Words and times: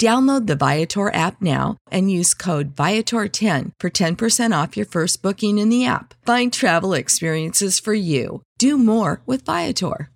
Download 0.00 0.46
the 0.46 0.56
Viator 0.56 1.12
app 1.14 1.42
now 1.42 1.76
and 1.90 2.10
use 2.10 2.34
code 2.34 2.74
Viator10 2.74 3.72
for 3.78 3.90
10% 3.90 4.62
off 4.62 4.76
your 4.76 4.86
first 4.86 5.22
booking 5.22 5.58
in 5.58 5.68
the 5.68 5.84
app. 5.86 6.14
Find 6.24 6.52
travel 6.52 6.94
experiences 6.94 7.78
for 7.78 7.94
you. 7.94 8.42
Do 8.58 8.78
more 8.78 9.22
with 9.26 9.44
Viator. 9.44 10.10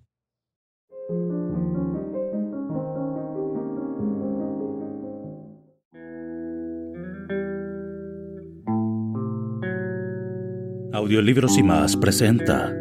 Audiolibros 10.93 11.56
y 11.56 11.62
más 11.62 11.97
presenta 11.97 12.75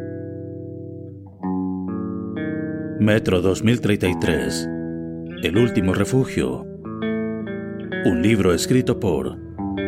Metro 2.99 3.41
2033 3.41 4.67
El 5.43 5.57
último 5.57 5.93
refugio 5.93 6.66
un 8.07 8.21
libro 8.21 8.53
escrito 8.53 9.01
por 9.01 9.37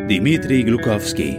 Dmitry 0.06 0.62
Glukovsky. 0.62 1.38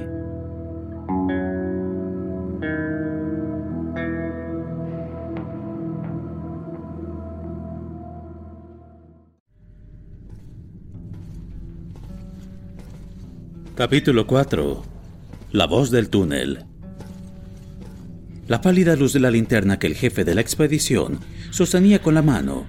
Capítulo 13.76 14.26
4. 14.26 14.84
La 15.52 15.68
voz 15.68 15.92
del 15.92 16.10
túnel. 16.10 16.66
La 18.48 18.60
pálida 18.62 18.96
luz 18.96 19.14
de 19.14 19.20
la 19.20 19.30
linterna 19.30 19.78
que 19.78 19.86
el 19.86 19.94
jefe 19.94 20.24
de 20.24 20.34
la 20.34 20.42
expedición 20.42 21.20
sostenía 21.52 22.02
con 22.02 22.16
la 22.16 22.24
mano 22.24 22.66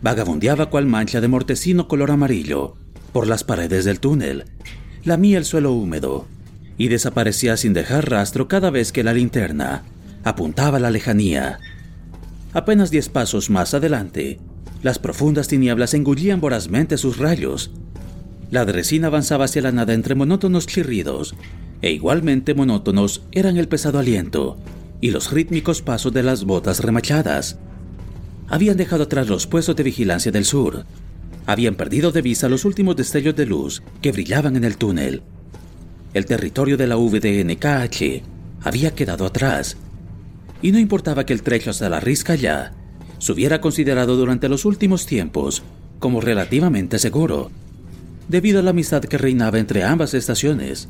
vagabundeaba 0.00 0.70
cual 0.70 0.86
mancha 0.86 1.20
de 1.20 1.28
mortecino 1.28 1.88
color 1.88 2.10
amarillo 2.10 2.78
por 3.12 3.26
las 3.26 3.44
paredes 3.44 3.84
del 3.84 4.00
túnel, 4.00 4.44
lamía 5.04 5.38
el 5.38 5.44
suelo 5.44 5.72
húmedo 5.72 6.26
y 6.76 6.88
desaparecía 6.88 7.56
sin 7.56 7.72
dejar 7.72 8.10
rastro 8.10 8.48
cada 8.48 8.70
vez 8.70 8.92
que 8.92 9.04
la 9.04 9.12
linterna 9.12 9.82
apuntaba 10.24 10.78
a 10.78 10.80
la 10.80 10.90
lejanía. 10.90 11.58
Apenas 12.52 12.90
diez 12.90 13.08
pasos 13.08 13.50
más 13.50 13.74
adelante, 13.74 14.38
las 14.82 14.98
profundas 14.98 15.48
tinieblas 15.48 15.94
engullían 15.94 16.40
vorazmente 16.40 16.96
sus 16.96 17.18
rayos. 17.18 17.70
La 18.50 18.64
dresina 18.64 19.08
avanzaba 19.08 19.44
hacia 19.44 19.62
la 19.62 19.72
nada 19.72 19.92
entre 19.92 20.14
monótonos 20.14 20.66
chirridos, 20.66 21.34
e 21.82 21.92
igualmente 21.92 22.54
monótonos 22.54 23.22
eran 23.32 23.56
el 23.56 23.68
pesado 23.68 23.98
aliento 23.98 24.58
y 25.00 25.10
los 25.10 25.32
rítmicos 25.32 25.82
pasos 25.82 26.12
de 26.12 26.22
las 26.22 26.44
botas 26.44 26.80
remachadas. 26.80 27.58
Habían 28.48 28.76
dejado 28.76 29.04
atrás 29.04 29.28
los 29.28 29.46
puestos 29.46 29.76
de 29.76 29.82
vigilancia 29.82 30.32
del 30.32 30.44
sur, 30.44 30.84
habían 31.46 31.74
perdido 31.74 32.12
de 32.12 32.22
vista 32.22 32.48
los 32.48 32.64
últimos 32.64 32.96
destellos 32.96 33.36
de 33.36 33.46
luz 33.46 33.82
que 34.00 34.12
brillaban 34.12 34.56
en 34.56 34.64
el 34.64 34.76
túnel. 34.76 35.22
El 36.14 36.26
territorio 36.26 36.76
de 36.76 36.86
la 36.86 36.96
VDNKH 36.96 38.22
había 38.62 38.94
quedado 38.94 39.26
atrás, 39.26 39.76
y 40.62 40.72
no 40.72 40.78
importaba 40.78 41.24
que 41.24 41.32
el 41.32 41.42
trecho 41.42 41.70
hasta 41.70 41.88
la 41.88 42.00
risca 42.00 42.34
ya 42.34 42.72
se 43.18 43.32
hubiera 43.32 43.60
considerado 43.60 44.16
durante 44.16 44.48
los 44.48 44.64
últimos 44.64 45.06
tiempos 45.06 45.62
como 45.98 46.20
relativamente 46.20 46.98
seguro, 46.98 47.50
debido 48.28 48.60
a 48.60 48.62
la 48.62 48.70
amistad 48.70 49.02
que 49.02 49.18
reinaba 49.18 49.58
entre 49.58 49.84
ambas 49.84 50.14
estaciones. 50.14 50.88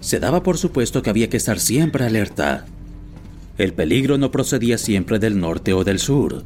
Se 0.00 0.18
daba 0.18 0.42
por 0.42 0.58
supuesto 0.58 1.02
que 1.02 1.10
había 1.10 1.30
que 1.30 1.36
estar 1.36 1.60
siempre 1.60 2.04
alerta. 2.04 2.66
El 3.56 3.72
peligro 3.72 4.18
no 4.18 4.32
procedía 4.32 4.78
siempre 4.78 5.20
del 5.20 5.38
norte 5.38 5.72
o 5.72 5.84
del 5.84 6.00
sur. 6.00 6.42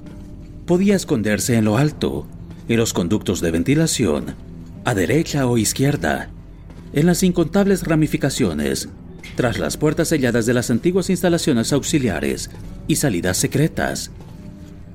Podía 0.67 0.95
esconderse 0.95 1.57
en 1.57 1.65
lo 1.65 1.79
alto, 1.79 2.27
en 2.69 2.77
los 2.77 2.93
conductos 2.93 3.41
de 3.41 3.50
ventilación, 3.50 4.34
a 4.84 4.94
derecha 4.94 5.47
o 5.47 5.59
izquierda, 5.59 6.31
en 6.93 7.06
las 7.06 7.22
incontables 7.22 7.84
ramificaciones, 7.84 8.88
tras 9.34 9.59
las 9.59 9.77
puertas 9.77 10.09
selladas 10.09 10.47
de 10.47 10.54
las 10.54 10.71
antiguas 10.71 11.10
instalaciones 11.10 11.72
auxiliares 11.72 12.50
y 12.88 12.97
salidas 12.97 13.37
secretas. 13.37 14.10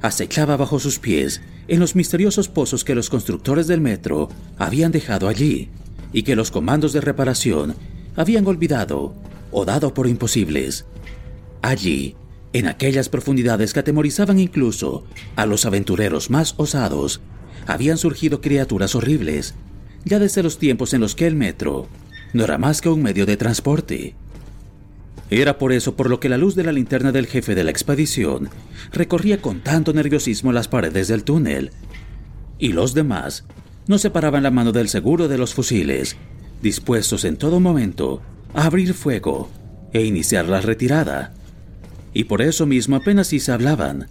Acechaba 0.01 0.57
bajo 0.57 0.79
sus 0.79 0.99
pies 0.99 1.41
en 1.67 1.79
los 1.79 1.95
misteriosos 1.95 2.47
pozos 2.47 2.83
que 2.83 2.95
los 2.95 3.09
constructores 3.09 3.67
del 3.67 3.81
metro 3.81 4.29
habían 4.57 4.91
dejado 4.91 5.27
allí 5.27 5.69
y 6.11 6.23
que 6.23 6.35
los 6.35 6.51
comandos 6.51 6.93
de 6.93 7.01
reparación 7.01 7.75
habían 8.15 8.47
olvidado 8.47 9.13
o 9.51 9.65
dado 9.65 9.93
por 9.93 10.07
imposibles. 10.07 10.85
Allí, 11.61 12.15
en 12.53 12.67
aquellas 12.67 13.09
profundidades 13.09 13.73
que 13.73 13.79
atemorizaban 13.79 14.39
incluso 14.39 15.05
a 15.35 15.45
los 15.45 15.65
aventureros 15.65 16.29
más 16.29 16.55
osados, 16.57 17.21
habían 17.73 17.97
surgido 17.97 18.41
criaturas 18.41 18.95
horribles, 18.95 19.55
ya 20.05 20.19
desde 20.19 20.43
los 20.43 20.57
tiempos 20.57 20.93
en 20.93 21.01
los 21.01 21.15
que 21.15 21.27
el 21.27 21.35
metro 21.35 21.87
no 22.33 22.43
era 22.43 22.57
más 22.57 22.81
que 22.81 22.89
un 22.89 23.01
medio 23.01 23.25
de 23.25 23.37
transporte. 23.37 24.15
Era 25.29 25.57
por 25.57 25.71
eso 25.71 25.95
por 25.95 26.09
lo 26.09 26.19
que 26.19 26.29
la 26.29 26.37
luz 26.37 26.55
de 26.55 26.63
la 26.63 26.71
linterna 26.71 27.11
del 27.11 27.27
jefe 27.27 27.55
de 27.55 27.63
la 27.63 27.71
expedición 27.71 28.49
recorría 28.91 29.41
con 29.41 29.61
tanto 29.61 29.93
nerviosismo 29.93 30.51
las 30.51 30.67
paredes 30.67 31.07
del 31.07 31.23
túnel, 31.23 31.71
y 32.59 32.73
los 32.73 32.93
demás 32.93 33.45
no 33.87 33.97
separaban 33.97 34.43
la 34.43 34.51
mano 34.51 34.71
del 34.71 34.89
seguro 34.89 35.27
de 35.27 35.37
los 35.37 35.53
fusiles, 35.53 36.17
dispuestos 36.61 37.25
en 37.25 37.37
todo 37.37 37.59
momento 37.59 38.21
a 38.53 38.65
abrir 38.65 38.93
fuego 38.93 39.49
e 39.93 40.03
iniciar 40.05 40.47
la 40.47 40.61
retirada. 40.61 41.33
Y 42.13 42.25
por 42.25 42.41
eso 42.41 42.65
mismo 42.65 42.97
apenas 42.97 43.27
si 43.27 43.39
se 43.39 43.51
hablaban. 43.51 44.07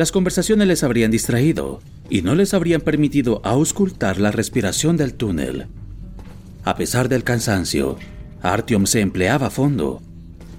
Las 0.00 0.12
conversaciones 0.12 0.66
les 0.66 0.82
habrían 0.82 1.10
distraído, 1.10 1.82
y 2.08 2.22
no 2.22 2.34
les 2.34 2.54
habrían 2.54 2.80
permitido 2.80 3.42
auscultar 3.44 4.18
la 4.18 4.30
respiración 4.30 4.96
del 4.96 5.12
túnel. 5.12 5.66
A 6.64 6.74
pesar 6.74 7.10
del 7.10 7.22
cansancio, 7.22 7.98
Artyom 8.40 8.86
se 8.86 9.02
empleaba 9.02 9.48
a 9.48 9.50
fondo. 9.50 10.00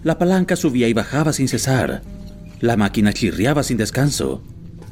La 0.04 0.20
palanca 0.20 0.56
subía 0.56 0.88
y 0.90 0.94
bajaba 0.94 1.34
sin 1.34 1.48
cesar. 1.48 2.04
La 2.60 2.78
máquina 2.78 3.14
chirriaba 3.14 3.64
sin 3.64 3.78
descanso. 3.78 4.44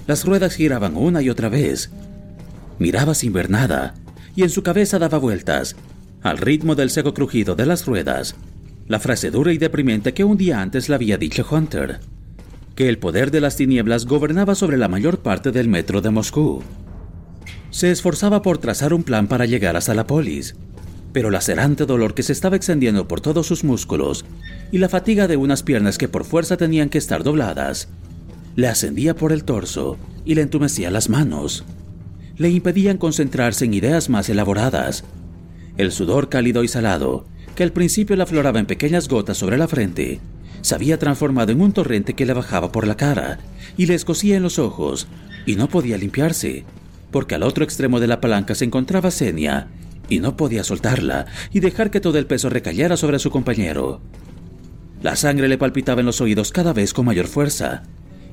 Las 0.07 0.25
ruedas 0.25 0.55
giraban 0.55 0.97
una 0.97 1.21
y 1.21 1.29
otra 1.29 1.49
vez. 1.49 1.91
Miraba 2.79 3.13
sin 3.13 3.31
ver 3.31 3.51
nada, 3.51 3.93
y 4.35 4.41
en 4.41 4.49
su 4.49 4.63
cabeza 4.63 4.97
daba 4.97 5.19
vueltas, 5.19 5.75
al 6.23 6.39
ritmo 6.39 6.73
del 6.73 6.89
seco 6.89 7.13
crujido 7.13 7.53
de 7.53 7.67
las 7.67 7.85
ruedas, 7.85 8.33
la 8.87 8.99
frase 8.99 9.29
dura 9.29 9.53
y 9.53 9.59
deprimente 9.59 10.15
que 10.15 10.23
un 10.23 10.37
día 10.37 10.59
antes 10.59 10.89
le 10.89 10.95
había 10.95 11.19
dicho 11.19 11.45
Hunter 11.47 11.99
que 12.79 12.87
el 12.87 12.97
poder 12.97 13.29
de 13.29 13.41
las 13.41 13.57
tinieblas 13.57 14.05
gobernaba 14.05 14.55
sobre 14.55 14.77
la 14.77 14.87
mayor 14.87 15.19
parte 15.19 15.51
del 15.51 15.67
metro 15.67 15.99
de 15.99 16.11
Moscú. 16.11 16.63
Se 17.71 17.91
esforzaba 17.91 18.41
por 18.41 18.57
trazar 18.57 18.93
un 18.93 19.03
plan 19.03 19.27
para 19.27 19.45
llegar 19.45 19.75
hasta 19.75 19.93
la 19.93 20.07
polis, 20.07 20.55
pero 21.11 21.27
el 21.27 21.33
lacerante 21.33 21.85
dolor 21.85 22.13
que 22.13 22.23
se 22.23 22.31
estaba 22.31 22.55
extendiendo 22.55 23.05
por 23.05 23.19
todos 23.19 23.47
sus 23.47 23.65
músculos 23.65 24.23
y 24.71 24.77
la 24.77 24.87
fatiga 24.87 25.27
de 25.27 25.35
unas 25.35 25.61
piernas 25.61 25.97
que 25.97 26.07
por 26.07 26.23
fuerza 26.23 26.55
tenían 26.55 26.87
que 26.87 26.99
estar 26.99 27.21
dobladas, 27.21 27.89
le 28.55 28.69
ascendía 28.69 29.13
por 29.13 29.33
el 29.33 29.43
torso 29.43 29.97
y 30.23 30.35
le 30.35 30.43
entumecía 30.43 30.89
las 30.89 31.09
manos. 31.09 31.65
le 32.37 32.49
impedían 32.49 32.97
concentrarse 32.97 33.65
en 33.65 33.73
ideas 33.73 34.07
más 34.07 34.29
elaboradas. 34.29 35.03
El 35.75 35.91
sudor 35.91 36.29
cálido 36.29 36.63
y 36.63 36.69
salado, 36.69 37.25
que 37.55 37.63
al 37.63 37.73
principio 37.73 38.15
le 38.15 38.23
afloraba 38.23 38.57
en 38.57 38.67
pequeñas 38.67 39.09
gotas 39.09 39.35
sobre 39.35 39.57
la 39.57 39.67
frente, 39.67 40.21
se 40.61 40.75
había 40.75 40.99
transformado 40.99 41.51
en 41.51 41.61
un 41.61 41.71
torrente 41.71 42.13
que 42.13 42.25
le 42.25 42.33
bajaba 42.33 42.71
por 42.71 42.87
la 42.87 42.97
cara 42.97 43.39
y 43.77 43.85
le 43.85 43.95
escocía 43.95 44.37
en 44.37 44.43
los 44.43 44.59
ojos, 44.59 45.07
y 45.45 45.55
no 45.55 45.69
podía 45.69 45.97
limpiarse, 45.97 46.65
porque 47.11 47.35
al 47.35 47.43
otro 47.43 47.63
extremo 47.63 47.99
de 47.99 48.07
la 48.07 48.21
palanca 48.21 48.55
se 48.55 48.65
encontraba 48.65 49.11
Senia, 49.11 49.67
y 50.09 50.19
no 50.19 50.35
podía 50.35 50.63
soltarla 50.63 51.27
y 51.53 51.59
dejar 51.59 51.91
que 51.91 52.01
todo 52.01 52.17
el 52.17 52.25
peso 52.25 52.49
recayera 52.49 52.97
sobre 52.97 53.19
su 53.19 53.29
compañero. 53.29 54.01
La 55.01 55.15
sangre 55.15 55.47
le 55.47 55.57
palpitaba 55.57 56.01
en 56.01 56.07
los 56.07 56.19
oídos 56.19 56.51
cada 56.51 56.73
vez 56.73 56.93
con 56.93 57.05
mayor 57.05 57.27
fuerza, 57.27 57.83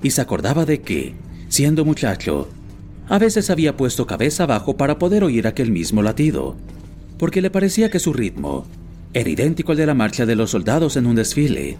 y 0.02 0.10
se 0.10 0.20
acordaba 0.20 0.64
de 0.64 0.80
que, 0.80 1.14
siendo 1.48 1.84
muchacho, 1.84 2.48
a 3.08 3.18
veces 3.18 3.50
había 3.50 3.76
puesto 3.76 4.06
cabeza 4.06 4.44
abajo 4.44 4.76
para 4.76 4.98
poder 4.98 5.22
oír 5.22 5.46
aquel 5.46 5.70
mismo 5.70 6.02
latido, 6.02 6.56
porque 7.18 7.40
le 7.40 7.50
parecía 7.50 7.90
que 7.90 8.00
su 8.00 8.12
ritmo 8.12 8.66
era 9.14 9.30
idéntico 9.30 9.72
al 9.72 9.78
de 9.78 9.86
la 9.86 9.94
marcha 9.94 10.26
de 10.26 10.36
los 10.36 10.50
soldados 10.50 10.96
en 10.96 11.06
un 11.06 11.14
desfile. 11.14 11.78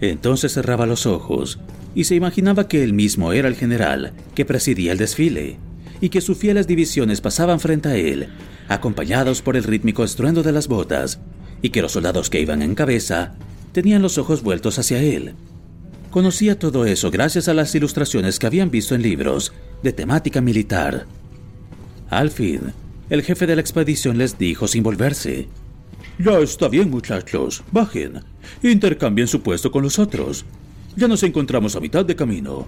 Entonces 0.00 0.52
cerraba 0.52 0.86
los 0.86 1.06
ojos 1.06 1.58
y 1.94 2.04
se 2.04 2.14
imaginaba 2.14 2.68
que 2.68 2.82
él 2.82 2.92
mismo 2.92 3.32
era 3.32 3.48
el 3.48 3.54
general 3.54 4.12
que 4.34 4.44
presidía 4.44 4.92
el 4.92 4.98
desfile 4.98 5.58
y 6.00 6.10
que 6.10 6.20
sus 6.20 6.36
fieles 6.36 6.66
divisiones 6.66 7.20
pasaban 7.20 7.60
frente 7.60 7.88
a 7.88 7.96
él, 7.96 8.28
acompañados 8.68 9.42
por 9.42 9.56
el 9.56 9.64
rítmico 9.64 10.04
estruendo 10.04 10.42
de 10.42 10.52
las 10.52 10.68
botas, 10.68 11.20
y 11.62 11.70
que 11.70 11.80
los 11.80 11.92
soldados 11.92 12.28
que 12.28 12.40
iban 12.40 12.60
en 12.62 12.74
cabeza 12.74 13.34
tenían 13.72 14.02
los 14.02 14.18
ojos 14.18 14.42
vueltos 14.42 14.78
hacia 14.78 15.02
él. 15.02 15.34
Conocía 16.10 16.58
todo 16.58 16.86
eso 16.86 17.10
gracias 17.10 17.48
a 17.48 17.54
las 17.54 17.74
ilustraciones 17.74 18.38
que 18.38 18.46
habían 18.46 18.70
visto 18.70 18.94
en 18.94 19.02
libros 19.02 19.52
de 19.82 19.92
temática 19.92 20.40
militar. 20.40 21.06
Al 22.08 22.30
fin, 22.30 22.72
el 23.10 23.22
jefe 23.22 23.46
de 23.46 23.54
la 23.54 23.60
expedición 23.60 24.18
les 24.18 24.38
dijo 24.38 24.68
sin 24.68 24.82
volverse, 24.82 25.48
Ya 26.18 26.38
está 26.38 26.68
bien 26.68 26.90
muchachos, 26.90 27.62
bajen, 27.72 28.22
intercambien 28.62 29.28
su 29.28 29.42
puesto 29.42 29.70
con 29.70 29.82
los 29.82 29.98
otros. 29.98 30.46
Ya 30.96 31.08
nos 31.08 31.22
encontramos 31.22 31.76
a 31.76 31.80
mitad 31.80 32.06
de 32.06 32.16
camino. 32.16 32.66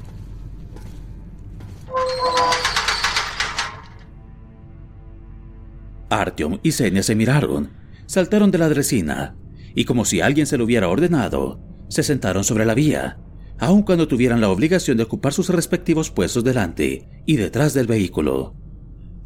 Artyom 6.11 6.59
y 6.63 6.73
Senia 6.73 7.03
se 7.03 7.15
miraron, 7.15 7.71
saltaron 8.07 8.51
de 8.51 8.59
la 8.59 8.69
dresina 8.69 9.37
y 9.75 9.85
como 9.85 10.05
si 10.05 10.21
alguien 10.21 10.47
se 10.47 10.59
lo 10.59 10.65
hubiera 10.65 10.89
ordenado, 10.89 11.61
se 11.89 12.03
sentaron 12.03 12.45
sobre 12.45 12.67
la 12.67 12.75
vía, 12.75 13.19
aun 13.59 13.83
cuando 13.83 14.09
tuvieran 14.09 14.41
la 14.41 14.51
obligación 14.51 14.97
de 14.97 15.05
ocupar 15.05 15.33
sus 15.33 15.49
respectivos 15.49 16.11
puestos 16.11 16.45
delante 16.45 17.09
y 17.27 17.37
detrás 17.37 17.75
del 17.75 17.87
vehículo. 17.87 18.55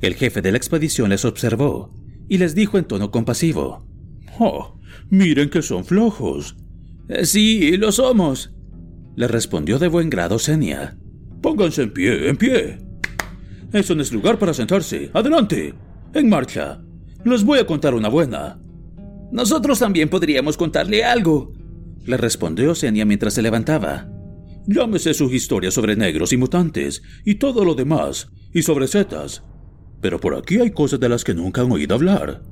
El 0.01 0.15
jefe 0.15 0.43
de 0.43 0.53
la 0.53 0.59
expedición 0.59 1.11
les 1.11 1.25
observó 1.25 1.93
y 2.29 2.39
les 2.39 2.55
dijo 2.55 2.79
en 2.79 2.85
tono 2.85 3.11
compasivo, 3.11 3.87
Oh, 4.38 4.79
miren 5.11 5.50
que 5.50 5.62
son 5.62 5.84
flojos. 5.84 6.56
Eh, 7.08 7.25
sí, 7.25 7.76
lo 7.76 7.93
somos, 7.93 8.52
le 9.17 9.29
respondió 9.29 9.79
de 9.79 9.88
buen 9.88 10.11
grado 10.11 10.38
Senia. 10.38 10.96
Pónganse 11.40 11.82
en 11.82 11.93
pie, 11.93 12.29
en 12.29 12.37
pie. 12.37 12.79
Eso 13.73 13.94
no 13.94 14.02
es 14.02 14.12
lugar 14.12 14.38
para 14.38 14.55
sentarse. 14.55 15.11
Adelante. 15.12 15.75
En 16.14 16.29
marcha. 16.29 16.81
Les 17.25 17.44
voy 17.44 17.58
a 17.58 17.67
contar 17.67 17.94
una 17.94 18.08
buena. 18.08 18.58
Nosotros 19.32 19.79
también 19.79 20.11
podríamos 20.11 20.56
contarle 20.56 21.05
algo, 21.05 21.55
le 22.05 22.17
respondió 22.17 22.75
Senia 22.75 23.05
mientras 23.05 23.32
se 23.34 23.43
levantaba. 23.43 24.08
Llámese 24.67 25.14
sus 25.14 25.32
historias 25.32 25.75
sobre 25.75 25.96
negros 25.96 26.32
y 26.32 26.37
mutantes 26.37 27.02
y 27.25 27.37
todo 27.37 27.64
lo 27.64 27.75
demás, 27.75 28.29
y 28.52 28.62
sobre 28.62 28.88
setas. 28.88 29.43
Pero 30.00 30.20
por 30.20 30.34
aquí 30.34 30.58
hay 30.58 30.70
cosas 30.70 31.00
de 31.00 31.08
las 31.08 31.25
que 31.25 31.34
nunca 31.34 31.62
han 31.62 31.73
oído 31.73 31.94
hablar. 31.94 32.43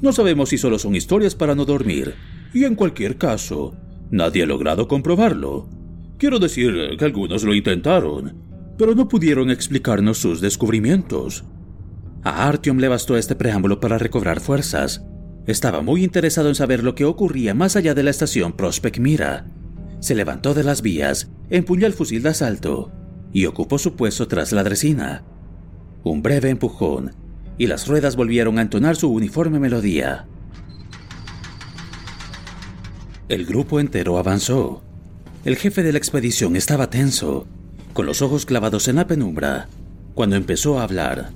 No 0.00 0.12
sabemos 0.12 0.50
si 0.50 0.58
solo 0.58 0.78
son 0.78 0.94
historias 0.94 1.34
para 1.34 1.54
no 1.54 1.64
dormir, 1.64 2.14
y 2.54 2.64
en 2.64 2.76
cualquier 2.76 3.18
caso, 3.18 3.74
nadie 4.10 4.44
ha 4.44 4.46
logrado 4.46 4.86
comprobarlo. 4.86 5.68
Quiero 6.18 6.38
decir 6.38 6.72
que 6.96 7.04
algunos 7.04 7.42
lo 7.42 7.54
intentaron, 7.54 8.34
pero 8.78 8.94
no 8.94 9.08
pudieron 9.08 9.50
explicarnos 9.50 10.18
sus 10.18 10.40
descubrimientos. 10.40 11.44
A 12.22 12.46
Artyom 12.46 12.78
le 12.78 12.88
bastó 12.88 13.16
este 13.16 13.34
preámbulo 13.34 13.80
para 13.80 13.98
recobrar 13.98 14.40
fuerzas. 14.40 15.04
Estaba 15.46 15.82
muy 15.82 16.04
interesado 16.04 16.48
en 16.48 16.54
saber 16.54 16.84
lo 16.84 16.94
que 16.94 17.04
ocurría 17.04 17.54
más 17.54 17.74
allá 17.74 17.94
de 17.94 18.02
la 18.04 18.10
estación 18.10 18.52
Prospect 18.52 18.98
Mira. 18.98 19.46
Se 20.00 20.14
levantó 20.14 20.54
de 20.54 20.62
las 20.62 20.80
vías, 20.80 21.32
empuñó 21.50 21.86
el 21.86 21.92
fusil 21.92 22.22
de 22.22 22.28
asalto 22.28 22.92
y 23.32 23.46
ocupó 23.46 23.78
su 23.78 23.96
puesto 23.96 24.28
tras 24.28 24.52
la 24.52 24.62
dresina. 24.62 25.24
Un 26.04 26.22
breve 26.22 26.50
empujón 26.50 27.12
y 27.58 27.66
las 27.66 27.88
ruedas 27.88 28.16
volvieron 28.16 28.58
a 28.58 28.62
entonar 28.62 28.96
su 28.96 29.10
uniforme 29.10 29.58
melodía. 29.58 30.26
El 33.28 33.44
grupo 33.44 33.80
entero 33.80 34.16
avanzó. 34.16 34.82
El 35.44 35.56
jefe 35.56 35.82
de 35.82 35.92
la 35.92 35.98
expedición 35.98 36.56
estaba 36.56 36.88
tenso, 36.88 37.46
con 37.92 38.06
los 38.06 38.22
ojos 38.22 38.46
clavados 38.46 38.88
en 38.88 38.96
la 38.96 39.06
penumbra, 39.06 39.68
cuando 40.14 40.36
empezó 40.36 40.78
a 40.78 40.84
hablar. 40.84 41.30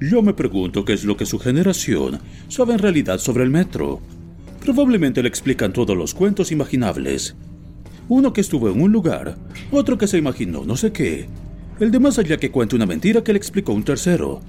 Yo 0.00 0.20
me 0.22 0.34
pregunto 0.34 0.84
qué 0.84 0.92
es 0.92 1.04
lo 1.04 1.16
que 1.16 1.26
su 1.26 1.38
generación 1.38 2.20
sabe 2.48 2.74
en 2.74 2.80
realidad 2.80 3.18
sobre 3.18 3.44
el 3.44 3.50
metro. 3.50 4.00
Probablemente 4.60 5.22
le 5.22 5.28
explican 5.28 5.72
todos 5.72 5.96
los 5.96 6.12
cuentos 6.12 6.52
imaginables. 6.52 7.36
Uno 8.08 8.32
que 8.32 8.40
estuvo 8.40 8.68
en 8.68 8.82
un 8.82 8.92
lugar, 8.92 9.36
otro 9.70 9.96
que 9.96 10.06
se 10.06 10.18
imaginó 10.18 10.64
no 10.64 10.76
sé 10.76 10.92
qué. 10.92 11.28
El 11.80 11.90
de 11.90 12.00
más 12.00 12.18
allá 12.18 12.36
que 12.36 12.50
cuenta 12.50 12.76
una 12.76 12.86
mentira 12.86 13.24
que 13.24 13.32
le 13.32 13.38
explicó 13.38 13.72
un 13.72 13.84
tercero, 13.84 14.42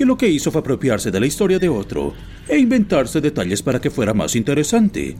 que 0.00 0.06
lo 0.06 0.16
que 0.16 0.30
hizo 0.30 0.50
fue 0.50 0.62
apropiarse 0.62 1.10
de 1.10 1.20
la 1.20 1.26
historia 1.26 1.58
de 1.58 1.68
otro 1.68 2.14
e 2.48 2.58
inventarse 2.58 3.20
detalles 3.20 3.62
para 3.62 3.82
que 3.82 3.90
fuera 3.90 4.14
más 4.14 4.34
interesante. 4.34 5.14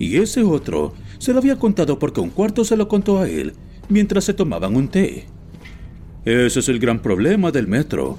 Y 0.00 0.16
ese 0.16 0.42
otro 0.42 0.94
se 1.18 1.32
lo 1.32 1.38
había 1.38 1.60
contado 1.60 1.96
porque 1.96 2.20
un 2.20 2.30
cuarto 2.30 2.64
se 2.64 2.76
lo 2.76 2.88
contó 2.88 3.20
a 3.20 3.28
él 3.28 3.52
mientras 3.88 4.24
se 4.24 4.34
tomaban 4.34 4.74
un 4.74 4.88
té. 4.88 5.26
Ese 6.24 6.58
es 6.58 6.68
el 6.68 6.80
gran 6.80 7.00
problema 7.00 7.52
del 7.52 7.68
metro 7.68 8.18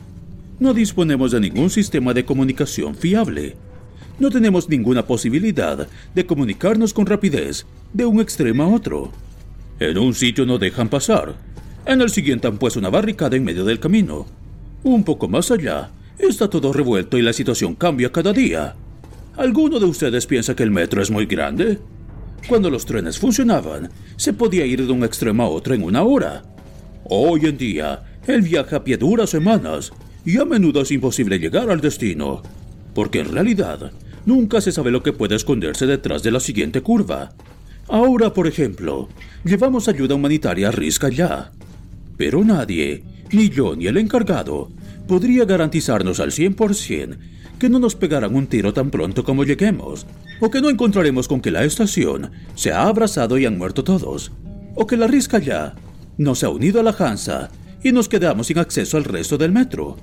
no 0.60 0.74
disponemos 0.74 1.32
de 1.32 1.40
ningún 1.40 1.70
sistema 1.70 2.14
de 2.14 2.26
comunicación 2.26 2.96
fiable. 2.96 3.56
No 4.18 4.32
tenemos 4.32 4.68
ninguna 4.68 5.06
posibilidad 5.06 5.88
de 6.16 6.26
comunicarnos 6.26 6.94
con 6.94 7.06
rapidez 7.06 7.68
de 7.94 8.06
un 8.06 8.20
extremo 8.20 8.64
a 8.64 8.68
otro. 8.70 9.12
En 9.80 10.00
un 10.00 10.16
sitio 10.16 10.48
no 10.48 10.58
dejan 10.58 10.90
pasar. 10.90 11.36
En 11.86 12.02
el 12.02 12.10
siguiente 12.10 12.48
han 12.48 12.58
puesto 12.58 12.80
una 12.80 12.90
barricada 12.90 13.36
en 13.36 13.44
medio 13.44 13.66
del 13.66 13.80
camino. 13.80 14.26
Un 14.84 15.04
poco 15.04 15.28
más 15.28 15.52
allá, 15.52 15.92
está 16.18 16.50
todo 16.50 16.74
revuelto 16.74 17.18
y 17.18 17.22
la 17.22 17.34
situación 17.34 17.76
cambia 17.76 18.12
cada 18.12 18.34
día. 18.34 18.76
¿Alguno 19.36 19.80
de 19.80 19.86
ustedes 19.86 20.26
piensa 20.26 20.56
que 20.56 20.64
el 20.64 20.72
metro 20.72 21.02
es 21.02 21.12
muy 21.12 21.26
grande? 21.26 21.80
Cuando 22.48 22.70
los 22.70 22.86
trenes 22.86 23.20
funcionaban, 23.20 23.90
se 24.16 24.34
podía 24.34 24.66
ir 24.66 24.86
de 24.86 24.92
un 24.92 25.04
extremo 25.04 25.44
a 25.44 25.50
otro 25.50 25.76
en 25.76 25.84
una 25.84 26.04
hora. 26.04 26.44
Hoy 27.04 27.46
en 27.46 27.58
día, 27.58 28.04
el 28.26 28.42
viaje 28.42 28.76
a 28.76 28.84
pie 28.84 28.98
dura 28.98 29.28
semanas 29.28 29.92
y 30.26 30.38
a 30.38 30.46
menudo 30.46 30.82
es 30.82 30.92
imposible 30.92 31.40
llegar 31.40 31.70
al 31.70 31.82
destino, 31.82 32.42
porque 32.94 33.20
en 33.20 33.32
realidad 33.32 33.92
nunca 34.26 34.60
se 34.60 34.72
sabe 34.72 34.92
lo 34.92 35.04
que 35.04 35.14
puede 35.14 35.36
esconderse 35.36 35.86
detrás 35.86 36.24
de 36.24 36.32
la 36.32 36.40
siguiente 36.40 36.82
curva. 36.82 37.30
Ahora, 37.88 38.34
por 38.34 38.48
ejemplo, 38.48 39.08
llevamos 39.46 39.88
ayuda 39.88 40.16
humanitaria 40.16 40.70
a 40.70 40.72
Risca 40.72 41.10
ya, 41.10 41.52
pero 42.18 42.44
nadie, 42.44 43.04
ni 43.32 43.50
yo 43.50 43.76
ni 43.76 43.88
el 43.88 43.98
encargado, 43.98 44.70
podría 45.08 45.46
garantizarnos 45.46 46.20
al 46.20 46.32
100% 46.32 47.18
que 47.60 47.70
no 47.70 47.80
nos 47.80 47.96
pegarán 47.96 48.36
un 48.36 48.48
tiro 48.48 48.74
tan 48.74 48.92
pronto 48.92 49.24
como 49.24 49.44
lleguemos, 49.44 50.06
o 50.40 50.52
que 50.52 50.62
no 50.62 50.70
encontraremos 50.70 51.28
con 51.28 51.42
que 51.42 51.52
la 51.52 51.64
estación 51.64 52.32
se 52.56 52.72
ha 52.72 52.84
abrazado 52.84 53.38
y 53.38 53.46
han 53.46 53.58
muerto 53.58 53.84
todos, 53.84 54.32
o 54.76 54.86
que 54.86 54.98
la 54.98 55.08
Risca 55.08 55.40
ya 55.40 55.74
no 56.18 56.36
se 56.36 56.46
ha 56.46 56.50
unido 56.50 56.80
a 56.80 56.84
la 56.84 56.96
Hansa 56.98 57.50
y 57.84 57.92
nos 57.92 58.10
quedamos 58.10 58.48
sin 58.48 58.60
acceso 58.60 58.98
al 58.98 59.04
resto 59.04 59.38
del 59.38 59.52
metro. 59.52 59.98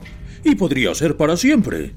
Y 0.44 0.56
podría 0.56 0.94
ser 0.94 1.16
para 1.16 1.36
siempre. 1.36 1.92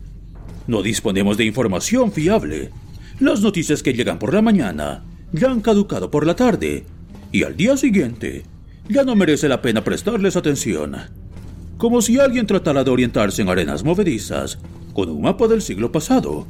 No 0.67 0.81
disponemos 0.81 1.37
de 1.37 1.45
información 1.45 2.11
fiable. 2.11 2.71
Las 3.19 3.41
noticias 3.41 3.83
que 3.83 3.93
llegan 3.93 4.19
por 4.19 4.33
la 4.33 4.41
mañana 4.41 5.03
ya 5.31 5.49
han 5.49 5.61
caducado 5.61 6.11
por 6.11 6.25
la 6.25 6.35
tarde 6.35 6.85
y 7.31 7.43
al 7.43 7.55
día 7.57 7.77
siguiente 7.77 8.43
ya 8.89 9.03
no 9.03 9.15
merece 9.15 9.49
la 9.49 9.61
pena 9.61 9.83
prestarles 9.83 10.35
atención. 10.35 10.95
Como 11.77 12.01
si 12.01 12.19
alguien 12.19 12.47
tratara 12.47 12.83
de 12.83 12.91
orientarse 12.91 13.41
en 13.41 13.49
arenas 13.49 13.83
movedizas 13.83 14.59
con 14.93 15.09
un 15.09 15.21
mapa 15.21 15.47
del 15.47 15.61
siglo 15.61 15.91
pasado. 15.91 16.47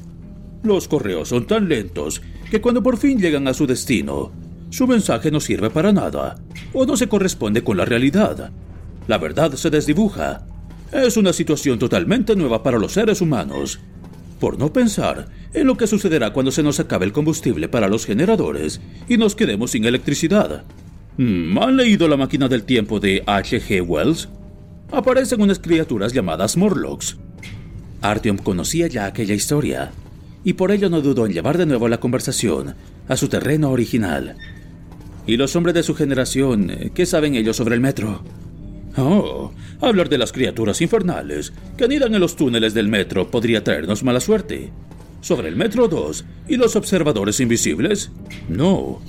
Los 0.64 0.88
correos 0.88 1.30
son 1.30 1.46
tan 1.46 1.68
lentos 1.68 2.22
que 2.50 2.62
cuando 2.62 2.82
por 2.82 2.98
fin 2.98 3.20
llegan 3.20 3.48
a 3.48 3.54
su 3.54 3.68
destino, 3.68 4.32
su 4.70 4.88
mensaje 4.88 5.32
no 5.32 5.40
sirve 5.40 5.70
para 5.70 5.92
nada 5.92 6.38
o 6.74 6.86
no 6.86 6.98
se 6.98 7.08
corresponde 7.08 7.64
con 7.64 7.78
la 7.78 7.86
realidad 7.86 8.52
la 9.08 9.18
verdad 9.18 9.54
se 9.54 9.70
desdibuja. 9.70 10.46
Es 10.92 11.18
una 11.18 11.34
situación 11.34 11.80
totalmente 11.80 12.36
nueva 12.36 12.62
para 12.62 12.78
los 12.78 12.94
seres 12.94 13.22
humanos. 13.22 13.80
Por 14.40 14.60
no 14.60 14.72
pensar 14.72 15.28
en 15.54 15.66
lo 15.66 15.78
que 15.78 15.88
sucederá 15.88 16.32
cuando 16.32 16.52
se 16.52 16.62
nos 16.62 16.80
acabe 16.80 17.06
el 17.06 17.12
combustible 17.12 17.68
para 17.70 17.88
los 17.88 18.06
generadores 18.06 18.82
y 19.08 19.18
nos 19.18 19.36
quedemos 19.36 19.72
sin 19.72 19.86
electricidad. 19.86 20.66
Mm, 21.18 21.58
¿Han 21.58 21.78
leído 21.78 22.08
la 22.08 22.18
máquina 22.18 22.48
del 22.48 22.64
tiempo 22.64 23.00
de 23.00 23.24
H.G. 23.26 23.82
Wells? 23.82 24.30
Aparecen 24.91 25.41
unas 25.41 25.60
criaturas 25.60 26.13
llamadas 26.13 26.58
Morlocks. 26.58 27.17
Artyom 28.01 28.38
conocía 28.38 28.88
ya 28.88 29.06
aquella 29.06 29.34
historia, 29.34 29.91
y 30.44 30.53
por 30.53 30.72
ello 30.72 30.89
no 30.89 31.01
dudó 31.01 31.25
en 31.25 31.34
llevar 31.34 31.58
de 31.58 31.65
nuevo 31.65 31.88
la 31.88 32.00
conversación 32.00 32.75
a 33.08 33.17
su 33.17 33.27
terreno 33.27 33.72
original. 33.72 34.38
¿Y 35.25 35.38
los 35.38 35.56
hombres 35.56 35.75
de 35.75 35.84
su 35.84 35.94
generación, 35.94 36.91
qué 36.94 37.06
saben 37.06 37.36
ellos 37.36 37.58
sobre 37.58 37.75
el 37.75 37.82
metro? 37.82 38.24
Oh, 38.96 39.51
hablar 39.82 40.10
de 40.10 40.17
las 40.17 40.32
criaturas 40.32 40.82
infernales 40.82 41.53
que 41.77 41.84
anidan 41.84 42.13
en 42.15 42.20
los 42.20 42.36
túneles 42.36 42.74
del 42.74 42.88
metro 42.88 43.29
podría 43.29 43.63
traernos 43.63 44.03
mala 44.03 44.20
suerte. 44.20 44.72
¿Sobre 45.22 45.50
el 45.50 45.56
metro 45.56 45.88
2 45.88 46.25
y 46.48 46.56
los 46.56 46.75
observadores 46.75 47.39
invisibles? 47.39 48.12
No. 48.48 49.01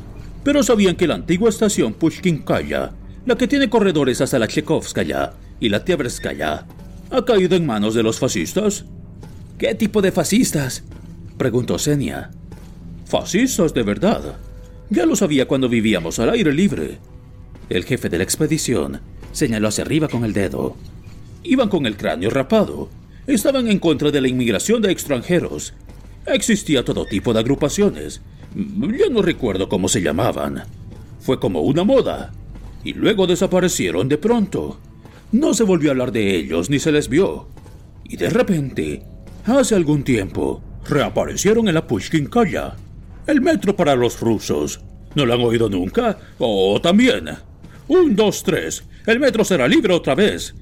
Pero 0.43 0.63
sabían 0.63 0.97
que 0.97 1.07
la 1.07 1.15
antigua 1.15 1.51
estación 1.51 1.95
Pushkinkaya, 1.95 2.93
la 3.25 3.37
que 3.37 3.47
tiene 3.47 3.71
corredores 3.71 4.21
hasta 4.21 4.39
la 4.39 4.49
Chekovskaya 4.49 5.33
y 5.61 5.69
la 5.69 5.85
Tiebrskaya, 5.85 6.67
ha 7.11 7.25
caído 7.25 7.57
en 7.57 7.67
manos 7.67 7.95
de 7.95 8.03
los 8.03 8.19
fascistas. 8.19 8.85
¿Qué 9.59 9.75
tipo 9.75 10.03
de 10.03 10.13
fascistas? 10.13 10.85
preguntó 11.37 11.79
Senia. 11.79 12.31
Fascistas 13.07 13.73
de 13.73 13.83
verdad. 13.83 14.37
Ya 14.91 15.07
lo 15.07 15.17
sabía 15.17 15.49
cuando 15.49 15.69
vivíamos 15.69 16.19
al 16.19 16.31
aire 16.31 16.53
libre. 16.53 16.99
El 17.69 17.85
jefe 17.85 18.09
de 18.09 18.19
la 18.19 18.25
expedición 18.25 19.01
señaló 19.33 19.69
hacia 19.69 19.85
arriba 19.85 20.09
con 20.09 20.25
el 20.25 20.33
dedo. 20.33 20.77
Iban 21.43 21.69
con 21.69 21.87
el 21.87 21.97
cráneo 21.97 22.31
rapado. 22.31 22.89
Estaban 23.27 23.69
en 23.69 23.79
contra 23.79 24.11
de 24.11 24.21
la 24.21 24.29
inmigración 24.29 24.83
de 24.83 24.91
extranjeros. 24.91 25.75
Existía 26.27 26.85
todo 26.85 27.07
tipo 27.07 27.33
de 27.33 27.41
agrupaciones. 27.41 28.21
Ya 28.55 29.09
no 29.11 29.23
recuerdo 29.23 29.69
cómo 29.69 29.89
se 29.89 30.03
llamaban. 30.03 30.65
Fue 31.21 31.39
como 31.39 31.61
una 31.61 31.85
moda. 31.85 32.33
Y 32.85 32.93
luego 32.95 33.27
desaparecieron 33.27 34.09
de 34.09 34.19
pronto. 34.19 34.79
No 35.31 35.53
se 35.53 35.65
volvió 35.65 35.91
a 35.91 35.93
hablar 35.93 36.13
de 36.13 36.37
ellos 36.37 36.71
ni 36.71 36.79
se 36.79 36.91
les 36.91 37.09
vio. 37.09 37.49
Y 38.05 38.17
de 38.17 38.31
repente, 38.31 39.03
hace 39.45 39.75
algún 39.75 40.03
tiempo, 40.03 40.63
reaparecieron 40.89 41.69
en 41.69 41.75
la 41.75 41.87
Pushkinkaya. 41.87 42.77
El 43.27 43.43
metro 43.43 43.77
para 43.77 43.95
los 43.95 44.21
rusos. 44.21 44.81
¿No 45.15 45.27
lo 45.27 45.35
han 45.35 45.41
oído 45.41 45.69
nunca? 45.69 46.19
Oh, 46.39 46.81
también. 46.81 47.29
Un, 47.89 48.17
dos, 48.17 48.43
tres. 48.43 48.85
El 49.07 49.21
metro 49.21 49.45
será 49.45 49.69
libre 49.69 49.93
otra 49.93 50.15
vez. 50.15 50.55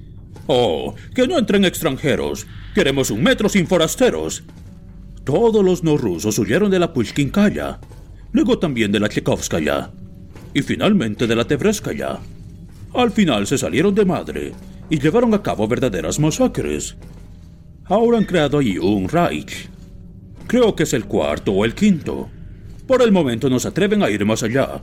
Oh, 0.49 0.95
que 1.15 1.29
no 1.29 1.39
entren 1.39 1.65
extranjeros. 1.65 2.47
Queremos 2.75 3.11
un 3.11 3.23
metro 3.23 3.49
sin 3.49 3.69
forasteros. 3.69 4.43
Todos 5.23 5.65
los 5.65 5.85
no 5.85 5.97
rusos 5.97 6.39
huyeron 6.39 6.71
de 6.71 6.81
la 6.81 6.93
Pushkinkaya. 6.93 7.79
Luego 8.33 8.59
también 8.59 8.91
de 8.91 8.99
la 8.99 9.09
Tchekovskaya. 9.09 9.93
Y 10.55 10.63
finalmente 10.63 11.29
de 11.29 11.37
la 11.37 11.45
Tevreskaya. 11.45 12.19
Al 12.97 13.11
final 13.11 13.47
se 13.47 13.59
salieron 13.59 13.95
de 13.95 14.07
madre 14.07 14.53
y 14.89 14.99
llevaron 14.99 15.35
a 15.35 15.43
cabo 15.43 15.69
verdaderas 15.69 16.19
masacres. 16.19 16.97
Ahora 17.85 18.17
han 18.17 18.25
creado 18.25 18.59
ahí 18.59 18.79
un 18.79 19.07
Reich. 19.07 19.69
Creo 20.47 20.75
que 20.75 20.85
es 20.85 20.95
el 20.95 21.05
cuarto 21.05 21.53
o 21.53 21.67
el 21.67 21.75
quinto. 21.75 22.31
Por 22.87 23.03
el 23.03 23.13
momento 23.13 23.51
no 23.51 23.61
se 23.61 23.69
atreven 23.69 24.03
a 24.03 24.09
ir 24.09 24.25
más 24.25 24.43
allá. 24.43 24.81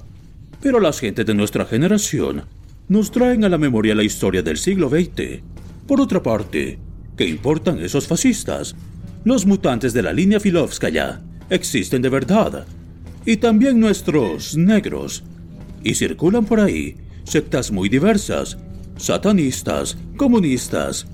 Pero 0.62 0.80
las 0.80 1.00
gentes 1.00 1.26
de 1.26 1.34
nuestra 1.34 1.66
generación 1.66 2.44
nos 2.88 3.10
traen 3.10 3.46
a 3.46 3.50
la 3.50 3.58
memoria 3.58 3.96
la 3.96 4.04
historia 4.04 4.44
del 4.44 4.58
siglo 4.58 4.90
XX. 4.90 5.42
Por 5.88 6.00
otra 6.00 6.22
parte, 6.22 6.78
¿qué 7.18 7.28
importan 7.28 7.80
esos 7.80 8.06
fascistas? 8.06 8.76
Los 9.24 9.48
mutantes 9.48 9.92
de 9.92 10.04
la 10.04 10.14
línea 10.14 10.40
Filovskaya 10.40 11.20
existen 11.50 12.04
de 12.04 12.10
verdad. 12.10 12.68
Y 13.26 13.38
también 13.38 13.80
nuestros 13.80 14.56
negros. 14.56 15.24
Y 15.84 15.96
circulan 15.96 16.46
por 16.46 16.60
ahí 16.60 16.96
sectas 17.24 17.72
muy 17.72 17.90
diversas, 17.90 18.58
satanistas, 18.98 19.98
comunistas, 20.18 21.08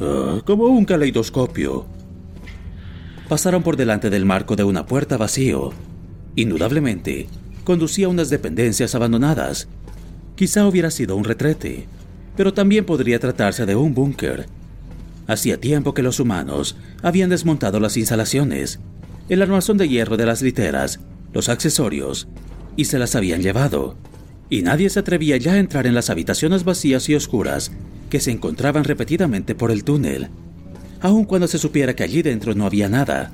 ah, 0.00 0.40
como 0.44 0.64
un 0.64 0.84
caleidoscopio. 0.84 1.86
Pasaron 3.28 3.62
por 3.62 3.76
delante 3.76 4.10
del 4.10 4.24
marco 4.24 4.56
de 4.56 4.64
una 4.64 4.86
puerta 4.86 5.16
vacío. 5.16 5.72
Indudablemente, 6.36 7.28
conducía 7.64 8.06
a 8.06 8.10
unas 8.10 8.30
dependencias 8.30 8.94
abandonadas. 8.94 9.68
Quizá 10.36 10.66
hubiera 10.66 10.90
sido 10.90 11.16
un 11.16 11.24
retrete, 11.24 11.88
pero 12.36 12.54
también 12.54 12.84
podría 12.84 13.18
tratarse 13.18 13.66
de 13.66 13.74
un 13.74 13.94
búnker. 13.94 14.46
Hacía 15.26 15.60
tiempo 15.60 15.92
que 15.92 16.02
los 16.02 16.20
humanos 16.20 16.76
habían 17.02 17.30
desmontado 17.30 17.80
las 17.80 17.96
instalaciones, 17.96 18.78
el 19.28 19.42
armazón 19.42 19.76
de 19.76 19.88
hierro 19.88 20.16
de 20.16 20.26
las 20.26 20.40
literas, 20.40 21.00
los 21.32 21.48
accesorios, 21.48 22.28
y 22.76 22.84
se 22.84 22.98
las 22.98 23.16
habían 23.16 23.42
llevado 23.42 23.96
y 24.48 24.62
nadie 24.62 24.90
se 24.90 25.00
atrevía 25.00 25.36
ya 25.36 25.54
a 25.54 25.58
entrar 25.58 25.86
en 25.86 25.94
las 25.94 26.10
habitaciones 26.10 26.64
vacías 26.64 27.08
y 27.08 27.14
oscuras 27.14 27.72
que 28.10 28.20
se 28.20 28.30
encontraban 28.30 28.84
repetidamente 28.84 29.54
por 29.54 29.70
el 29.70 29.84
túnel, 29.84 30.28
aun 31.00 31.24
cuando 31.24 31.48
se 31.48 31.58
supiera 31.58 31.94
que 31.94 32.04
allí 32.04 32.22
dentro 32.22 32.54
no 32.54 32.66
había 32.66 32.88
nada, 32.88 33.32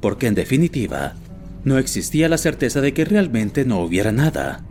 porque 0.00 0.26
en 0.26 0.34
definitiva, 0.34 1.14
no 1.64 1.78
existía 1.78 2.28
la 2.28 2.38
certeza 2.38 2.80
de 2.80 2.92
que 2.92 3.04
realmente 3.04 3.64
no 3.64 3.80
hubiera 3.80 4.10
nada. 4.10 4.64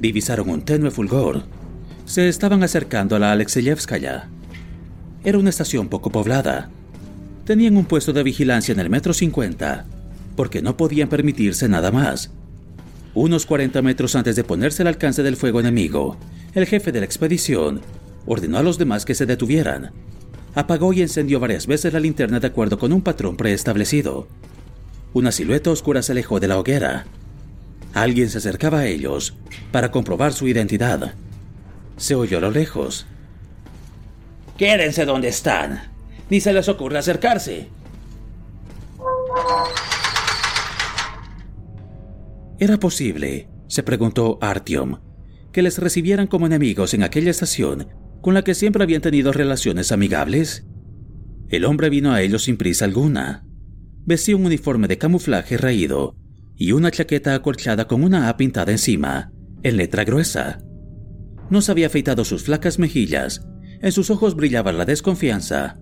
Divisaron 0.00 0.48
un 0.48 0.62
tenue 0.62 0.92
fulgor. 0.92 1.42
Se 2.04 2.28
estaban 2.28 2.62
acercando 2.62 3.16
a 3.16 3.18
la 3.18 3.32
Alexeyevskaya. 3.32 4.28
Era 5.24 5.38
una 5.38 5.50
estación 5.50 5.88
poco 5.88 6.10
poblada. 6.10 6.70
Tenían 7.44 7.76
un 7.76 7.84
puesto 7.84 8.12
de 8.12 8.22
vigilancia 8.22 8.72
en 8.72 8.78
el 8.78 8.90
metro 8.90 9.12
50, 9.12 9.86
porque 10.36 10.62
no 10.62 10.76
podían 10.76 11.08
permitirse 11.08 11.68
nada 11.68 11.90
más 11.90 12.30
unos 13.20 13.46
40 13.46 13.82
metros 13.82 14.14
antes 14.16 14.36
de 14.36 14.44
ponerse 14.44 14.82
al 14.82 14.88
alcance 14.88 15.22
del 15.22 15.36
fuego 15.36 15.60
enemigo, 15.60 16.16
el 16.54 16.66
jefe 16.66 16.92
de 16.92 17.00
la 17.00 17.06
expedición 17.06 17.80
ordenó 18.26 18.58
a 18.58 18.62
los 18.62 18.78
demás 18.78 19.04
que 19.04 19.14
se 19.14 19.26
detuvieran. 19.26 19.92
Apagó 20.54 20.92
y 20.92 21.02
encendió 21.02 21.40
varias 21.40 21.66
veces 21.66 21.92
la 21.92 22.00
linterna 22.00 22.40
de 22.40 22.46
acuerdo 22.46 22.78
con 22.78 22.92
un 22.92 23.02
patrón 23.02 23.36
preestablecido. 23.36 24.28
Una 25.14 25.32
silueta 25.32 25.70
oscura 25.70 26.02
se 26.02 26.12
alejó 26.12 26.40
de 26.40 26.48
la 26.48 26.58
hoguera. 26.58 27.06
Alguien 27.94 28.30
se 28.30 28.38
acercaba 28.38 28.80
a 28.80 28.86
ellos 28.86 29.34
para 29.72 29.90
comprobar 29.90 30.32
su 30.32 30.46
identidad. 30.46 31.14
Se 31.96 32.14
oyó 32.14 32.38
a 32.38 32.42
lo 32.42 32.50
lejos. 32.50 33.06
Quédense 34.56 35.04
donde 35.04 35.28
están. 35.28 35.82
Ni 36.30 36.40
se 36.40 36.52
les 36.52 36.68
ocurra 36.68 37.00
acercarse. 37.00 37.68
¿Era 42.60 42.78
posible, 42.78 43.48
se 43.68 43.84
preguntó 43.84 44.38
Artyom, 44.40 44.98
que 45.52 45.62
les 45.62 45.78
recibieran 45.78 46.26
como 46.26 46.46
enemigos 46.46 46.92
en 46.92 47.04
aquella 47.04 47.30
estación 47.30 47.88
con 48.20 48.34
la 48.34 48.42
que 48.42 48.54
siempre 48.54 48.82
habían 48.82 49.00
tenido 49.00 49.32
relaciones 49.32 49.92
amigables? 49.92 50.66
El 51.50 51.64
hombre 51.64 51.88
vino 51.88 52.12
a 52.12 52.20
ellos 52.20 52.42
sin 52.42 52.56
prisa 52.56 52.84
alguna. 52.84 53.46
Vestía 54.04 54.34
un 54.34 54.44
uniforme 54.44 54.88
de 54.88 54.98
camuflaje 54.98 55.56
raído 55.56 56.16
y 56.56 56.72
una 56.72 56.90
chaqueta 56.90 57.32
acolchada 57.32 57.86
con 57.86 58.02
una 58.02 58.28
A 58.28 58.36
pintada 58.36 58.72
encima, 58.72 59.30
en 59.62 59.76
letra 59.76 60.02
gruesa. 60.02 60.58
No 61.50 61.62
se 61.62 61.70
había 61.70 61.86
afeitado 61.86 62.24
sus 62.24 62.42
flacas 62.42 62.80
mejillas, 62.80 63.46
en 63.80 63.92
sus 63.92 64.10
ojos 64.10 64.34
brillaba 64.34 64.72
la 64.72 64.84
desconfianza, 64.84 65.78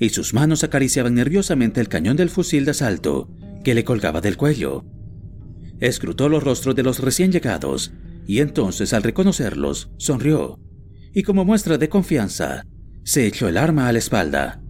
y 0.00 0.08
sus 0.08 0.34
manos 0.34 0.64
acariciaban 0.64 1.14
nerviosamente 1.14 1.80
el 1.80 1.88
cañón 1.88 2.16
del 2.16 2.28
fusil 2.28 2.64
de 2.64 2.72
asalto 2.72 3.30
que 3.62 3.74
le 3.74 3.84
colgaba 3.84 4.20
del 4.20 4.36
cuello. 4.36 4.84
Escrutó 5.80 6.28
los 6.28 6.42
rostros 6.42 6.74
de 6.74 6.82
los 6.82 6.98
recién 7.00 7.32
llegados 7.32 7.92
y 8.26 8.40
entonces 8.40 8.92
al 8.92 9.02
reconocerlos 9.02 9.90
sonrió 9.96 10.58
y 11.14 11.22
como 11.22 11.44
muestra 11.44 11.78
de 11.78 11.88
confianza 11.88 12.64
se 13.04 13.26
echó 13.26 13.48
el 13.48 13.56
arma 13.56 13.88
a 13.88 13.92
la 13.92 13.98
espalda. 13.98 14.60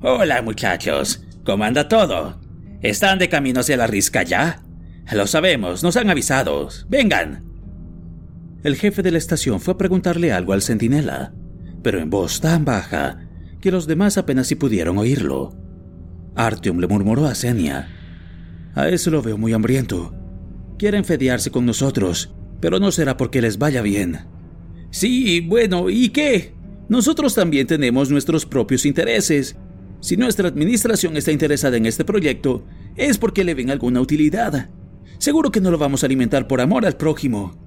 Hola 0.00 0.42
muchachos, 0.42 1.22
¿cómo 1.44 1.64
anda 1.64 1.88
todo? 1.88 2.40
¿Están 2.82 3.18
de 3.18 3.28
camino 3.28 3.60
hacia 3.60 3.76
la 3.76 3.86
risca 3.86 4.22
ya? 4.22 4.62
Lo 5.12 5.26
sabemos, 5.26 5.82
nos 5.82 5.96
han 5.96 6.10
avisado. 6.10 6.68
Vengan. 6.88 7.44
El 8.62 8.76
jefe 8.76 9.02
de 9.02 9.10
la 9.10 9.18
estación 9.18 9.60
fue 9.60 9.74
a 9.74 9.78
preguntarle 9.78 10.32
algo 10.32 10.52
al 10.52 10.62
centinela, 10.62 11.32
pero 11.82 11.98
en 11.98 12.10
voz 12.10 12.40
tan 12.40 12.64
baja 12.64 13.28
que 13.60 13.70
los 13.70 13.86
demás 13.86 14.18
apenas 14.18 14.46
si 14.46 14.54
pudieron 14.54 14.98
oírlo. 14.98 15.56
Artyom 16.34 16.78
le 16.78 16.86
murmuró 16.86 17.26
a 17.26 17.34
Senia. 17.34 17.88
A 18.74 18.88
eso 18.88 19.10
lo 19.10 19.22
veo 19.22 19.38
muy 19.38 19.52
hambriento. 19.52 20.17
Quieren 20.78 21.04
fedearse 21.04 21.50
con 21.50 21.66
nosotros, 21.66 22.32
pero 22.60 22.78
no 22.78 22.92
será 22.92 23.16
porque 23.16 23.42
les 23.42 23.58
vaya 23.58 23.82
bien. 23.82 24.20
Sí, 24.90 25.40
bueno, 25.40 25.90
¿y 25.90 26.10
qué? 26.10 26.54
Nosotros 26.88 27.34
también 27.34 27.66
tenemos 27.66 28.10
nuestros 28.10 28.46
propios 28.46 28.86
intereses. 28.86 29.56
Si 30.00 30.16
nuestra 30.16 30.48
administración 30.48 31.16
está 31.16 31.32
interesada 31.32 31.76
en 31.76 31.86
este 31.86 32.04
proyecto, 32.04 32.64
es 32.96 33.18
porque 33.18 33.42
le 33.42 33.54
ven 33.54 33.70
alguna 33.70 34.00
utilidad. 34.00 34.70
Seguro 35.18 35.50
que 35.50 35.60
no 35.60 35.72
lo 35.72 35.78
vamos 35.78 36.02
a 36.02 36.06
alimentar 36.06 36.46
por 36.46 36.60
amor 36.60 36.86
al 36.86 36.96
prójimo. 36.96 37.58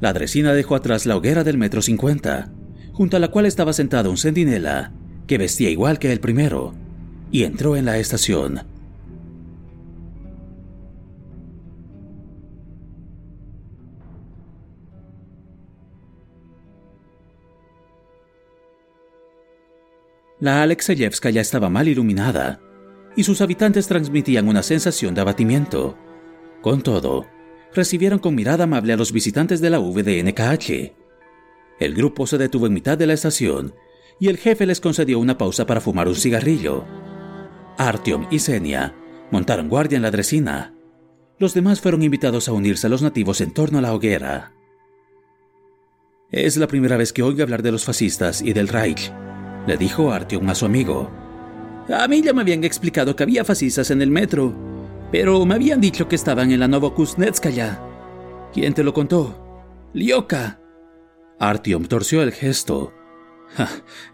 La 0.00 0.12
dresina 0.12 0.52
dejó 0.52 0.74
atrás 0.74 1.06
la 1.06 1.16
hoguera 1.16 1.44
del 1.44 1.56
metro 1.56 1.80
50, 1.80 2.52
junto 2.92 3.16
a 3.16 3.20
la 3.20 3.28
cual 3.28 3.46
estaba 3.46 3.72
sentado 3.72 4.10
un 4.10 4.18
centinela, 4.18 4.92
que 5.28 5.38
vestía 5.38 5.70
igual 5.70 6.00
que 6.00 6.10
el 6.10 6.18
primero, 6.18 6.74
y 7.30 7.44
entró 7.44 7.76
en 7.76 7.84
la 7.84 7.98
estación. 7.98 8.71
La 20.42 20.60
Alexeyevska 20.62 21.30
ya 21.30 21.40
estaba 21.40 21.70
mal 21.70 21.86
iluminada 21.86 22.60
y 23.14 23.22
sus 23.22 23.40
habitantes 23.40 23.86
transmitían 23.86 24.48
una 24.48 24.64
sensación 24.64 25.14
de 25.14 25.20
abatimiento. 25.20 25.96
Con 26.60 26.82
todo, 26.82 27.26
recibieron 27.72 28.18
con 28.18 28.34
mirada 28.34 28.64
amable 28.64 28.92
a 28.92 28.96
los 28.96 29.12
visitantes 29.12 29.60
de 29.60 29.70
la 29.70 29.78
VDNKH. 29.78 30.94
El 31.78 31.94
grupo 31.94 32.26
se 32.26 32.38
detuvo 32.38 32.66
en 32.66 32.72
mitad 32.72 32.98
de 32.98 33.06
la 33.06 33.12
estación 33.12 33.72
y 34.18 34.30
el 34.30 34.36
jefe 34.36 34.66
les 34.66 34.80
concedió 34.80 35.20
una 35.20 35.38
pausa 35.38 35.64
para 35.64 35.80
fumar 35.80 36.08
un 36.08 36.16
cigarrillo. 36.16 36.86
Artyom 37.78 38.26
y 38.32 38.40
Senia 38.40 38.96
montaron 39.30 39.68
guardia 39.68 39.94
en 39.94 40.02
la 40.02 40.10
dresina. 40.10 40.74
Los 41.38 41.54
demás 41.54 41.80
fueron 41.80 42.02
invitados 42.02 42.48
a 42.48 42.52
unirse 42.52 42.88
a 42.88 42.90
los 42.90 43.02
nativos 43.02 43.40
en 43.42 43.52
torno 43.52 43.78
a 43.78 43.82
la 43.82 43.94
hoguera. 43.94 44.54
Es 46.32 46.56
la 46.56 46.66
primera 46.66 46.96
vez 46.96 47.12
que 47.12 47.22
oigo 47.22 47.44
hablar 47.44 47.62
de 47.62 47.70
los 47.70 47.84
fascistas 47.84 48.42
y 48.42 48.52
del 48.54 48.66
Reich, 48.66 49.12
le 49.66 49.76
dijo 49.76 50.12
Artyom 50.12 50.48
a 50.48 50.54
su 50.54 50.66
amigo. 50.66 51.10
A 51.88 52.06
mí 52.08 52.22
ya 52.22 52.32
me 52.32 52.42
habían 52.42 52.64
explicado 52.64 53.14
que 53.16 53.22
había 53.22 53.44
fascistas 53.44 53.90
en 53.90 54.02
el 54.02 54.10
metro, 54.10 54.54
pero 55.10 55.44
me 55.44 55.54
habían 55.54 55.80
dicho 55.80 56.08
que 56.08 56.16
estaban 56.16 56.50
en 56.50 56.60
la 56.60 56.68
Novokuznetskaya. 56.68 57.80
¿Quién 58.52 58.74
te 58.74 58.84
lo 58.84 58.92
contó? 58.92 59.38
Lioka. 59.92 60.60
Artyom 61.38 61.86
torció 61.86 62.22
el 62.22 62.32
gesto. 62.32 62.92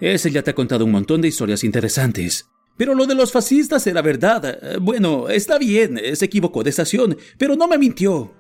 ese 0.01 0.31
ya 0.31 0.43
te 0.43 0.51
ha 0.51 0.55
contado 0.55 0.85
un 0.85 0.93
montón 0.93 1.21
de 1.21 1.29
historias 1.29 1.65
interesantes. 1.65 2.49
Pero 2.77 2.95
lo 2.95 3.07
de 3.07 3.15
los 3.15 3.33
fascistas 3.33 3.87
era 3.87 4.03
verdad. 4.03 4.79
Bueno, 4.81 5.29
está 5.29 5.59
bien, 5.59 6.01
se 6.15 6.25
equivocó 6.25 6.63
de 6.63 6.71
estación, 6.71 7.17
pero 7.37 7.57
no 7.57 7.67
me 7.69 7.77
mintió. 7.77 8.33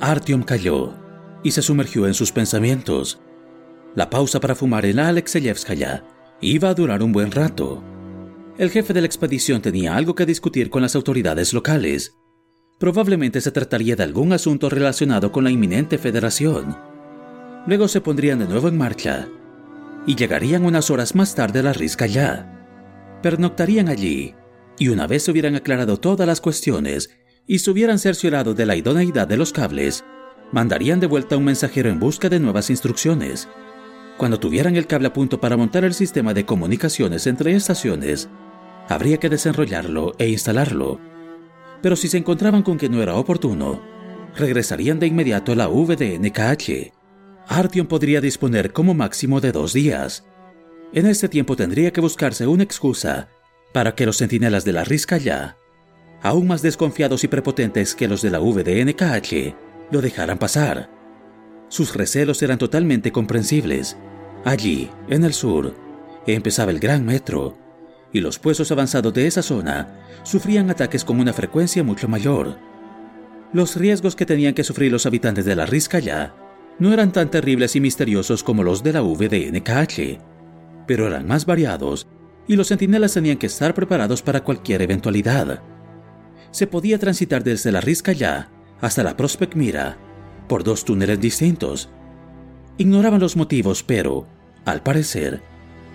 Artyom 0.00 0.42
calló 0.42 0.94
y 1.42 1.50
se 1.50 1.62
sumergió 1.62 2.06
en 2.06 2.14
sus 2.14 2.32
pensamientos. 2.32 3.20
La 3.94 4.08
pausa 4.08 4.40
para 4.40 4.54
fumar 4.54 4.86
en 4.86 4.96
la 4.96 5.08
Alexeyevskaya 5.08 6.02
iba 6.42 6.68
a 6.68 6.74
durar 6.74 7.02
un 7.02 7.12
buen 7.12 7.30
rato. 7.30 7.82
El 8.58 8.70
jefe 8.70 8.92
de 8.92 9.00
la 9.00 9.06
expedición 9.06 9.62
tenía 9.62 9.96
algo 9.96 10.14
que 10.14 10.26
discutir 10.26 10.70
con 10.70 10.82
las 10.82 10.96
autoridades 10.96 11.54
locales. 11.54 12.16
Probablemente 12.78 13.40
se 13.40 13.52
trataría 13.52 13.94
de 13.94 14.02
algún 14.02 14.32
asunto 14.32 14.68
relacionado 14.68 15.30
con 15.30 15.44
la 15.44 15.50
inminente 15.50 15.98
federación. 15.98 16.76
Luego 17.66 17.86
se 17.86 18.00
pondrían 18.00 18.40
de 18.40 18.48
nuevo 18.48 18.68
en 18.68 18.76
marcha 18.76 19.28
y 20.04 20.16
llegarían 20.16 20.64
unas 20.64 20.90
horas 20.90 21.14
más 21.14 21.36
tarde 21.36 21.60
a 21.60 21.62
la 21.62 21.72
risca 21.72 22.06
ya. 22.06 23.20
Pernoctarían 23.22 23.88
allí 23.88 24.34
y 24.78 24.88
una 24.88 25.06
vez 25.06 25.22
se 25.22 25.30
hubieran 25.30 25.54
aclarado 25.54 25.98
todas 25.98 26.26
las 26.26 26.40
cuestiones 26.40 27.10
y 27.46 27.60
se 27.60 27.70
hubieran 27.70 28.00
cerciorado 28.00 28.52
de 28.52 28.66
la 28.66 28.74
idoneidad 28.74 29.28
de 29.28 29.36
los 29.36 29.52
cables, 29.52 30.04
mandarían 30.50 30.98
de 30.98 31.06
vuelta 31.06 31.36
un 31.36 31.44
mensajero 31.44 31.88
en 31.88 32.00
busca 32.00 32.28
de 32.28 32.40
nuevas 32.40 32.68
instrucciones. 32.68 33.48
Cuando 34.22 34.38
tuvieran 34.38 34.76
el 34.76 34.86
cable 34.86 35.08
a 35.08 35.12
punto 35.12 35.40
para 35.40 35.56
montar 35.56 35.82
el 35.82 35.94
sistema 35.94 36.32
de 36.32 36.46
comunicaciones 36.46 37.26
entre 37.26 37.56
estaciones, 37.56 38.28
habría 38.88 39.16
que 39.16 39.28
desenrollarlo 39.28 40.14
e 40.16 40.28
instalarlo. 40.28 41.00
Pero 41.82 41.96
si 41.96 42.06
se 42.06 42.18
encontraban 42.18 42.62
con 42.62 42.78
que 42.78 42.88
no 42.88 43.02
era 43.02 43.16
oportuno, 43.16 43.82
regresarían 44.36 45.00
de 45.00 45.08
inmediato 45.08 45.50
a 45.50 45.56
la 45.56 45.66
VDNKH. 45.66 46.92
Artyom 47.48 47.88
podría 47.88 48.20
disponer 48.20 48.72
como 48.72 48.94
máximo 48.94 49.40
de 49.40 49.50
dos 49.50 49.72
días. 49.72 50.24
En 50.92 51.06
este 51.06 51.28
tiempo 51.28 51.56
tendría 51.56 51.92
que 51.92 52.00
buscarse 52.00 52.46
una 52.46 52.62
excusa 52.62 53.28
para 53.74 53.96
que 53.96 54.06
los 54.06 54.18
centinelas 54.18 54.64
de 54.64 54.72
la 54.72 54.84
risca 54.84 55.16
ya, 55.16 55.56
aún 56.22 56.46
más 56.46 56.62
desconfiados 56.62 57.24
y 57.24 57.26
prepotentes 57.26 57.96
que 57.96 58.06
los 58.06 58.22
de 58.22 58.30
la 58.30 58.38
VDNKH, 58.38 59.56
lo 59.90 60.00
dejaran 60.00 60.38
pasar. 60.38 60.90
Sus 61.66 61.96
recelos 61.96 62.40
eran 62.42 62.58
totalmente 62.58 63.10
comprensibles. 63.10 63.96
Allí, 64.44 64.90
en 65.08 65.24
el 65.24 65.34
sur, 65.34 65.74
empezaba 66.26 66.70
el 66.70 66.80
gran 66.80 67.04
metro, 67.04 67.56
y 68.12 68.20
los 68.20 68.38
puestos 68.38 68.70
avanzados 68.72 69.14
de 69.14 69.26
esa 69.26 69.42
zona 69.42 70.00
sufrían 70.22 70.70
ataques 70.70 71.04
con 71.04 71.20
una 71.20 71.32
frecuencia 71.32 71.82
mucho 71.82 72.08
mayor. 72.08 72.58
Los 73.52 73.76
riesgos 73.76 74.16
que 74.16 74.26
tenían 74.26 74.54
que 74.54 74.64
sufrir 74.64 74.90
los 74.90 75.06
habitantes 75.06 75.44
de 75.44 75.56
la 75.56 75.66
risca 75.66 75.98
ya 75.98 76.34
no 76.78 76.92
eran 76.92 77.12
tan 77.12 77.30
terribles 77.30 77.76
y 77.76 77.80
misteriosos 77.80 78.42
como 78.42 78.62
los 78.62 78.82
de 78.82 78.92
la 78.92 79.02
VDNKH, 79.02 80.18
pero 80.86 81.06
eran 81.06 81.26
más 81.26 81.46
variados 81.46 82.08
y 82.48 82.56
los 82.56 82.68
centinelas 82.68 83.14
tenían 83.14 83.38
que 83.38 83.46
estar 83.46 83.74
preparados 83.74 84.22
para 84.22 84.42
cualquier 84.42 84.82
eventualidad. 84.82 85.62
Se 86.50 86.66
podía 86.66 86.98
transitar 86.98 87.44
desde 87.44 87.72
la 87.72 87.80
risca 87.80 88.12
ya 88.12 88.50
hasta 88.80 89.02
la 89.02 89.16
Prospect 89.16 89.54
Mira 89.54 89.96
por 90.48 90.64
dos 90.64 90.84
túneles 90.84 91.20
distintos. 91.20 91.90
Ignoraban 92.78 93.20
los 93.20 93.36
motivos, 93.36 93.82
pero, 93.82 94.26
al 94.64 94.82
parecer, 94.82 95.42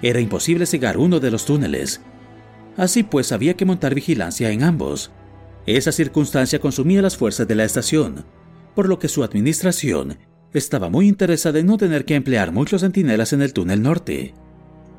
era 0.02 0.20
imposible 0.20 0.66
cegar 0.66 0.98
uno 0.98 1.20
de 1.20 1.32
los 1.32 1.46
túneles. 1.46 2.02
Así 2.76 3.04
pues, 3.04 3.32
había 3.32 3.56
que 3.56 3.66
montar 3.66 3.96
vigilancia 3.96 4.52
en 4.52 4.64
ambos. 4.64 5.12
Esa 5.66 5.92
circunstancia 5.92 6.60
consumía 6.60 7.02
las 7.02 7.18
fuerzas 7.18 7.48
de 7.48 7.56
la 7.56 7.64
estación, 7.64 8.26
por 8.76 8.88
lo 8.88 9.00
que 9.00 9.08
su 9.08 9.24
administración 9.24 10.18
estaba 10.54 10.90
muy 10.90 11.08
interesada 11.08 11.60
en 11.60 11.66
no 11.66 11.78
tener 11.78 12.06
que 12.06 12.16
emplear 12.16 12.52
muchos 12.52 12.82
centinelas 12.82 13.34
en 13.34 13.42
el 13.42 13.54
túnel 13.54 13.82
norte. 13.82 14.34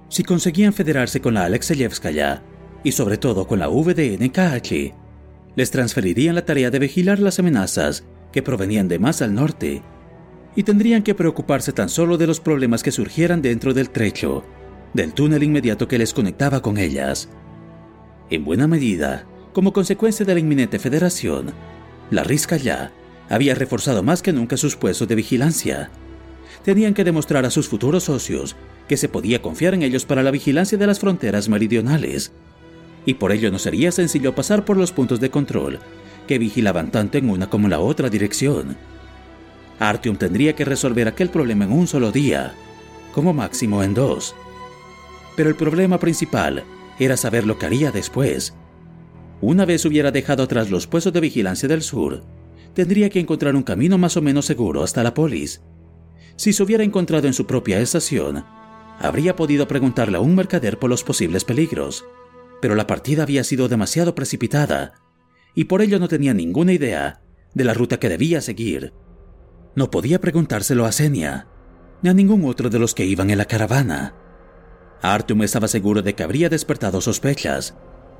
Si 0.09 0.25
conseguían 0.25 0.73
federarse 0.73 1.21
con 1.21 1.35
la 1.35 1.45
Alexeyevskaya, 1.45 2.43
y 2.83 2.93
sobre 2.93 3.17
todo 3.19 3.47
con 3.47 3.59
la 3.59 3.69
VDNKH, 3.69 4.95
les 5.57 5.71
transferirían 5.71 6.35
la 6.35 6.45
tarea 6.45 6.71
de 6.71 6.79
vigilar 6.79 7.19
las 7.19 7.39
amenazas 7.39 8.05
que 8.33 8.43
provenían 8.43 8.89
de 8.89 8.99
más 8.99 9.23
al 9.23 9.35
norte, 9.35 9.83
y 10.59 10.65
tendrían 10.65 11.05
que 11.05 11.15
preocuparse 11.15 11.73
tan 11.73 11.89
solo 11.89 12.19
de 12.19 12.27
los 12.27 12.41
problemas 12.41 12.83
que 12.83 12.91
surgieran 12.91 13.43
dentro 13.43 13.75
del 13.75 13.91
trecho, 13.91 14.43
del 14.93 15.13
túnel 15.13 15.45
inmediato 15.45 15.87
que 15.87 15.99
les 15.99 16.13
conectaba 16.13 16.63
con 16.63 16.79
ellas. 16.79 17.29
En 18.29 18.45
buena 18.45 18.67
medida, 18.67 19.25
como 19.53 19.73
consecuencia 19.73 20.27
de 20.27 20.35
la 20.35 20.41
inminente 20.41 20.81
federación, 20.81 21.53
la 22.11 22.25
Risca 22.25 22.57
ya 22.57 22.91
había 23.29 23.55
reforzado 23.55 24.03
más 24.03 24.21
que 24.21 24.33
nunca 24.33 24.57
sus 24.57 24.75
puestos 24.75 25.07
de 25.07 25.15
vigilancia. 25.15 25.91
Tenían 26.65 26.93
que 26.93 27.05
demostrar 27.05 27.45
a 27.45 27.51
sus 27.51 27.69
futuros 27.69 28.03
socios 28.03 28.57
que 28.89 28.97
se 28.97 29.09
podía 29.09 29.41
confiar 29.41 29.75
en 29.75 29.85
ellos 29.85 30.07
para 30.07 30.25
la 30.25 30.33
vigilancia 30.33 30.77
de 30.77 30.89
las 30.89 30.99
fronteras 30.99 31.49
meridionales, 31.49 32.33
y 33.07 33.15
por 33.15 33.31
ello 33.31 33.53
no 33.53 33.61
sería 33.61 33.93
sencillo 33.93 34.35
pasar 34.35 34.65
por 34.65 34.77
los 34.77 34.91
puntos 34.91 35.21
de 35.21 35.31
control 35.31 35.79
que 36.27 36.41
vigilaban 36.41 36.91
tanto 36.91 37.17
en 37.17 37.31
una 37.31 37.49
como 37.49 37.67
en 37.67 37.71
la 37.71 37.79
otra 37.79 38.11
dirección. 38.11 38.98
Artyom 39.79 40.17
tendría 40.17 40.55
que 40.55 40.65
resolver 40.65 41.09
aquel 41.09 41.31
problema 41.31 41.65
en 41.65 41.73
un 41.73 41.87
solo 41.87 42.11
día, 42.13 42.55
como 43.13 43.33
máximo 43.33 43.83
en 43.83 43.95
dos. 43.95 44.35
Pero 45.37 45.49
el 45.49 45.57
problema 45.57 45.99
principal 45.99 46.65
era 46.99 47.17
saber 47.17 47.47
lo 47.47 47.59
que 47.59 47.67
haría 47.67 47.93
después. 47.93 48.55
Una 49.41 49.65
vez 49.65 49.85
hubiera 49.85 50.11
dejado 50.11 50.43
atrás 50.43 50.71
los 50.71 50.87
puestos 50.87 51.13
de 51.13 51.21
vigilancia 51.21 51.69
del 51.69 51.83
sur, 51.83 52.25
tendría 52.75 53.09
que 53.09 53.21
encontrar 53.21 53.55
un 53.55 53.63
camino 53.63 53.99
más 53.99 54.17
o 54.17 54.23
menos 54.23 54.47
seguro 54.47 54.83
hasta 54.83 55.03
la 55.03 55.15
polis. 55.15 55.63
Si 56.37 56.53
se 56.53 56.63
hubiera 56.63 56.85
encontrado 56.85 57.27
en 57.27 57.35
su 57.35 57.47
propia 57.47 57.81
estación, 57.81 58.45
habría 58.99 59.37
podido 59.37 59.69
preguntarle 59.69 60.17
a 60.17 60.21
un 60.21 60.35
mercader 60.35 60.79
por 60.79 60.91
los 60.91 61.05
posibles 61.05 61.45
peligros, 61.45 62.05
pero 62.61 62.75
la 62.75 62.87
partida 62.87 63.23
había 63.23 63.45
sido 63.45 63.69
demasiado 63.69 64.15
precipitada 64.15 64.95
y 65.55 65.65
por 65.65 65.83
ello 65.83 65.99
no 65.99 66.09
tenía 66.09 66.35
ninguna 66.35 66.73
idea 66.73 67.23
de 67.55 67.65
la 67.65 67.75
ruta 67.75 67.99
que 67.99 68.09
debía 68.09 68.41
seguir. 68.41 68.93
No 69.79 69.93
podía 69.93 70.21
preguntárselo 70.21 70.87
a 70.87 70.91
Senia, 70.91 71.47
ni 72.03 72.11
a 72.11 72.13
ningún 72.13 72.45
otro 72.47 72.69
de 72.69 72.81
los 72.81 72.97
que 72.97 73.05
iban 73.05 73.31
en 73.31 73.39
la 73.39 73.45
caravana. 73.45 74.13
Artyom 75.03 75.43
estaba 75.43 75.69
seguro 75.69 76.03
de 76.03 76.17
que 76.17 76.25
habría 76.25 76.49
despertado 76.49 77.01
sospechas. 77.01 77.77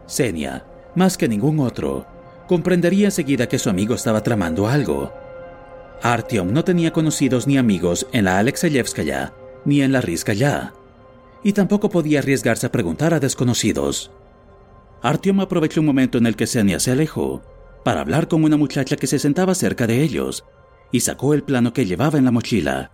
Senia, 0.07 0.65
más 0.95 1.19
que 1.19 1.27
ningún 1.27 1.59
otro, 1.59 2.07
comprendería 2.47 3.07
enseguida 3.07 3.49
que 3.49 3.59
su 3.59 3.71
amigo 3.71 3.97
estaba 3.97 4.23
tramando 4.23 4.69
algo. 4.69 5.13
Artyom 6.01 6.53
no 6.53 6.63
tenía 6.63 6.93
conocidos 6.93 7.49
ni 7.49 7.59
amigos 7.59 8.07
en 8.13 8.27
la 8.27 8.39
Alexeyevskaya 8.39 9.35
ni 9.65 9.83
en 9.83 9.91
la 9.91 10.01
Rizkaya, 10.01 10.75
y 11.43 11.55
tampoco 11.55 11.91
podía 11.91 12.21
arriesgarse 12.21 12.67
a 12.69 12.73
preguntar 12.73 13.15
a 13.15 13.19
desconocidos. 13.19 14.13
Artyom 15.03 15.41
aprovechó 15.41 15.81
un 15.81 15.87
momento 15.87 16.19
en 16.19 16.27
el 16.27 16.37
que 16.37 16.47
Senia 16.47 16.79
se 16.79 16.93
alejó 16.93 17.43
para 17.85 18.01
hablar 18.01 18.29
con 18.29 18.45
una 18.45 18.57
muchacha 18.57 18.95
que 18.95 19.09
se 19.09 19.19
sentaba 19.19 19.57
cerca 19.57 19.89
de 19.89 20.05
ellos 20.05 20.45
y 20.93 21.01
sacó 21.01 21.35
el 21.35 21.43
plano 21.43 21.73
que 21.73 21.87
llevaba 21.87 22.19
en 22.19 22.25
la 22.25 22.31
mochila. 22.31 22.93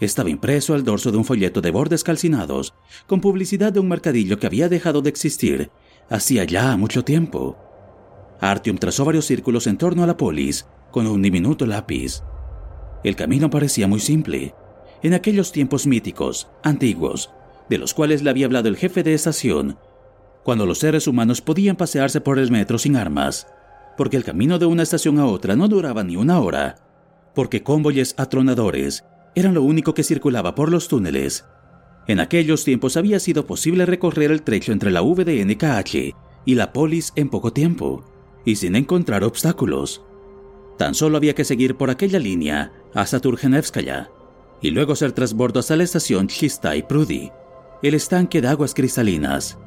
Estaba 0.00 0.30
impreso 0.30 0.74
al 0.74 0.84
dorso 0.84 1.12
de 1.12 1.18
un 1.18 1.24
folleto 1.24 1.60
de 1.60 1.70
bordes 1.70 2.02
calcinados 2.02 2.74
con 3.06 3.20
publicidad 3.20 3.72
de 3.72 3.80
un 3.80 3.88
mercadillo 3.88 4.38
que 4.38 4.46
había 4.46 4.68
dejado 4.68 5.00
de 5.00 5.10
existir 5.10 5.70
hacía 6.10 6.44
ya 6.44 6.76
mucho 6.76 7.04
tiempo. 7.04 7.56
Artyom 8.40 8.78
trazó 8.78 9.04
varios 9.04 9.26
círculos 9.26 9.66
en 9.66 9.78
torno 9.78 10.02
a 10.02 10.06
la 10.06 10.16
polis 10.16 10.66
con 10.90 11.06
un 11.06 11.22
diminuto 11.22 11.66
lápiz. 11.66 12.22
El 13.04 13.16
camino 13.16 13.50
parecía 13.50 13.86
muy 13.86 14.00
simple. 14.00 14.54
En 15.02 15.14
aquellos 15.14 15.52
tiempos 15.52 15.86
míticos, 15.86 16.48
antiguos, 16.62 17.30
de 17.68 17.78
los 17.78 17.94
cuales 17.94 18.22
le 18.22 18.30
había 18.30 18.46
hablado 18.46 18.68
el 18.68 18.76
jefe 18.76 19.02
de 19.02 19.14
estación, 19.14 19.78
cuando 20.44 20.66
los 20.66 20.78
seres 20.78 21.06
humanos 21.06 21.40
podían 21.40 21.76
pasearse 21.76 22.20
por 22.20 22.38
el 22.38 22.50
metro 22.50 22.78
sin 22.78 22.96
armas, 22.96 23.46
porque 23.96 24.16
el 24.16 24.24
camino 24.24 24.58
de 24.58 24.66
una 24.66 24.82
estación 24.82 25.18
a 25.18 25.26
otra 25.26 25.56
no 25.56 25.68
duraba 25.68 26.04
ni 26.04 26.16
una 26.16 26.40
hora, 26.40 26.76
porque 27.34 27.62
convoyes 27.62 28.14
atronadores 28.18 29.04
eran 29.34 29.54
lo 29.54 29.62
único 29.62 29.94
que 29.94 30.04
circulaba 30.04 30.54
por 30.54 30.70
los 30.70 30.88
túneles, 30.88 31.44
En 32.06 32.18
aquellos 32.18 32.64
tiempos 32.64 32.96
había 32.96 33.20
sido 33.20 33.46
posible 33.46 33.86
recorrer 33.86 34.32
el 34.32 34.42
trecho 34.42 34.72
entre 34.72 34.90
la 34.90 35.02
VDNKH 35.02 36.14
y 36.44 36.54
la 36.54 36.72
Polis 36.72 37.12
en 37.14 37.28
poco 37.28 37.52
tiempo, 37.52 38.04
y 38.44 38.56
sin 38.56 38.74
encontrar 38.74 39.22
obstáculos. 39.22 40.02
Tan 40.78 40.94
solo 40.94 41.16
había 41.16 41.34
que 41.34 41.44
seguir 41.44 41.76
por 41.76 41.90
aquella 41.90 42.18
línea 42.18 42.72
hasta 42.92 43.20
Turgenevskaya, 43.20 44.10
y 44.60 44.70
luego 44.70 44.94
hacer 44.94 45.12
trasbordo 45.12 45.60
hasta 45.60 45.76
la 45.76 45.84
estación 45.84 46.26
Chistai 46.26 46.86
Prudy, 46.88 47.30
el 47.82 47.94
estanque 47.94 48.40
de 48.40 48.48
aguas 48.48 48.74
cristalinas, 48.74 49.58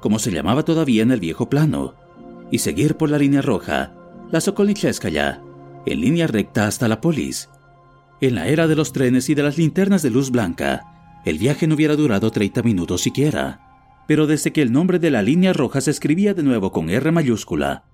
como 0.00 0.18
se 0.18 0.30
llamaba 0.30 0.64
todavía 0.64 1.02
en 1.02 1.10
el 1.10 1.20
viejo 1.20 1.50
plano, 1.50 1.94
y 2.50 2.58
seguir 2.58 2.96
por 2.96 3.10
la 3.10 3.18
línea 3.18 3.42
roja, 3.42 3.94
la 4.30 4.40
Sokolnicheskaya, 4.40 5.42
en 5.86 6.00
línea 6.00 6.26
recta 6.26 6.66
hasta 6.66 6.88
la 6.88 7.00
polis. 7.00 7.48
En 8.20 8.34
la 8.34 8.48
era 8.48 8.66
de 8.66 8.76
los 8.76 8.92
trenes 8.92 9.28
y 9.28 9.34
de 9.34 9.42
las 9.42 9.58
linternas 9.58 10.02
de 10.02 10.10
luz 10.10 10.30
blanca, 10.30 11.20
el 11.24 11.38
viaje 11.38 11.66
no 11.66 11.74
hubiera 11.74 11.96
durado 11.96 12.30
30 12.30 12.62
minutos 12.62 13.02
siquiera. 13.02 13.60
Pero 14.06 14.26
desde 14.26 14.52
que 14.52 14.62
el 14.62 14.72
nombre 14.72 14.98
de 14.98 15.10
la 15.10 15.22
línea 15.22 15.52
roja 15.52 15.80
se 15.80 15.90
escribía 15.90 16.34
de 16.34 16.42
nuevo 16.42 16.72
con 16.72 16.90
R 16.90 17.10
mayúscula, 17.10 17.84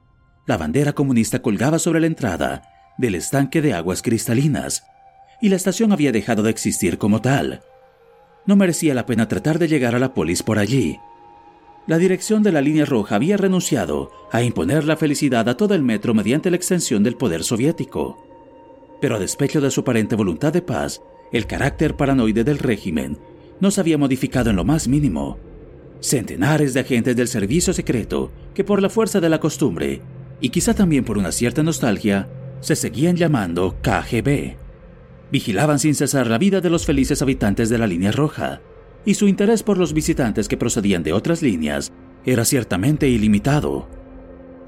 la 0.47 0.57
bandera 0.57 0.93
comunista 0.93 1.43
colgaba 1.43 1.79
sobre 1.79 2.01
la 2.01 2.07
entrada 2.07 2.63
del 2.99 3.15
estanque 3.15 3.63
de 3.63 3.73
aguas 3.73 4.03
cristalinas, 4.03 4.85
y 5.41 5.49
la 5.49 5.57
estación 5.57 5.93
había 5.93 6.13
dejado 6.13 6.43
de 6.43 6.51
existir 6.51 6.99
como 6.99 7.21
tal. 7.21 7.63
No 8.47 8.57
merecía 8.57 8.95
la 8.95 9.07
pena 9.07 9.29
tratar 9.29 9.59
de 9.59 9.69
llegar 9.69 9.95
a 9.95 9.99
la 9.99 10.13
polis 10.13 10.43
por 10.43 10.59
allí. 10.59 10.99
La 11.91 11.99
dirección 11.99 12.45
de 12.45 12.53
la 12.53 12.61
línea 12.61 12.85
roja 12.85 13.17
había 13.17 13.37
renunciado 13.37 14.13
a 14.31 14.45
imponer 14.45 14.85
la 14.85 14.97
felicidad 14.97 15.49
a 15.49 15.57
todo 15.57 15.75
el 15.75 15.83
metro 15.83 16.15
mediante 16.15 16.49
la 16.49 16.55
extensión 16.57 17.03
del 17.03 17.17
poder 17.17 17.43
soviético. 17.43 18.17
Pero 19.01 19.17
a 19.17 19.19
despecho 19.19 19.61
de 19.61 19.73
su 19.73 19.81
aparente 19.81 20.15
voluntad 20.15 20.53
de 20.53 20.63
paz, 20.63 21.03
el 21.33 21.49
carácter 21.49 21.97
paranoide 21.97 22.45
del 22.45 22.59
régimen 22.59 23.19
no 23.59 23.73
se 23.73 23.81
había 23.81 23.99
modificado 23.99 24.51
en 24.51 24.55
lo 24.55 24.65
más 24.65 24.87
mínimo. 24.87 25.41
Centenares 25.99 26.75
de 26.75 26.79
agentes 26.79 27.17
del 27.17 27.27
servicio 27.27 27.73
secreto 27.73 28.31
que 28.55 28.63
por 28.63 28.81
la 28.81 28.89
fuerza 28.89 29.21
de 29.21 29.29
la 29.29 29.41
costumbre, 29.41 30.01
y 30.41 30.51
quizá 30.51 30.75
también 30.75 31.03
por 31.03 31.19
una 31.19 31.33
cierta 31.33 31.65
nostalgia, 31.65 32.29
se 32.61 32.77
seguían 32.77 33.17
llamando 33.17 33.75
KGB. 33.83 34.55
Vigilaban 35.33 35.81
sin 35.81 35.97
cesar 35.97 36.29
la 36.29 36.39
vida 36.39 36.61
de 36.61 36.71
los 36.71 36.87
felices 36.87 37.21
habitantes 37.21 37.69
de 37.69 37.79
la 37.79 37.89
línea 37.89 38.13
roja, 38.13 38.61
y 39.05 39.15
su 39.15 39.29
interés 39.29 39.63
por 39.63 39.79
los 39.79 39.93
visitantes 39.93 40.49
que 40.49 40.57
procedían 40.57 41.03
de 41.03 41.13
otras 41.13 41.43
líneas 41.43 41.93
era 42.25 42.45
ciertamente 42.45 43.09
ilimitado. 43.09 43.89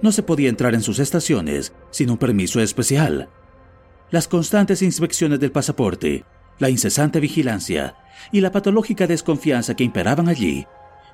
No 0.00 0.12
se 0.12 0.22
podía 0.22 0.48
entrar 0.48 0.74
en 0.74 0.82
sus 0.82 0.98
estaciones 0.98 1.72
sin 1.90 2.10
un 2.10 2.18
permiso 2.18 2.60
especial. 2.60 3.28
Las 4.10 4.28
constantes 4.28 4.82
inspecciones 4.82 5.40
del 5.40 5.52
pasaporte, 5.52 6.24
la 6.58 6.70
incesante 6.70 7.20
vigilancia 7.20 7.96
y 8.30 8.40
la 8.40 8.52
patológica 8.52 9.06
desconfianza 9.06 9.74
que 9.74 9.84
imperaban 9.84 10.28
allí 10.28 10.66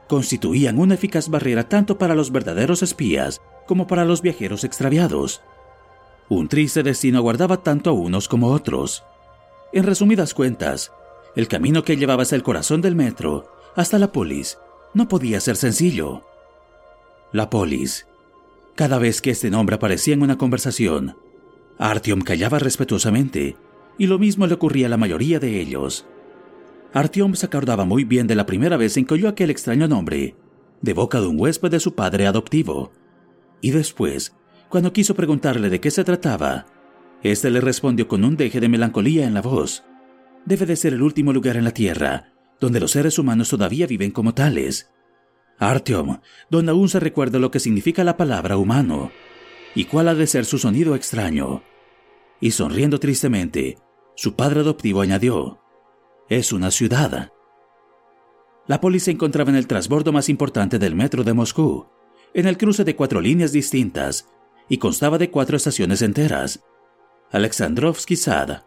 constituían 0.08 0.78
una 0.78 0.94
eficaz 0.94 1.28
barrera 1.28 1.68
tanto 1.68 1.98
para 1.98 2.14
los 2.14 2.32
verdaderos 2.32 2.82
espías 2.82 3.40
como 3.66 3.86
para 3.86 4.04
los 4.04 4.22
viajeros 4.22 4.64
extraviados. 4.64 5.42
Un 6.30 6.48
triste 6.48 6.82
destino 6.82 7.18
aguardaba 7.18 7.58
tanto 7.58 7.90
a 7.90 7.92
unos 7.92 8.26
como 8.26 8.48
a 8.48 8.54
otros. 8.54 9.04
En 9.72 9.84
resumidas 9.84 10.34
cuentas, 10.34 10.90
el 11.36 11.48
camino 11.48 11.84
que 11.84 11.96
llevaba 11.96 12.22
hasta 12.22 12.36
el 12.36 12.42
corazón 12.42 12.80
del 12.80 12.94
metro, 12.94 13.52
hasta 13.76 13.98
la 13.98 14.12
polis, 14.12 14.58
no 14.94 15.08
podía 15.08 15.40
ser 15.40 15.56
sencillo. 15.56 16.22
La 17.32 17.50
polis. 17.50 18.06
Cada 18.74 18.98
vez 18.98 19.20
que 19.20 19.30
este 19.30 19.50
nombre 19.50 19.76
aparecía 19.76 20.14
en 20.14 20.22
una 20.22 20.38
conversación, 20.38 21.16
Artyom 21.78 22.22
callaba 22.22 22.58
respetuosamente, 22.58 23.56
y 23.98 24.06
lo 24.06 24.18
mismo 24.18 24.46
le 24.46 24.54
ocurría 24.54 24.86
a 24.86 24.90
la 24.90 24.96
mayoría 24.96 25.38
de 25.38 25.60
ellos. 25.60 26.06
Artyom 26.92 27.34
se 27.34 27.46
acordaba 27.46 27.84
muy 27.84 28.04
bien 28.04 28.26
de 28.26 28.34
la 28.34 28.46
primera 28.46 28.76
vez 28.76 28.96
en 28.96 29.04
que 29.04 29.14
oyó 29.14 29.28
aquel 29.28 29.50
extraño 29.50 29.88
nombre, 29.88 30.34
de 30.80 30.92
boca 30.92 31.20
de 31.20 31.26
un 31.26 31.38
huésped 31.38 31.70
de 31.70 31.80
su 31.80 31.94
padre 31.94 32.26
adoptivo. 32.26 32.92
Y 33.60 33.72
después, 33.72 34.34
cuando 34.68 34.92
quiso 34.92 35.14
preguntarle 35.14 35.70
de 35.70 35.80
qué 35.80 35.90
se 35.90 36.04
trataba, 36.04 36.66
éste 37.22 37.50
le 37.50 37.60
respondió 37.60 38.08
con 38.08 38.24
un 38.24 38.36
deje 38.36 38.60
de 38.60 38.68
melancolía 38.68 39.26
en 39.26 39.34
la 39.34 39.42
voz. 39.42 39.84
Debe 40.48 40.64
de 40.64 40.76
ser 40.76 40.94
el 40.94 41.02
último 41.02 41.34
lugar 41.34 41.58
en 41.58 41.64
la 41.64 41.72
Tierra, 41.72 42.32
donde 42.58 42.80
los 42.80 42.92
seres 42.92 43.18
humanos 43.18 43.50
todavía 43.50 43.86
viven 43.86 44.10
como 44.10 44.32
tales. 44.32 44.90
Artyom, 45.58 46.20
donde 46.48 46.72
aún 46.72 46.88
se 46.88 47.00
recuerda 47.00 47.38
lo 47.38 47.50
que 47.50 47.60
significa 47.60 48.02
la 48.02 48.16
palabra 48.16 48.56
humano, 48.56 49.12
y 49.74 49.84
cuál 49.84 50.08
ha 50.08 50.14
de 50.14 50.26
ser 50.26 50.46
su 50.46 50.56
sonido 50.56 50.94
extraño. 50.94 51.62
Y 52.40 52.52
sonriendo 52.52 52.98
tristemente, 52.98 53.76
su 54.16 54.36
padre 54.36 54.60
adoptivo 54.60 55.02
añadió, 55.02 55.60
es 56.30 56.50
una 56.54 56.70
ciudad. 56.70 57.30
La 58.66 58.80
policía 58.80 59.04
se 59.04 59.10
encontraba 59.10 59.50
en 59.50 59.56
el 59.56 59.66
transbordo 59.66 60.12
más 60.12 60.30
importante 60.30 60.78
del 60.78 60.94
metro 60.94 61.24
de 61.24 61.34
Moscú, 61.34 61.88
en 62.32 62.46
el 62.46 62.56
cruce 62.56 62.84
de 62.84 62.96
cuatro 62.96 63.20
líneas 63.20 63.52
distintas, 63.52 64.30
y 64.66 64.78
constaba 64.78 65.18
de 65.18 65.30
cuatro 65.30 65.58
estaciones 65.58 66.00
enteras. 66.00 66.64
Alexandrovsky 67.32 68.16
Sad, 68.16 68.62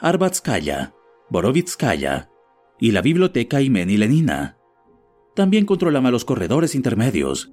Arbatskaya, 0.00 0.92
Borovitskaya 1.30 2.28
y 2.80 2.90
la 2.90 3.02
biblioteca 3.02 3.62
Imeni 3.62 3.96
Lenina. 3.96 4.56
También 5.36 5.64
controlaba 5.64 6.10
los 6.10 6.24
corredores 6.24 6.74
intermedios. 6.74 7.52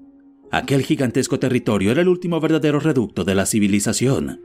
Aquel 0.50 0.82
gigantesco 0.82 1.38
territorio 1.38 1.92
era 1.92 2.02
el 2.02 2.08
último 2.08 2.40
verdadero 2.40 2.80
reducto 2.80 3.24
de 3.24 3.36
la 3.36 3.46
civilización, 3.46 4.42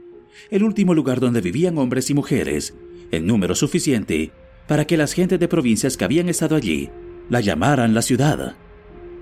el 0.51 0.65
último 0.65 0.93
lugar 0.95 1.19
donde 1.19 1.41
vivían 1.41 1.79
hombres 1.79 2.11
y 2.11 2.15
mujeres, 2.15 2.77
en 3.11 3.27
número 3.27 3.55
suficiente 3.55 4.33
para 4.69 4.85
que 4.87 4.99
las 4.99 5.15
gentes 5.15 5.41
de 5.41 5.49
provincias 5.49 5.97
que 5.97 6.05
habían 6.05 6.29
estado 6.29 6.55
allí 6.55 6.91
la 7.31 7.41
llamaran 7.41 7.95
la 7.95 8.03
ciudad. 8.03 8.55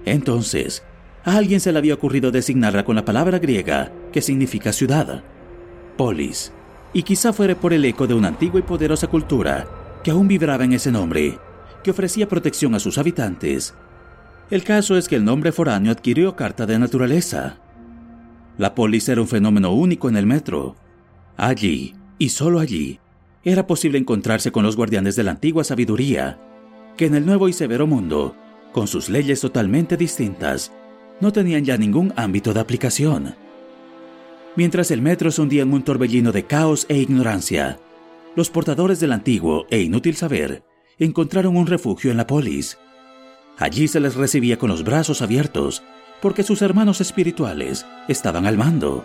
Entonces, 0.06 0.82
a 1.24 1.36
alguien 1.36 1.60
se 1.60 1.70
le 1.70 1.78
había 1.78 1.94
ocurrido 1.94 2.32
designarla 2.32 2.84
con 2.84 2.96
la 2.96 3.04
palabra 3.04 3.38
griega 3.38 3.92
que 4.12 4.22
significa 4.22 4.72
ciudad, 4.72 5.22
polis, 5.96 6.52
y 6.92 7.04
quizá 7.04 7.32
fuera 7.32 7.54
por 7.54 7.72
el 7.72 7.84
eco 7.84 8.08
de 8.08 8.14
una 8.14 8.28
antigua 8.28 8.58
y 8.58 8.64
poderosa 8.64 9.06
cultura 9.06 9.79
que 10.02 10.10
aún 10.10 10.28
vibraba 10.28 10.64
en 10.64 10.72
ese 10.72 10.90
nombre, 10.90 11.38
que 11.82 11.90
ofrecía 11.90 12.28
protección 12.28 12.74
a 12.74 12.80
sus 12.80 12.98
habitantes. 12.98 13.74
El 14.50 14.64
caso 14.64 14.96
es 14.96 15.08
que 15.08 15.16
el 15.16 15.24
nombre 15.24 15.52
foráneo 15.52 15.92
adquirió 15.92 16.36
carta 16.36 16.66
de 16.66 16.78
naturaleza. 16.78 17.58
La 18.58 18.74
polis 18.74 19.08
era 19.08 19.20
un 19.20 19.28
fenómeno 19.28 19.72
único 19.72 20.08
en 20.08 20.16
el 20.16 20.26
metro. 20.26 20.76
Allí, 21.36 21.94
y 22.18 22.30
solo 22.30 22.58
allí, 22.58 22.98
era 23.44 23.66
posible 23.66 23.98
encontrarse 23.98 24.52
con 24.52 24.64
los 24.64 24.76
guardianes 24.76 25.16
de 25.16 25.22
la 25.22 25.30
antigua 25.30 25.64
sabiduría, 25.64 26.38
que 26.96 27.06
en 27.06 27.14
el 27.14 27.24
nuevo 27.24 27.48
y 27.48 27.52
severo 27.52 27.86
mundo, 27.86 28.36
con 28.72 28.86
sus 28.86 29.08
leyes 29.08 29.40
totalmente 29.40 29.96
distintas, 29.96 30.72
no 31.20 31.32
tenían 31.32 31.64
ya 31.64 31.76
ningún 31.76 32.12
ámbito 32.16 32.52
de 32.52 32.60
aplicación. 32.60 33.34
Mientras 34.56 34.90
el 34.90 35.00
metro 35.00 35.30
se 35.30 35.40
hundía 35.40 35.62
en 35.62 35.72
un 35.72 35.82
torbellino 35.82 36.32
de 36.32 36.44
caos 36.44 36.86
e 36.88 36.98
ignorancia, 36.98 37.78
los 38.36 38.50
portadores 38.50 39.00
del 39.00 39.12
antiguo 39.12 39.66
e 39.70 39.80
inútil 39.80 40.16
saber 40.16 40.64
encontraron 40.98 41.56
un 41.56 41.66
refugio 41.66 42.10
en 42.10 42.16
la 42.16 42.26
polis. 42.26 42.78
Allí 43.58 43.88
se 43.88 44.00
les 44.00 44.14
recibía 44.14 44.58
con 44.58 44.68
los 44.68 44.84
brazos 44.84 45.22
abiertos, 45.22 45.82
porque 46.20 46.42
sus 46.42 46.62
hermanos 46.62 47.00
espirituales 47.00 47.86
estaban 48.08 48.46
al 48.46 48.56
mando. 48.56 49.04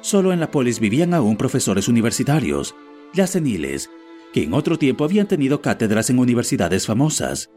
Solo 0.00 0.32
en 0.32 0.40
la 0.40 0.50
polis 0.50 0.80
vivían 0.80 1.14
aún 1.14 1.36
profesores 1.36 1.88
universitarios 1.88 2.74
ya 3.14 3.26
seniles, 3.26 3.90
que 4.32 4.42
en 4.42 4.52
otro 4.52 4.78
tiempo 4.78 5.04
habían 5.04 5.26
tenido 5.26 5.62
cátedras 5.62 6.10
en 6.10 6.18
universidades 6.18 6.86
famosas. 6.86 7.50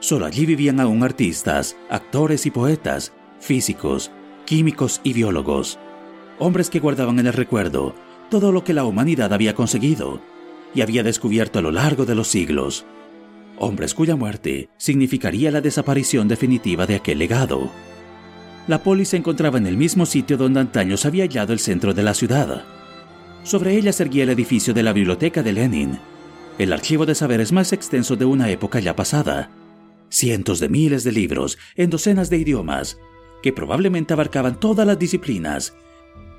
Solo 0.00 0.26
allí 0.26 0.46
vivían 0.46 0.78
aún 0.78 1.02
artistas, 1.02 1.76
actores 1.90 2.46
y 2.46 2.50
poetas, 2.50 3.12
físicos, 3.40 4.12
químicos 4.44 5.00
y 5.02 5.12
biólogos, 5.12 5.78
hombres 6.38 6.70
que 6.70 6.78
guardaban 6.78 7.18
en 7.18 7.26
el 7.26 7.32
recuerdo 7.32 7.94
todo 8.28 8.52
lo 8.52 8.64
que 8.64 8.74
la 8.74 8.84
humanidad 8.84 9.32
había 9.32 9.54
conseguido 9.54 10.20
y 10.74 10.82
había 10.82 11.02
descubierto 11.02 11.58
a 11.58 11.62
lo 11.62 11.70
largo 11.70 12.04
de 12.04 12.14
los 12.14 12.28
siglos, 12.28 12.84
hombres 13.58 13.94
cuya 13.94 14.16
muerte 14.16 14.68
significaría 14.76 15.50
la 15.50 15.60
desaparición 15.60 16.28
definitiva 16.28 16.86
de 16.86 16.96
aquel 16.96 17.18
legado. 17.18 17.70
La 18.66 18.82
polis 18.82 19.08
se 19.08 19.16
encontraba 19.16 19.58
en 19.58 19.66
el 19.66 19.76
mismo 19.76 20.04
sitio 20.04 20.36
donde 20.36 20.60
antaño 20.60 20.96
se 20.96 21.08
había 21.08 21.24
hallado 21.24 21.52
el 21.52 21.58
centro 21.58 21.94
de 21.94 22.02
la 22.02 22.14
ciudad, 22.14 22.64
sobre 23.42 23.76
ella 23.76 23.92
se 23.92 24.02
erguía 24.02 24.24
el 24.24 24.30
edificio 24.30 24.74
de 24.74 24.82
la 24.82 24.92
Biblioteca 24.92 25.42
de 25.42 25.52
Lenin, 25.52 25.98
el 26.58 26.72
archivo 26.72 27.06
de 27.06 27.14
saberes 27.14 27.52
más 27.52 27.72
extenso 27.72 28.16
de 28.16 28.26
una 28.26 28.50
época 28.50 28.80
ya 28.80 28.94
pasada. 28.94 29.50
Cientos 30.10 30.60
de 30.60 30.68
miles 30.68 31.04
de 31.04 31.12
libros 31.12 31.56
en 31.76 31.88
docenas 31.88 32.30
de 32.30 32.38
idiomas, 32.38 32.98
que 33.42 33.52
probablemente 33.52 34.12
abarcaban 34.12 34.58
todas 34.58 34.86
las 34.86 34.98
disciplinas 34.98 35.74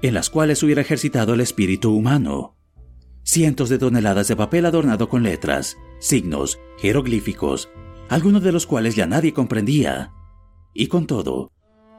en 0.01 0.13
las 0.13 0.29
cuales 0.29 0.63
hubiera 0.63 0.81
ejercitado 0.81 1.33
el 1.33 1.41
espíritu 1.41 1.93
humano. 1.93 2.55
Cientos 3.23 3.69
de 3.69 3.77
toneladas 3.77 4.27
de 4.27 4.35
papel 4.35 4.65
adornado 4.65 5.09
con 5.09 5.23
letras, 5.23 5.77
signos, 5.99 6.59
jeroglíficos, 6.77 7.69
algunos 8.09 8.41
de 8.41 8.51
los 8.51 8.65
cuales 8.65 8.95
ya 8.95 9.05
nadie 9.05 9.33
comprendía. 9.33 10.11
Y 10.73 10.87
con 10.87 11.05
todo, 11.05 11.51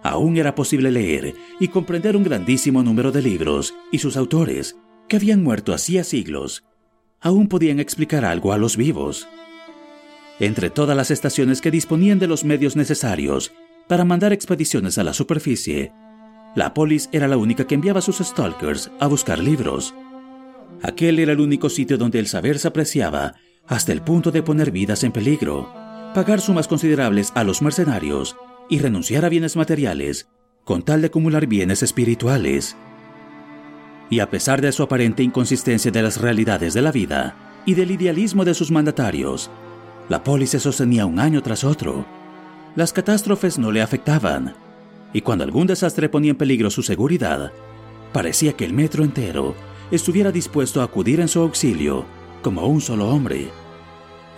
aún 0.02 0.36
era 0.36 0.54
posible 0.54 0.90
leer 0.90 1.34
y 1.60 1.68
comprender 1.68 2.16
un 2.16 2.24
grandísimo 2.24 2.82
número 2.82 3.12
de 3.12 3.22
libros 3.22 3.74
y 3.92 3.98
sus 3.98 4.16
autores 4.16 4.76
que 5.08 5.16
habían 5.16 5.42
muerto 5.42 5.72
hacía 5.74 6.04
siglos, 6.04 6.64
aún 7.20 7.48
podían 7.48 7.80
explicar 7.80 8.24
algo 8.24 8.52
a 8.52 8.58
los 8.58 8.76
vivos. 8.76 9.28
Entre 10.38 10.70
todas 10.70 10.96
las 10.96 11.10
estaciones 11.10 11.60
que 11.60 11.70
disponían 11.70 12.18
de 12.18 12.26
los 12.26 12.44
medios 12.44 12.74
necesarios 12.74 13.52
para 13.88 14.04
mandar 14.04 14.32
expediciones 14.32 14.98
a 14.98 15.04
la 15.04 15.12
superficie, 15.12 15.92
la 16.54 16.74
polis 16.74 17.08
era 17.12 17.28
la 17.28 17.36
única 17.36 17.66
que 17.66 17.74
enviaba 17.74 18.00
a 18.00 18.02
sus 18.02 18.18
stalkers 18.18 18.90
a 18.98 19.06
buscar 19.06 19.38
libros. 19.38 19.94
Aquel 20.82 21.18
era 21.18 21.32
el 21.32 21.40
único 21.40 21.68
sitio 21.68 21.98
donde 21.98 22.18
el 22.18 22.26
saber 22.26 22.58
se 22.58 22.68
apreciaba 22.68 23.34
hasta 23.66 23.92
el 23.92 24.02
punto 24.02 24.30
de 24.30 24.42
poner 24.42 24.70
vidas 24.70 25.04
en 25.04 25.12
peligro, 25.12 25.72
pagar 26.14 26.40
sumas 26.40 26.66
considerables 26.66 27.32
a 27.34 27.44
los 27.44 27.62
mercenarios 27.62 28.36
y 28.68 28.78
renunciar 28.78 29.24
a 29.24 29.28
bienes 29.28 29.56
materiales 29.56 30.28
con 30.64 30.82
tal 30.82 31.00
de 31.00 31.08
acumular 31.08 31.46
bienes 31.46 31.82
espirituales. 31.82 32.76
Y 34.08 34.20
a 34.20 34.28
pesar 34.28 34.60
de 34.60 34.72
su 34.72 34.82
aparente 34.82 35.22
inconsistencia 35.22 35.90
de 35.90 36.02
las 36.02 36.20
realidades 36.20 36.74
de 36.74 36.82
la 36.82 36.92
vida 36.92 37.62
y 37.64 37.74
del 37.74 37.92
idealismo 37.92 38.44
de 38.44 38.54
sus 38.54 38.70
mandatarios, 38.70 39.50
la 40.08 40.24
polis 40.24 40.50
se 40.50 40.60
sostenía 40.60 41.06
un 41.06 41.20
año 41.20 41.42
tras 41.42 41.62
otro. 41.62 42.04
Las 42.74 42.92
catástrofes 42.92 43.58
no 43.58 43.70
le 43.70 43.82
afectaban, 43.82 44.54
y 45.12 45.22
cuando 45.22 45.44
algún 45.44 45.66
desastre 45.66 46.08
ponía 46.08 46.30
en 46.30 46.36
peligro 46.36 46.70
su 46.70 46.82
seguridad, 46.82 47.52
parecía 48.12 48.52
que 48.52 48.64
el 48.64 48.72
metro 48.72 49.04
entero 49.04 49.54
estuviera 49.90 50.32
dispuesto 50.32 50.80
a 50.80 50.84
acudir 50.84 51.20
en 51.20 51.28
su 51.28 51.40
auxilio 51.40 52.04
como 52.42 52.66
un 52.66 52.80
solo 52.80 53.08
hombre. 53.08 53.48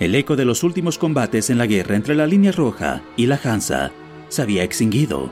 El 0.00 0.14
eco 0.14 0.34
de 0.34 0.44
los 0.44 0.62
últimos 0.64 0.98
combates 0.98 1.50
en 1.50 1.58
la 1.58 1.66
guerra 1.66 1.96
entre 1.96 2.14
la 2.14 2.26
línea 2.26 2.52
roja 2.52 3.02
y 3.16 3.26
la 3.26 3.38
Hansa 3.42 3.92
se 4.28 4.42
había 4.42 4.64
extinguido, 4.64 5.30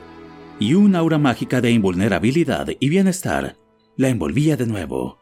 y 0.59 0.75
una 0.75 0.99
aura 0.99 1.17
mágica 1.17 1.59
de 1.59 1.71
invulnerabilidad 1.71 2.67
y 2.79 2.89
bienestar 2.89 3.57
la 3.97 4.09
envolvía 4.09 4.55
de 4.57 4.67
nuevo. 4.67 5.19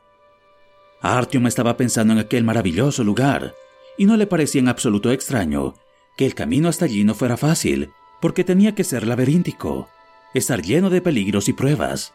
Artyom 1.01 1.47
estaba 1.47 1.77
pensando 1.77 2.13
en 2.13 2.19
aquel 2.19 2.43
maravilloso 2.43 3.03
lugar, 3.03 3.55
y 3.97 4.05
no 4.05 4.17
le 4.17 4.27
parecía 4.27 4.59
en 4.59 4.67
absoluto 4.67 5.11
extraño 5.11 5.75
que 6.17 6.25
el 6.25 6.35
camino 6.35 6.67
hasta 6.67 6.85
allí 6.85 7.05
no 7.05 7.15
fuera 7.15 7.37
fácil, 7.37 7.91
porque 8.21 8.43
tenía 8.43 8.75
que 8.75 8.83
ser 8.83 9.07
laberíntico, 9.07 9.87
estar 10.33 10.61
lleno 10.61 10.89
de 10.89 11.01
peligros 11.01 11.49
y 11.49 11.53
pruebas. 11.53 12.13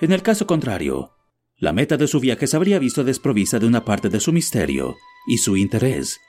En 0.00 0.12
el 0.12 0.22
caso 0.22 0.46
contrario, 0.46 1.12
la 1.56 1.72
meta 1.72 1.96
de 1.96 2.06
su 2.06 2.20
viaje 2.20 2.46
se 2.46 2.56
habría 2.56 2.78
visto 2.78 3.04
desprovista 3.04 3.58
de 3.58 3.66
una 3.66 3.84
parte 3.84 4.08
de 4.08 4.20
su 4.20 4.32
misterio 4.32 4.96
y 5.26 5.38
su 5.38 5.56
interés. 5.56 6.20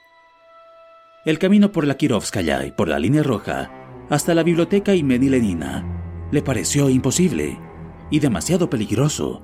El 1.26 1.40
camino 1.40 1.72
por 1.72 1.86
la 1.86 1.96
Kirovskaya 1.96 2.66
y 2.66 2.72
por 2.72 2.88
la 2.88 3.00
línea 3.00 3.24
roja 3.24 3.72
hasta 4.10 4.34
la 4.34 4.44
biblioteca 4.44 4.96
Imeni 4.96 5.30
Lenina 5.30 6.28
le 6.32 6.42
pareció 6.42 6.90
imposible 6.90 7.60
y 8.10 8.20
demasiado 8.20 8.70
peligroso, 8.70 9.44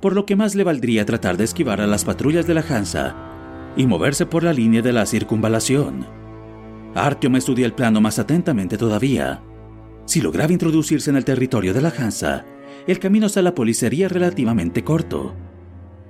por 0.00 0.14
lo 0.14 0.24
que 0.26 0.36
más 0.36 0.54
le 0.54 0.64
valdría 0.64 1.04
tratar 1.04 1.36
de 1.36 1.44
esquivar 1.44 1.80
a 1.80 1.86
las 1.86 2.04
patrullas 2.04 2.46
de 2.46 2.54
la 2.54 2.64
Hansa 2.68 3.16
y 3.76 3.86
moverse 3.86 4.26
por 4.26 4.44
la 4.44 4.52
línea 4.52 4.82
de 4.82 4.92
la 4.92 5.06
circunvalación. 5.06 6.06
Artyom 6.94 7.36
estudió 7.36 7.66
el 7.66 7.74
plano 7.74 8.00
más 8.00 8.18
atentamente 8.18 8.78
todavía. 8.78 9.42
Si 10.08 10.22
lograba 10.22 10.54
introducirse 10.54 11.10
en 11.10 11.16
el 11.16 11.26
territorio 11.26 11.74
de 11.74 11.82
la 11.82 11.90
Hansa, 11.90 12.46
el 12.86 12.98
camino 12.98 13.26
hasta 13.26 13.42
la 13.42 13.54
polis 13.54 13.76
sería 13.76 14.08
relativamente 14.08 14.82
corto. 14.82 15.36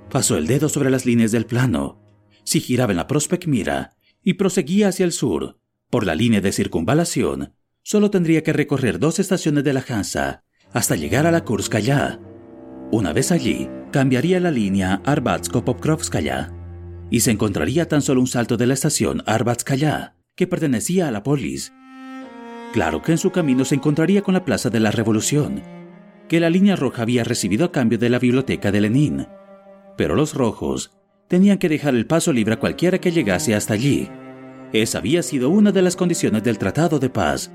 Pasó 0.09 0.37
el 0.37 0.47
dedo 0.47 0.69
sobre 0.69 0.89
las 0.89 1.05
líneas 1.05 1.33
del 1.33 1.45
plano. 1.45 2.01
Si 2.45 2.61
giraba 2.61 2.93
en 2.93 2.97
la 2.97 3.07
Prospect 3.07 3.45
Mira 3.45 3.97
y 4.23 4.35
proseguía 4.35 4.87
hacia 4.87 5.03
el 5.03 5.11
sur, 5.11 5.59
por 5.89 6.05
la 6.05 6.15
línea 6.15 6.39
de 6.39 6.53
circunvalación, 6.53 7.55
solo 7.83 8.09
tendría 8.09 8.41
que 8.41 8.53
recorrer 8.53 8.99
dos 8.99 9.19
estaciones 9.19 9.65
de 9.65 9.73
la 9.73 9.83
Hansa 9.85 10.45
hasta 10.71 10.95
llegar 10.95 11.27
a 11.27 11.31
la 11.31 11.43
Kurskaya. 11.43 12.21
Una 12.91 13.11
vez 13.11 13.33
allí, 13.33 13.69
cambiaría 13.91 14.39
la 14.39 14.51
línea 14.51 15.01
Arbatsko-Pokrovskaya 15.03 16.53
y 17.09 17.19
se 17.19 17.31
encontraría 17.31 17.89
tan 17.89 18.01
solo 18.01 18.21
un 18.21 18.27
salto 18.27 18.55
de 18.55 18.65
la 18.65 18.75
estación 18.75 19.23
Arbatskaya, 19.25 20.15
que 20.37 20.47
pertenecía 20.47 21.09
a 21.09 21.11
la 21.11 21.21
polis. 21.21 21.73
Claro 22.73 23.01
que 23.01 23.13
en 23.13 23.17
su 23.17 23.31
camino 23.31 23.65
se 23.65 23.75
encontraría 23.75 24.21
con 24.21 24.33
la 24.33 24.45
Plaza 24.45 24.69
de 24.69 24.79
la 24.79 24.91
Revolución, 24.91 25.63
que 26.27 26.39
la 26.39 26.49
línea 26.49 26.75
roja 26.75 27.01
había 27.01 27.23
recibido 27.23 27.65
a 27.65 27.71
cambio 27.71 27.97
de 27.97 28.09
la 28.09 28.19
biblioteca 28.19 28.71
de 28.71 28.81
Lenin. 28.81 29.27
Pero 29.97 30.15
los 30.15 30.35
rojos 30.35 30.91
tenían 31.27 31.57
que 31.57 31.69
dejar 31.69 31.95
el 31.95 32.05
paso 32.05 32.31
libre 32.31 32.53
a 32.53 32.59
cualquiera 32.59 32.99
que 32.99 33.11
llegase 33.11 33.55
hasta 33.55 33.73
allí. 33.73 34.09
Esa 34.71 34.99
había 34.99 35.23
sido 35.23 35.49
una 35.49 35.71
de 35.71 35.81
las 35.81 35.95
condiciones 35.95 36.43
del 36.43 36.59
Tratado 36.59 36.99
de 36.99 37.09
Paz. 37.09 37.51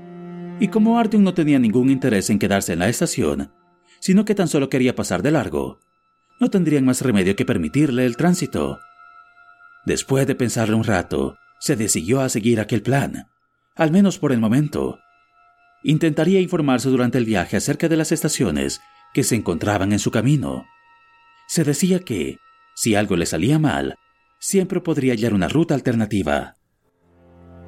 Y 0.59 0.67
como 0.67 0.99
Artyom 0.99 1.23
no 1.23 1.33
tenía 1.33 1.59
ningún 1.59 1.89
interés 1.89 2.29
en 2.29 2.39
quedarse 2.39 2.73
en 2.73 2.79
la 2.79 2.89
estación, 2.89 3.51
sino 3.99 4.25
que 4.25 4.35
tan 4.35 4.49
solo 4.49 4.69
quería 4.69 4.95
pasar 4.95 5.21
de 5.21 5.31
largo, 5.31 5.79
no 6.39 6.49
tendrían 6.49 6.85
más 6.85 7.01
remedio 7.01 7.35
que 7.35 7.45
permitirle 7.45 8.05
el 8.05 8.17
tránsito. 8.17 8.79
Después 9.85 10.27
de 10.27 10.35
pensarle 10.35 10.75
un 10.75 10.83
rato, 10.83 11.37
se 11.59 11.75
decidió 11.75 12.21
a 12.21 12.29
seguir 12.29 12.59
aquel 12.59 12.81
plan, 12.81 13.29
al 13.75 13.91
menos 13.91 14.19
por 14.19 14.31
el 14.31 14.39
momento. 14.39 14.99
Intentaría 15.87 16.41
informarse 16.41 16.89
durante 16.89 17.19
el 17.19 17.25
viaje 17.25 17.57
acerca 17.57 17.87
de 17.87 17.95
las 17.95 18.11
estaciones 18.11 18.81
que 19.13 19.23
se 19.23 19.35
encontraban 19.35 19.91
en 19.91 19.99
su 19.99 20.09
camino. 20.09 20.65
Se 21.47 21.63
decía 21.63 21.99
que, 21.99 22.39
si 22.73 22.95
algo 22.95 23.15
le 23.15 23.27
salía 23.27 23.59
mal, 23.59 23.95
siempre 24.39 24.81
podría 24.81 25.13
hallar 25.13 25.35
una 25.35 25.47
ruta 25.47 25.75
alternativa. 25.75 26.55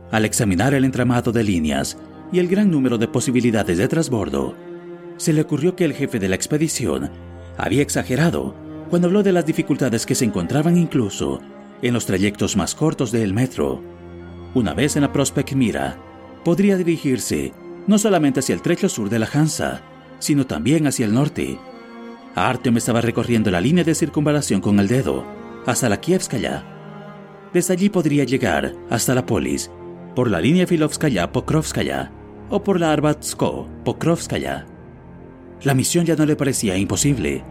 Al 0.09 0.25
examinar 0.25 0.73
el 0.73 0.83
entramado 0.83 1.31
de 1.31 1.43
líneas 1.43 1.99
y 2.31 2.39
el 2.39 2.47
gran 2.47 2.71
número 2.71 2.97
de 2.97 3.07
posibilidades 3.07 3.77
de 3.77 3.87
transbordo, 3.87 4.55
se 5.17 5.31
le 5.31 5.41
ocurrió 5.41 5.75
que 5.75 5.85
el 5.85 5.93
jefe 5.93 6.17
de 6.17 6.27
la 6.27 6.35
expedición 6.35 7.11
había 7.55 7.83
exagerado 7.83 8.55
cuando 8.89 9.09
habló 9.09 9.21
de 9.21 9.31
las 9.31 9.45
dificultades 9.45 10.07
que 10.07 10.15
se 10.15 10.25
encontraban 10.25 10.75
incluso 10.75 11.39
en 11.83 11.93
los 11.93 12.07
trayectos 12.07 12.55
más 12.55 12.73
cortos 12.73 13.11
del 13.11 13.35
metro. 13.35 13.83
Una 14.55 14.73
vez 14.73 14.95
en 14.95 15.03
la 15.03 15.13
Prospect 15.13 15.53
Mira, 15.53 15.99
podría 16.43 16.77
dirigirse 16.77 17.53
no 17.87 17.97
solamente 17.97 18.41
hacia 18.41 18.53
el 18.53 18.61
trecho 18.61 18.89
sur 18.89 19.09
de 19.09 19.19
la 19.19 19.29
Hansa, 19.31 19.81
sino 20.19 20.45
también 20.45 20.87
hacia 20.87 21.05
el 21.05 21.13
norte. 21.13 21.57
Artyom 22.35 22.77
estaba 22.77 23.01
recorriendo 23.01 23.49
la 23.49 23.61
línea 23.61 23.83
de 23.83 23.95
circunvalación 23.95 24.61
con 24.61 24.79
el 24.79 24.87
dedo, 24.87 25.25
hasta 25.65 25.89
la 25.89 25.99
Kievskaya. 25.99 26.63
Desde 27.53 27.73
allí 27.73 27.89
podría 27.89 28.23
llegar 28.25 28.75
hasta 28.89 29.15
la 29.15 29.25
polis, 29.25 29.71
por 30.15 30.29
la 30.29 30.39
línea 30.41 30.67
Filovskaya-Pokrovskaya 30.67 32.11
o 32.49 32.63
por 32.63 32.79
la 32.79 32.93
Arbatsko-Pokrovskaya. 32.95 34.65
La 35.63 35.73
misión 35.73 36.05
ya 36.05 36.15
no 36.15 36.25
le 36.25 36.35
parecía 36.35 36.77
imposible. 36.77 37.43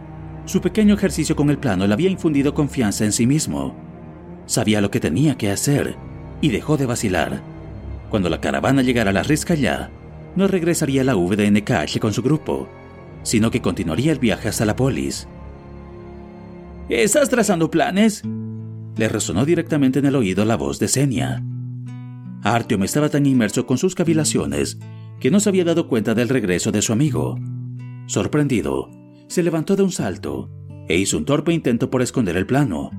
Su 0.44 0.60
pequeño 0.60 0.94
ejercicio 0.94 1.34
con 1.34 1.50
el 1.50 1.58
plano 1.58 1.86
le 1.86 1.92
había 1.92 2.10
infundido 2.10 2.54
confianza 2.54 3.04
en 3.04 3.12
sí 3.12 3.26
mismo. 3.26 3.74
Sabía 4.46 4.80
lo 4.80 4.90
que 4.90 5.00
tenía 5.00 5.36
que 5.36 5.50
hacer 5.50 5.96
y 6.40 6.50
dejó 6.50 6.76
de 6.76 6.86
vacilar. 6.86 7.42
Cuando 8.10 8.28
la 8.30 8.40
caravana 8.40 8.82
llegara 8.82 9.10
a 9.10 9.12
la 9.12 9.24
Rizkaya, 9.24 9.90
no 10.36 10.46
regresaría 10.46 11.00
a 11.00 11.04
la 11.04 11.14
VDNKH 11.14 11.98
con 11.98 12.12
su 12.12 12.22
grupo, 12.22 12.68
sino 13.22 13.50
que 13.50 13.62
continuaría 13.62 14.12
el 14.12 14.18
viaje 14.18 14.48
hasta 14.48 14.64
la 14.64 14.76
polis. 14.76 15.26
¿Estás 16.88 17.28
trazando 17.28 17.70
planes? 17.70 18.22
Le 18.96 19.08
resonó 19.08 19.44
directamente 19.44 19.98
en 19.98 20.06
el 20.06 20.14
oído 20.14 20.44
la 20.44 20.56
voz 20.56 20.78
de 20.78 20.88
Senia. 20.88 21.42
Artyom 22.42 22.84
estaba 22.84 23.08
tan 23.08 23.26
inmerso 23.26 23.66
con 23.66 23.78
sus 23.78 23.94
cavilaciones 23.94 24.78
que 25.18 25.30
no 25.30 25.40
se 25.40 25.48
había 25.48 25.64
dado 25.64 25.88
cuenta 25.88 26.14
del 26.14 26.28
regreso 26.28 26.70
de 26.70 26.82
su 26.82 26.92
amigo. 26.92 27.38
Sorprendido, 28.06 28.90
se 29.28 29.42
levantó 29.42 29.74
de 29.74 29.82
un 29.82 29.90
salto 29.90 30.50
e 30.88 30.96
hizo 30.96 31.18
un 31.18 31.24
torpe 31.24 31.52
intento 31.52 31.90
por 31.90 32.02
esconder 32.02 32.36
el 32.36 32.46
plano. 32.46 32.90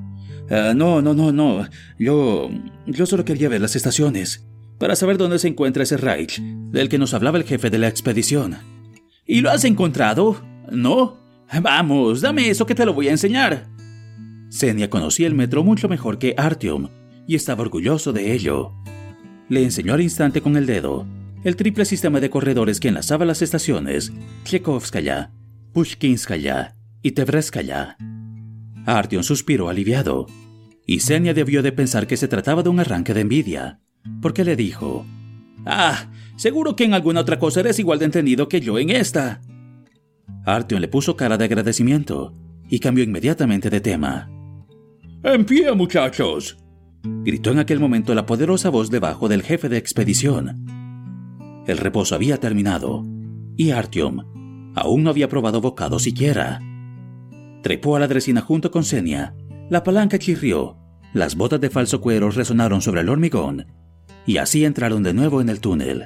Ah, 0.50 0.74
no, 0.76 1.02
no, 1.02 1.14
no, 1.14 1.32
no. 1.32 1.68
Yo. 2.00 2.50
Yo 2.86 3.06
solo 3.06 3.26
quería 3.26 3.50
ver 3.50 3.62
las 3.62 3.76
estaciones. 3.76 4.48
Para 4.78 4.96
saber 4.96 5.18
dónde 5.18 5.40
se 5.40 5.48
encuentra 5.48 5.84
ese 5.84 5.98
Reich, 5.98 6.42
del 6.42 6.90
que 6.90 6.98
nos 6.98 7.14
hablaba 7.14 7.38
el 7.38 7.44
jefe 7.44 7.70
de 7.70 7.78
la 7.78 7.88
expedición. 7.88 8.58
¿Y 9.26 9.42
lo 9.42 9.50
has 9.50 9.66
encontrado? 9.66 10.42
¿No? 10.72 11.18
Vamos, 11.62 12.22
dame 12.22 12.50
eso 12.50 12.66
que 12.66 12.76
te 12.76 12.86
lo 12.86 12.94
voy 12.94 13.08
a 13.08 13.12
enseñar. 13.12 13.68
Senia 14.50 14.90
conocía 14.90 15.28
el 15.28 15.36
metro 15.36 15.64
mucho 15.64 15.90
mejor 15.90 16.20
que 16.20 16.36
Artyom 16.38 16.90
y 17.28 17.36
estaba 17.36 17.62
orgulloso 17.62 18.14
de 18.14 18.34
ello. 18.34 18.74
Le 19.50 19.64
enseñó 19.64 19.94
al 19.94 20.02
instante 20.02 20.42
con 20.42 20.56
el 20.58 20.66
dedo 20.66 21.06
el 21.44 21.56
triple 21.56 21.86
sistema 21.86 22.20
de 22.20 22.30
corredores 22.30 22.80
que 22.80 22.90
enlazaba 22.90 23.26
las 23.26 23.42
estaciones 23.42 24.12
Tchekovskaya, 24.44 25.32
Pushkinskaya 25.74 26.76
y 27.02 27.12
Tevreskaya. 27.12 27.96
Artyom 28.86 29.24
suspiró 29.24 29.70
aliviado, 29.70 30.28
y 30.86 31.02
Senia 31.02 31.34
debió 31.34 31.62
de 31.62 31.72
pensar 31.72 32.08
que 32.08 32.18
se 32.18 32.28
trataba 32.28 32.64
de 32.64 32.70
un 32.70 32.80
arranque 32.80 33.14
de 33.14 33.22
envidia, 33.22 33.80
porque 34.22 34.44
le 34.44 34.56
dijo, 34.56 35.06
Ah, 35.66 36.10
seguro 36.38 36.76
que 36.76 36.86
en 36.86 36.94
alguna 36.94 37.22
otra 37.22 37.40
cosa 37.40 37.60
eres 37.60 37.80
igual 37.80 38.00
de 38.00 38.06
entendido 38.06 38.48
que 38.48 38.62
yo 38.62 38.80
en 38.80 38.90
esta. 38.90 39.42
Artyom 40.46 40.80
le 40.80 40.88
puso 40.88 41.18
cara 41.18 41.38
de 41.38 41.46
agradecimiento 41.46 42.34
y 42.70 42.80
cambió 42.80 43.04
inmediatamente 43.04 43.70
de 43.70 43.82
tema. 43.82 44.30
¡En 45.24 45.46
pie, 45.46 45.74
muchachos! 45.74 46.58
gritó 47.04 47.52
en 47.52 47.60
aquel 47.60 47.80
momento 47.80 48.14
la 48.16 48.26
poderosa 48.26 48.70
voz 48.70 48.90
debajo 48.90 49.28
del 49.28 49.44
jefe 49.44 49.70
de 49.70 49.78
expedición. 49.78 50.66
El 51.66 51.78
reposo 51.78 52.16
había 52.16 52.38
terminado, 52.38 53.06
y 53.58 53.72
Artyom 53.72 54.74
aún 54.76 55.04
no 55.04 55.10
había 55.10 55.28
probado 55.28 55.60
bocado 55.60 56.00
siquiera. 56.00 56.62
Trepó 57.64 57.96
a 57.96 58.00
la 58.00 58.08
dresina 58.08 58.42
junto 58.42 58.72
con 58.72 58.84
Senia, 58.84 59.36
la 59.70 59.84
palanca 59.84 60.20
chirrió, 60.20 60.78
las 61.14 61.36
botas 61.36 61.60
de 61.60 61.70
falso 61.70 62.00
cuero 62.00 62.30
resonaron 62.30 62.82
sobre 62.82 63.02
el 63.02 63.10
hormigón, 63.10 63.66
y 64.28 64.38
así 64.38 64.66
entraron 64.66 65.02
de 65.02 65.14
nuevo 65.14 65.42
en 65.42 65.50
el 65.50 65.60
túnel. 65.60 66.06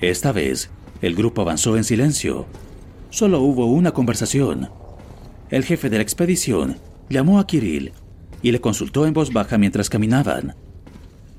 Esta 0.00 0.32
vez, 0.32 0.70
el 1.02 1.14
grupo 1.14 1.42
avanzó 1.42 1.76
en 1.76 1.84
silencio. 1.84 2.46
Solo 3.10 3.40
hubo 3.40 3.66
una 3.66 3.92
conversación. 3.92 4.70
El 5.50 5.64
jefe 5.64 5.90
de 5.90 5.96
la 5.96 6.02
expedición 6.02 6.76
llamó 7.08 7.38
a 7.40 7.46
Kirill 7.46 7.92
y 8.42 8.52
le 8.52 8.60
consultó 8.60 9.06
en 9.06 9.14
voz 9.14 9.32
baja 9.32 9.58
mientras 9.58 9.90
caminaban. 9.90 10.54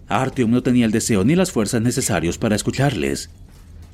Artyom 0.08 0.52
no 0.52 0.63
tenía 0.63 0.86
el 0.86 0.91
deseo 0.91 1.24
ni 1.24 1.36
las 1.36 1.52
fuerzas 1.52 1.82
necesarios 1.82 2.38
para 2.38 2.56
escucharles. 2.56 3.30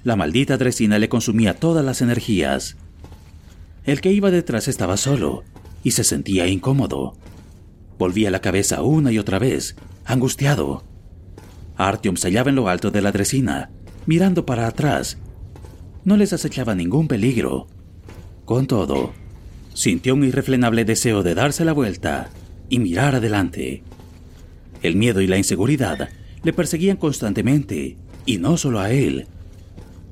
La 0.04 0.16
maldita 0.16 0.58
dresina 0.58 0.98
le 0.98 1.10
consumía 1.10 1.56
todas 1.56 1.84
las 1.84 2.02
energías. 2.02 2.78
El 3.84 4.02
que 4.02 4.14
iba 4.14 4.32
detrás 4.32 4.68
estaba 4.68 4.98
solo 4.98 5.44
y 5.84 5.92
se 5.92 6.04
sentía 6.04 6.48
incómodo. 6.48 7.18
Volvía 8.00 8.32
la 8.32 8.42
cabeza 8.42 8.82
una 8.82 9.12
y 9.12 9.20
otra 9.20 9.38
vez, 9.38 9.76
angustiado. 10.06 10.84
Artyom 11.78 12.16
se 12.16 12.30
hallaba 12.30 12.50
en 12.50 12.56
lo 12.56 12.70
alto 12.70 12.90
de 12.92 13.02
la 13.02 13.12
dresina, 13.12 13.70
mirando 14.06 14.46
para 14.46 14.68
atrás. 14.68 15.18
No 16.04 16.18
les 16.18 16.34
acechaba 16.34 16.76
ningún 16.76 17.08
peligro. 17.08 17.68
Con 18.46 18.68
todo, 18.68 19.14
sintió 19.74 20.14
un 20.14 20.24
irrefrenable 20.24 20.86
deseo 20.86 21.24
de 21.24 21.36
darse 21.36 21.66
la 21.66 21.74
vuelta 21.74 22.30
y 22.70 22.80
mirar 22.80 23.16
adelante. 23.16 23.84
El 24.82 24.96
miedo 24.96 25.22
y 25.22 25.28
la 25.28 25.38
inseguridad 25.38 26.10
le 26.44 26.54
perseguían 26.54 26.98
constantemente, 26.98 27.98
y 28.26 28.38
no 28.38 28.58
solo 28.58 28.80
a 28.80 28.92
él. 28.92 29.28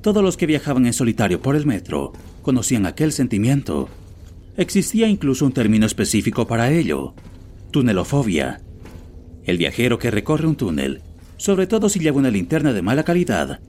Todos 0.02 0.22
los 0.22 0.36
que 0.36 0.46
viajaban 0.46 0.86
en 0.86 0.92
solitario 0.92 1.40
por 1.40 1.56
el 1.56 1.64
metro 1.64 2.12
conocían 2.42 2.86
aquel 2.86 3.12
sentimiento. 3.12 3.88
Existía 4.56 5.08
incluso 5.08 5.46
un 5.46 5.52
término 5.52 5.86
específico 5.86 6.46
para 6.46 6.70
ello, 6.70 7.14
tunelofobia. 7.70 8.60
El 9.44 9.58
viajero 9.58 9.98
que 9.98 10.10
recorre 10.10 10.46
un 10.46 10.56
túnel, 10.56 11.02
sobre 11.36 11.66
todo 11.66 11.88
si 11.88 12.00
lleva 12.00 12.18
una 12.18 12.30
linterna 12.30 12.72
de 12.72 12.82
mala 12.82 13.04
calidad, 13.04 13.60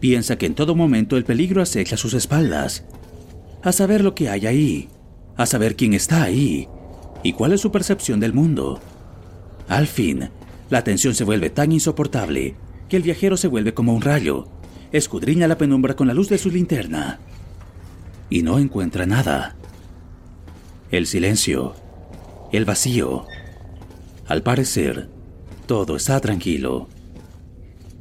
Piensa 0.00 0.36
que 0.36 0.46
en 0.46 0.54
todo 0.54 0.74
momento 0.74 1.16
el 1.16 1.24
peligro 1.24 1.62
acecha 1.62 1.96
sus 1.96 2.14
espaldas. 2.14 2.84
A 3.62 3.72
saber 3.72 4.04
lo 4.04 4.14
que 4.14 4.28
hay 4.28 4.46
ahí, 4.46 4.88
a 5.36 5.46
saber 5.46 5.76
quién 5.76 5.94
está 5.94 6.22
ahí 6.22 6.68
y 7.22 7.32
cuál 7.32 7.52
es 7.52 7.60
su 7.60 7.72
percepción 7.72 8.20
del 8.20 8.32
mundo. 8.32 8.80
Al 9.68 9.86
fin, 9.86 10.30
la 10.70 10.84
tensión 10.84 11.14
se 11.14 11.24
vuelve 11.24 11.50
tan 11.50 11.72
insoportable 11.72 12.54
que 12.88 12.96
el 12.96 13.02
viajero 13.02 13.36
se 13.36 13.48
vuelve 13.48 13.74
como 13.74 13.94
un 13.94 14.02
rayo, 14.02 14.46
escudriña 14.92 15.48
la 15.48 15.58
penumbra 15.58 15.96
con 15.96 16.06
la 16.06 16.14
luz 16.14 16.28
de 16.28 16.38
su 16.38 16.50
linterna 16.50 17.18
y 18.30 18.42
no 18.42 18.58
encuentra 18.58 19.06
nada. 19.06 19.56
El 20.90 21.06
silencio, 21.06 21.74
el 22.52 22.64
vacío. 22.64 23.26
Al 24.26 24.42
parecer, 24.42 25.08
todo 25.66 25.96
está 25.96 26.20
tranquilo. 26.20 26.88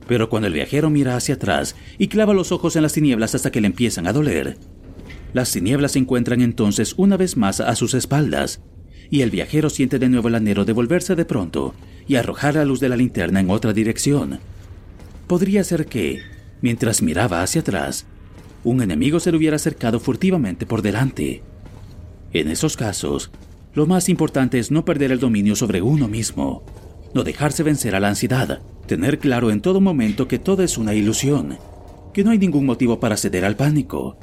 Pero 0.08 0.30
cuando 0.30 0.48
el 0.48 0.54
viajero 0.54 0.90
mira 0.90 1.16
hacia 1.16 1.36
atrás 1.36 1.76
y 1.98 2.08
clava 2.08 2.34
los 2.34 2.52
ojos 2.52 2.76
en 2.76 2.84
las 2.84 2.94
tinieblas 2.94 3.36
hasta 3.36 3.52
que 3.52 3.62
le 3.62 3.68
empiezan 3.68 4.08
a 4.08 4.14
doler, 4.14 4.58
las 5.34 5.52
tinieblas 5.52 5.92
se 5.92 6.00
encuentran 6.00 6.42
entonces 6.42 6.94
una 6.98 7.18
vez 7.18 7.38
más 7.38 7.60
a 7.60 7.76
sus 7.76 7.94
espaldas, 7.94 8.62
y 9.10 9.22
el 9.22 9.32
viajero 9.32 9.70
siente 9.70 10.00
de 10.00 10.10
nuevo 10.10 10.28
el 10.28 10.36
anhelo 10.36 10.66
de 10.66 10.74
volverse 10.74 11.16
de 11.16 11.26
pronto 11.26 11.74
y 12.08 12.16
arrojar 12.16 12.56
la 12.56 12.66
luz 12.66 12.80
de 12.80 12.90
la 12.90 12.96
linterna 12.96 13.40
en 13.40 13.50
otra 13.50 13.74
dirección. 13.74 14.40
Podría 15.28 15.64
ser 15.64 15.86
que, 15.86 16.22
mientras 16.62 17.02
miraba 17.02 17.42
hacia 17.44 17.62
atrás, 17.62 18.06
un 18.64 18.82
enemigo 18.82 19.20
se 19.20 19.32
le 19.32 19.38
hubiera 19.38 19.58
acercado 19.58 20.00
furtivamente 20.00 20.66
por 20.66 20.82
delante. 20.82 21.44
En 22.34 22.50
esos 22.50 22.76
casos, 22.76 23.32
lo 23.74 23.86
más 23.86 24.10
importante 24.10 24.60
es 24.60 24.72
no 24.72 24.86
perder 24.86 25.12
el 25.12 25.20
dominio 25.20 25.56
sobre 25.56 25.82
uno 25.82 26.08
mismo, 26.08 26.64
no 27.18 27.24
dejarse 27.24 27.64
vencer 27.64 27.96
a 27.96 28.00
la 28.00 28.10
ansiedad, 28.10 28.62
Tener 28.86 29.18
claro 29.20 29.50
en 29.52 29.60
todo 29.60 29.82
momento 29.82 30.30
que 30.30 30.40
todo 30.40 30.64
es 30.64 30.78
una 30.78 30.94
ilusión, 30.94 31.58
que 32.14 32.24
no 32.24 32.30
hay 32.30 32.38
ningún 32.38 32.66
motivo 32.66 33.02
para 33.02 33.18
ceder 33.18 33.44
al 33.44 33.58
pánico, 33.58 34.18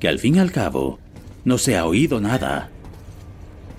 que 0.00 0.08
al 0.08 0.18
fin 0.18 0.36
y 0.36 0.38
al 0.38 0.52
cabo 0.52 0.98
no 1.44 1.58
se 1.58 1.76
ha 1.76 1.84
oído 1.84 2.18
nada. 2.18 2.70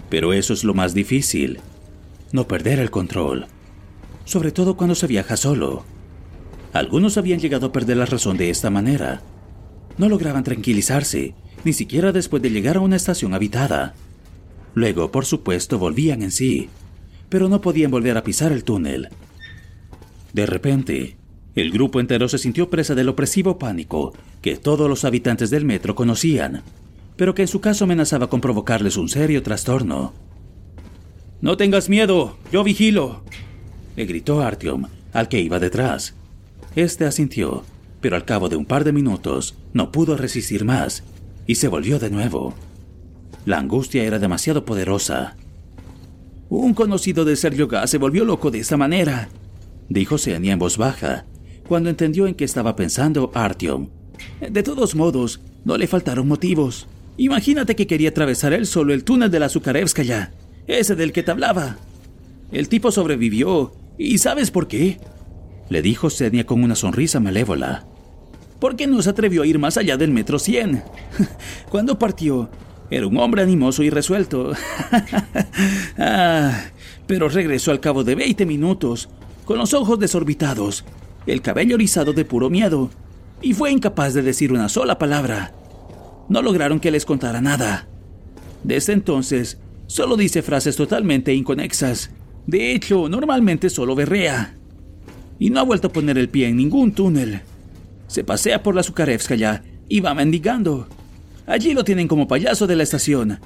Pero 0.10 0.34
eso 0.34 0.54
es 0.54 0.64
lo 0.64 0.76
más 0.76 0.94
difícil, 0.94 1.60
no 2.34 2.48
perder 2.48 2.78
el 2.78 2.92
control, 2.92 3.48
sobre 4.26 4.52
todo 4.52 4.78
cuando 4.78 4.94
se 4.96 5.08
viaja 5.08 5.38
solo. 5.38 5.86
Algunos 6.72 7.18
habían 7.18 7.40
llegado 7.40 7.68
a 7.68 7.72
perder 7.72 7.98
la 7.98 8.06
razón 8.06 8.38
de 8.38 8.52
esta 8.52 8.70
manera. 8.70 9.22
No 9.98 10.08
lograban 10.08 10.44
tranquilizarse, 10.44 11.34
ni 11.64 11.74
siquiera 11.74 12.12
después 12.12 12.44
de 12.44 12.52
llegar 12.52 12.78
a 12.78 12.82
una 12.82 12.98
estación 12.98 13.34
habitada. 13.34 13.96
Luego, 14.76 15.10
por 15.10 15.26
supuesto, 15.26 15.80
volvían 15.80 16.22
en 16.22 16.32
sí, 16.32 16.70
pero 17.30 17.50
no 17.50 17.62
podían 17.62 17.92
volver 17.92 18.18
a 18.18 18.24
pisar 18.24 18.52
el 18.52 18.64
túnel 18.64 19.10
de 20.38 20.46
repente, 20.46 21.18
el 21.56 21.72
grupo 21.72 22.00
entero 22.00 22.30
se 22.30 22.38
sintió 22.38 22.70
presa 22.70 22.94
del 22.94 23.10
opresivo 23.10 23.58
pánico 23.58 24.14
que 24.40 24.56
todos 24.56 24.88
los 24.88 25.04
habitantes 25.04 25.50
del 25.50 25.66
metro 25.66 25.96
conocían, 25.96 26.62
pero 27.16 27.34
que 27.34 27.42
en 27.42 27.48
su 27.48 27.60
caso 27.60 27.86
amenazaba 27.86 28.30
con 28.30 28.40
provocarles 28.40 28.98
un 28.98 29.10
serio 29.10 29.42
trastorno. 29.42 30.14
No 31.42 31.58
tengas 31.58 31.90
miedo, 31.90 32.38
yo 32.52 32.64
vigilo, 32.64 33.24
le 33.96 34.06
gritó 34.06 34.42
Artyom 34.42 34.84
al 35.12 35.28
que 35.28 35.42
iba 35.42 35.58
detrás. 35.58 36.14
Este 36.76 37.06
asintió, 37.06 37.64
pero 38.00 38.16
al 38.16 38.26
cabo 38.26 38.50
de 38.50 38.58
un 38.58 38.66
par 38.66 38.84
de 38.84 38.92
minutos 38.92 39.56
no 39.74 39.92
pudo 39.92 40.18
resistir 40.18 40.66
más 40.66 41.04
y 41.48 41.56
se 41.56 41.68
volvió 41.68 41.98
de 41.98 42.12
nuevo. 42.12 42.54
La 43.46 43.58
angustia 43.58 44.04
era 44.04 44.20
demasiado 44.20 44.66
poderosa. 44.66 45.36
Un 46.50 46.74
conocido 46.74 47.26
de 47.26 47.36
Sergio 47.36 47.68
Gas 47.68 47.90
se 47.90 47.98
volvió 47.98 48.24
loco 48.26 48.52
de 48.52 48.60
esta 48.60 48.78
manera, 48.78 49.30
dijo 49.90 50.18
Senia 50.18 50.54
en 50.54 50.60
voz 50.60 50.78
baja, 50.78 51.26
cuando 51.68 51.90
entendió 51.90 52.28
en 52.28 52.36
qué 52.36 52.46
estaba 52.46 52.76
pensando 52.76 53.32
Artyom. 53.34 53.90
De 54.50 54.64
todos 54.64 54.96
modos, 54.96 55.42
no 55.66 55.78
le 55.78 55.88
faltaron 55.88 56.28
motivos. 56.28 56.88
Imagínate 57.18 57.76
que 57.76 57.88
quería 57.88 58.10
atravesar 58.10 58.54
él 58.54 58.66
solo 58.66 58.94
el 58.94 59.04
túnel 59.04 59.30
de 59.30 59.40
la 59.40 59.50
Zukarevskaya, 59.50 60.34
ese 60.68 60.96
del 60.96 61.12
que 61.12 61.24
te 61.24 61.32
hablaba. 61.32 61.78
El 62.52 62.70
tipo 62.70 62.92
sobrevivió, 62.92 63.74
¿y 63.98 64.18
sabes 64.20 64.52
por 64.52 64.68
qué? 64.68 65.00
Le 65.70 65.82
dijo 65.82 66.10
Senia 66.10 66.46
con 66.46 66.64
una 66.64 66.76
sonrisa 66.76 67.20
malévola. 67.20 67.86
¿por 68.60 68.76
qué 68.76 68.88
no 68.88 69.02
se 69.02 69.10
atrevió 69.10 69.44
a 69.44 69.48
ir 69.48 69.60
más 69.60 69.78
allá 69.78 69.98
del 69.98 70.12
metro 70.12 70.40
100? 70.40 70.84
Cuando 71.70 72.00
partió, 72.00 72.50
era 72.90 73.08
un 73.08 73.18
hombre 73.18 73.42
animoso 73.42 73.84
y 73.84 73.90
resuelto. 73.90 74.54
ah, 75.98 76.66
pero 77.06 77.30
regresó 77.30 77.72
al 77.72 77.80
cabo 77.80 78.04
de 78.04 78.16
20 78.16 78.46
minutos, 78.46 79.10
con 79.46 79.58
los 79.58 79.74
ojos 79.74 80.00
desorbitados, 80.00 80.86
el 81.26 81.42
cabello 81.42 81.76
erizado 81.76 82.14
de 82.14 82.26
puro 82.26 82.50
miedo, 82.50 82.90
y 83.42 83.54
fue 83.54 83.72
incapaz 83.72 84.14
de 84.14 84.22
decir 84.22 84.52
una 84.52 84.70
sola 84.70 84.98
palabra. 84.98 85.54
No 86.30 86.42
lograron 86.42 86.80
que 86.80 86.92
les 86.92 87.06
contara 87.06 87.42
nada. 87.42 87.88
Desde 88.64 88.94
entonces, 88.94 89.60
solo 89.88 90.18
dice 90.18 90.42
frases 90.42 90.76
totalmente 90.76 91.34
inconexas. 91.34 92.12
De 92.46 92.74
hecho, 92.74 93.08
normalmente 93.10 93.70
solo 93.70 93.96
berrea. 93.96 94.56
Y 95.40 95.50
no 95.50 95.60
ha 95.60 95.64
vuelto 95.64 95.88
a 95.88 95.94
poner 95.94 96.18
el 96.18 96.30
pie 96.30 96.48
en 96.48 96.58
ningún 96.58 96.94
túnel. 96.94 97.42
Se 98.08 98.24
pasea 98.24 98.64
por 98.64 98.76
la 98.76 98.84
Zukarevskaya 98.84 99.64
y 99.88 100.00
va 100.00 100.14
mendigando. 100.14 100.88
Allí 101.48 101.74
lo 101.74 101.84
tienen 101.84 102.08
como 102.08 102.28
payaso 102.28 102.68
de 102.68 102.76
la 102.76 102.84
estación. 102.84 103.40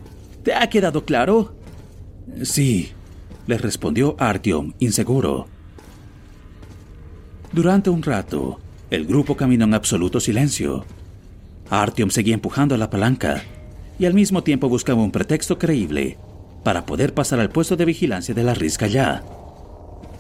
¿Te 0.43 0.55
ha 0.55 0.67
quedado 0.69 1.05
claro? 1.05 1.55
Sí, 2.43 2.89
le 3.45 3.57
respondió 3.59 4.15
Artyom, 4.19 4.73
inseguro. 4.79 5.47
Durante 7.53 7.91
un 7.91 8.01
rato, 8.01 8.59
el 8.89 9.05
grupo 9.05 9.37
caminó 9.37 9.65
en 9.65 9.75
absoluto 9.75 10.19
silencio. 10.19 10.83
Artyom 11.69 12.09
seguía 12.09 12.33
empujando 12.33 12.75
la 12.75 12.89
palanca 12.89 13.43
y 13.99 14.05
al 14.05 14.15
mismo 14.15 14.43
tiempo 14.43 14.67
buscaba 14.67 15.03
un 15.03 15.11
pretexto 15.11 15.59
creíble 15.59 16.17
para 16.63 16.85
poder 16.87 17.13
pasar 17.13 17.39
al 17.39 17.49
puesto 17.49 17.75
de 17.75 17.85
vigilancia 17.85 18.33
de 18.33 18.43
la 18.43 18.55
risca 18.55 18.87
ya. 18.87 19.23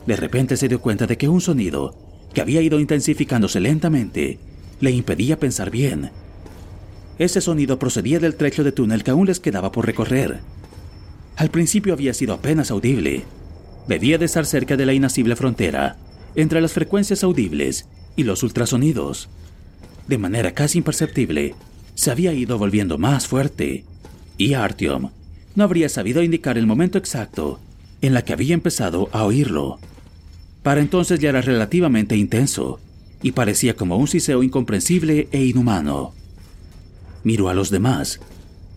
De 0.05 0.15
repente 0.15 0.55
se 0.55 0.67
dio 0.67 0.81
cuenta 0.81 1.07
de 1.07 1.17
que 1.17 1.29
un 1.29 1.41
sonido, 1.41 1.95
que 2.33 2.41
había 2.41 2.61
ido 2.61 2.79
intensificándose 2.79 3.59
lentamente, 3.59 4.39
le 4.79 4.91
impedía 4.91 5.39
pensar 5.39 5.71
bien. 5.71 6.11
Ese 7.21 7.39
sonido 7.39 7.77
procedía 7.77 8.17
del 8.17 8.33
trecho 8.33 8.63
de 8.63 8.71
túnel 8.71 9.03
que 9.03 9.11
aún 9.11 9.27
les 9.27 9.39
quedaba 9.39 9.71
por 9.71 9.85
recorrer. 9.85 10.39
Al 11.35 11.51
principio 11.51 11.93
había 11.93 12.15
sido 12.15 12.33
apenas 12.33 12.71
audible. 12.71 13.25
Debía 13.87 14.17
de 14.17 14.25
estar 14.25 14.43
cerca 14.47 14.75
de 14.75 14.87
la 14.87 14.93
inacible 14.93 15.35
frontera 15.35 15.97
entre 16.33 16.61
las 16.61 16.73
frecuencias 16.73 17.23
audibles 17.23 17.85
y 18.15 18.23
los 18.23 18.41
ultrasonidos. 18.41 19.29
De 20.07 20.17
manera 20.17 20.55
casi 20.55 20.79
imperceptible, 20.79 21.53
se 21.93 22.09
había 22.09 22.33
ido 22.33 22.57
volviendo 22.57 22.97
más 22.97 23.27
fuerte, 23.27 23.85
y 24.39 24.55
Artyom 24.55 25.11
no 25.53 25.63
habría 25.63 25.89
sabido 25.89 26.23
indicar 26.23 26.57
el 26.57 26.65
momento 26.65 26.97
exacto 26.97 27.59
en 28.01 28.15
la 28.15 28.25
que 28.25 28.33
había 28.33 28.55
empezado 28.55 29.09
a 29.11 29.25
oírlo. 29.25 29.77
Para 30.63 30.81
entonces 30.81 31.19
ya 31.19 31.29
era 31.29 31.41
relativamente 31.41 32.17
intenso 32.17 32.79
y 33.21 33.33
parecía 33.33 33.75
como 33.75 33.97
un 33.97 34.07
siseo 34.07 34.41
incomprensible 34.41 35.27
e 35.31 35.45
inhumano. 35.45 36.19
Miró 37.23 37.49
a 37.49 37.53
los 37.53 37.69
demás. 37.69 38.19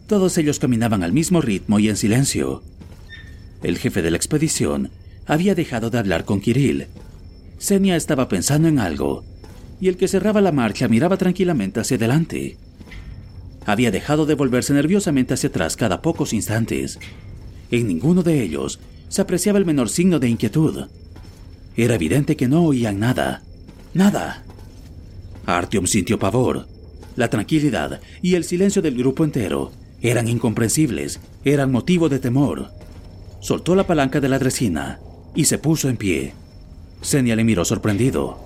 Todos 0.07 0.37
ellos 0.39 0.59
caminaban 0.59 1.03
al 1.03 1.13
mismo 1.13 1.41
ritmo 1.41 1.79
y 1.79 1.89
en 1.89 1.97
silencio. 1.97 2.63
El 3.63 3.79
jefe 3.79 4.03
de 4.03 4.11
la 4.11 4.17
expedición 4.17 4.91
había 5.27 5.55
dejado 5.55 5.91
de 5.91 5.99
hablar 5.99 6.25
con 6.25 6.41
Kirill. 6.41 6.87
Senia 7.59 7.97
estaba 7.97 8.29
pensando 8.29 8.69
en 8.69 8.79
algo, 8.79 9.25
y 9.81 9.89
el 9.89 9.97
que 9.97 10.09
cerraba 10.09 10.41
la 10.41 10.53
marcha 10.53 10.89
miraba 10.89 11.17
tranquilamente 11.17 11.81
hacia 11.81 11.97
adelante. 11.97 12.59
Había 13.67 13.91
dejado 13.91 14.27
de 14.27 14.35
volverse 14.35 14.75
nerviosamente 14.75 15.35
hacia 15.35 15.49
atrás 15.49 15.77
cada 15.77 16.03
pocos 16.03 16.35
instantes. 16.35 16.99
En 17.71 17.89
ninguno 17.89 18.23
de 18.23 18.43
ellos 18.43 18.81
se 19.09 19.23
apreciaba 19.23 19.59
el 19.59 19.65
menor 19.65 19.89
signo 19.89 20.19
de 20.19 20.29
inquietud. 20.29 20.87
Era 21.77 21.95
evidente 21.95 22.37
que 22.37 22.49
no 22.49 22.65
oían 22.65 22.99
nada. 22.99 23.43
Nada. 23.95 24.45
Artyom 25.47 25.87
sintió 25.87 26.19
pavor. 26.19 26.69
La 27.17 27.29
tranquilidad 27.29 28.01
y 28.23 28.35
el 28.35 28.45
silencio 28.45 28.83
del 28.83 28.97
grupo 28.97 29.25
entero 29.25 29.73
eran 30.01 30.29
incomprensibles, 30.29 31.21
eran 31.45 31.71
motivo 31.71 32.09
de 32.09 32.19
temor. 32.19 32.71
Soltó 33.41 33.75
la 33.75 33.87
palanca 33.87 34.21
de 34.21 34.29
la 34.29 34.39
dresina 34.39 35.01
y 35.35 35.45
se 35.45 35.59
puso 35.59 35.89
en 35.89 35.97
pie. 35.97 36.35
Senia 37.01 37.37
le 37.37 37.45
miró 37.45 37.65
sorprendido. 37.65 38.39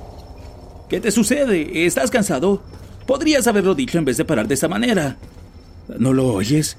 ¿Qué 0.89 1.01
te 1.01 1.11
sucede? 1.11 1.87
¿Estás 1.87 2.11
cansado? 2.11 2.63
Podrías 3.07 3.47
haberlo 3.47 3.75
dicho 3.75 3.99
en 3.99 4.05
vez 4.05 4.17
de 4.17 4.25
parar 4.25 4.49
de 4.49 4.55
esa 4.55 4.69
manera. 4.69 5.17
¿No 5.99 6.13
lo 6.13 6.33
oyes? 6.33 6.77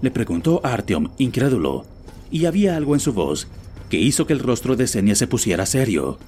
Le 0.00 0.10
preguntó 0.10 0.60
Artyom, 0.64 1.10
incrédulo 1.18 1.86
y 2.32 2.46
había 2.46 2.76
algo 2.76 2.94
en 2.94 3.00
su 3.00 3.12
voz 3.12 3.46
que 3.90 3.98
hizo 3.98 4.26
que 4.26 4.32
el 4.32 4.40
rostro 4.40 4.74
de 4.74 4.88
Senia 4.88 5.14
se 5.14 5.26
pusiera 5.26 5.66
serio. 5.66 6.18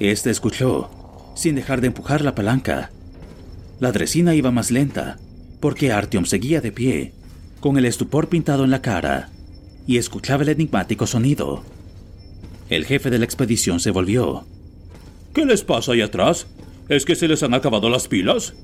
Este 0.00 0.30
escuchó, 0.30 0.90
sin 1.36 1.54
dejar 1.54 1.80
de 1.80 1.86
empujar 1.86 2.22
la 2.22 2.34
palanca. 2.34 2.90
La 3.84 3.92
dresina 3.92 4.34
iba 4.34 4.50
más 4.50 4.70
lenta, 4.70 5.18
porque 5.60 5.92
Artyom 5.92 6.24
seguía 6.24 6.62
de 6.62 6.72
pie, 6.72 7.12
con 7.60 7.76
el 7.76 7.84
estupor 7.84 8.30
pintado 8.30 8.64
en 8.64 8.70
la 8.70 8.80
cara, 8.80 9.28
y 9.86 9.98
escuchaba 9.98 10.42
el 10.42 10.48
enigmático 10.48 11.06
sonido. 11.06 11.62
El 12.70 12.86
jefe 12.86 13.10
de 13.10 13.18
la 13.18 13.26
expedición 13.26 13.80
se 13.80 13.90
volvió. 13.90 14.46
¿Qué 15.34 15.44
les 15.44 15.64
pasa 15.64 15.92
ahí 15.92 16.00
atrás? 16.00 16.46
¿Es 16.88 17.04
que 17.04 17.14
se 17.14 17.28
les 17.28 17.42
han 17.42 17.52
acabado 17.52 17.90
las 17.90 18.08
pilas? 18.08 18.54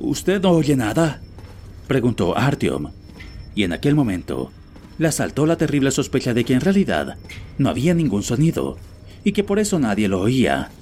¿Usted 0.00 0.42
no 0.42 0.50
oye 0.50 0.74
nada? 0.74 1.20
preguntó 1.86 2.36
Artyom, 2.36 2.90
y 3.54 3.62
en 3.62 3.72
aquel 3.72 3.94
momento 3.94 4.50
le 4.98 5.06
asaltó 5.06 5.46
la 5.46 5.58
terrible 5.58 5.92
sospecha 5.92 6.34
de 6.34 6.44
que 6.44 6.54
en 6.54 6.60
realidad 6.60 7.18
no 7.56 7.68
había 7.68 7.94
ningún 7.94 8.24
sonido 8.24 8.78
y 9.22 9.30
que 9.30 9.44
por 9.44 9.60
eso 9.60 9.78
nadie 9.78 10.08
lo 10.08 10.20
oía. 10.20 10.72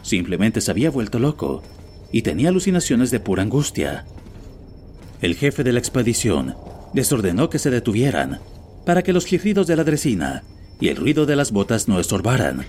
Simplemente 0.00 0.62
se 0.62 0.70
había 0.70 0.90
vuelto 0.90 1.18
loco 1.18 1.62
y 2.14 2.22
tenía 2.22 2.50
alucinaciones 2.50 3.10
de 3.10 3.18
pura 3.18 3.42
angustia. 3.42 4.06
El 5.20 5.34
jefe 5.34 5.64
de 5.64 5.72
la 5.72 5.80
expedición 5.80 6.54
les 6.94 7.10
ordenó 7.10 7.50
que 7.50 7.58
se 7.58 7.70
detuvieran 7.70 8.38
para 8.86 9.02
que 9.02 9.12
los 9.12 9.26
chirridos 9.26 9.66
de 9.66 9.74
la 9.74 9.82
dresina 9.82 10.44
y 10.78 10.90
el 10.90 10.96
ruido 10.96 11.26
de 11.26 11.34
las 11.34 11.50
botas 11.50 11.88
no 11.88 11.98
estorbaran. 11.98 12.64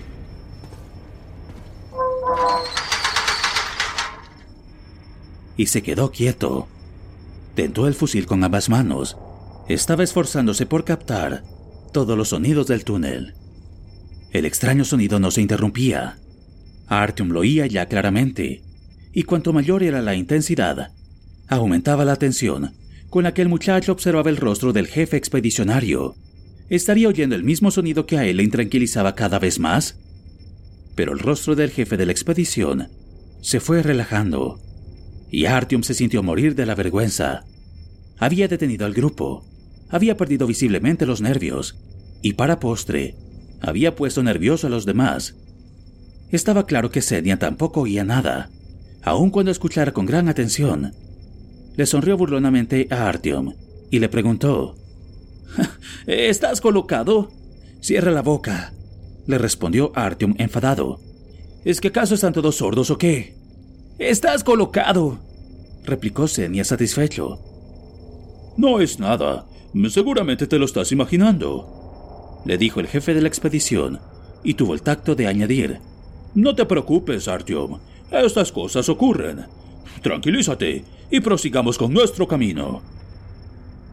Y 5.56 5.66
se 5.66 5.80
quedó 5.80 6.10
quieto. 6.10 6.66
Tentó 7.54 7.86
el 7.86 7.94
fusil 7.94 8.26
con 8.26 8.42
ambas 8.42 8.68
manos 8.68 9.16
estaba 9.68 10.02
esforzándose 10.02 10.66
por 10.66 10.82
captar 10.84 11.44
todos 11.92 12.18
los 12.18 12.30
sonidos 12.30 12.66
del 12.66 12.82
túnel. 12.82 13.34
El 14.32 14.44
extraño 14.44 14.84
sonido 14.84 15.20
no 15.20 15.30
se 15.30 15.40
interrumpía. 15.40 16.18
Artyom 16.88 17.28
lo 17.28 17.40
oía 17.40 17.68
ya 17.68 17.86
claramente, 17.86 18.65
y 19.16 19.22
cuanto 19.22 19.54
mayor 19.54 19.82
era 19.82 20.02
la 20.02 20.14
intensidad, 20.14 20.92
aumentaba 21.48 22.04
la 22.04 22.12
atención 22.12 22.74
con 23.08 23.24
la 23.24 23.32
que 23.32 23.40
el 23.40 23.48
muchacho 23.48 23.92
observaba 23.92 24.28
el 24.28 24.36
rostro 24.36 24.74
del 24.74 24.88
jefe 24.88 25.16
expedicionario. 25.16 26.14
¿Estaría 26.68 27.08
oyendo 27.08 27.34
el 27.34 27.42
mismo 27.42 27.70
sonido 27.70 28.04
que 28.04 28.18
a 28.18 28.26
él 28.26 28.36
le 28.36 28.42
intranquilizaba 28.42 29.14
cada 29.14 29.38
vez 29.38 29.58
más? 29.58 29.96
Pero 30.94 31.14
el 31.14 31.18
rostro 31.18 31.54
del 31.54 31.70
jefe 31.70 31.96
de 31.96 32.04
la 32.04 32.12
expedición 32.12 32.88
se 33.40 33.58
fue 33.58 33.82
relajando, 33.82 34.60
y 35.30 35.46
Artyom 35.46 35.82
se 35.82 35.94
sintió 35.94 36.22
morir 36.22 36.54
de 36.54 36.66
la 36.66 36.74
vergüenza. 36.74 37.44
Había 38.18 38.48
detenido 38.48 38.84
al 38.84 38.92
grupo, 38.92 39.46
había 39.88 40.18
perdido 40.18 40.46
visiblemente 40.46 41.06
los 41.06 41.22
nervios 41.22 41.78
y 42.20 42.34
para 42.34 42.60
postre 42.60 43.14
había 43.62 43.96
puesto 43.96 44.22
nervioso 44.22 44.66
a 44.66 44.70
los 44.70 44.84
demás. 44.84 45.36
Estaba 46.30 46.66
claro 46.66 46.90
que 46.90 47.00
Senia 47.00 47.38
tampoco 47.38 47.80
oía 47.80 48.04
nada, 48.04 48.50
aun 49.06 49.30
cuando 49.30 49.52
escuchara 49.52 49.92
con 49.92 50.04
gran 50.04 50.28
atención. 50.28 50.92
Le 51.76 51.86
sonrió 51.86 52.16
burlonamente 52.16 52.88
a 52.90 53.08
Artyom 53.08 53.54
y 53.90 54.00
le 54.00 54.08
preguntó: 54.08 54.76
¿Estás 56.06 56.60
colocado? 56.60 57.30
Cierra 57.80 58.10
la 58.10 58.22
boca, 58.22 58.74
le 59.26 59.38
respondió 59.38 59.92
Artyom 59.94 60.34
enfadado. 60.38 61.00
¿Es 61.64 61.80
que 61.80 61.88
acaso 61.88 62.14
están 62.14 62.32
todos 62.32 62.56
sordos 62.56 62.90
o 62.90 62.98
qué? 62.98 63.36
Estás 63.98 64.42
colocado, 64.42 65.18
replicó 65.84 66.26
Senia 66.26 66.64
satisfecho. 66.64 67.38
No 68.56 68.80
es 68.80 68.98
nada. 68.98 69.46
Seguramente 69.88 70.46
te 70.46 70.58
lo 70.58 70.64
estás 70.64 70.90
imaginando, 70.90 72.42
le 72.44 72.58
dijo 72.58 72.80
el 72.80 72.88
jefe 72.88 73.14
de 73.14 73.20
la 73.20 73.28
expedición, 73.28 74.00
y 74.42 74.54
tuvo 74.54 74.74
el 74.74 74.82
tacto 74.82 75.14
de 75.14 75.26
añadir. 75.26 75.80
No 76.34 76.54
te 76.54 76.64
preocupes, 76.64 77.28
Artyom. 77.28 77.78
Estas 78.10 78.52
cosas 78.52 78.88
ocurren. 78.88 79.46
Tranquilízate 80.02 80.84
y 81.10 81.20
prosigamos 81.20 81.78
con 81.78 81.92
nuestro 81.92 82.28
camino. 82.28 82.82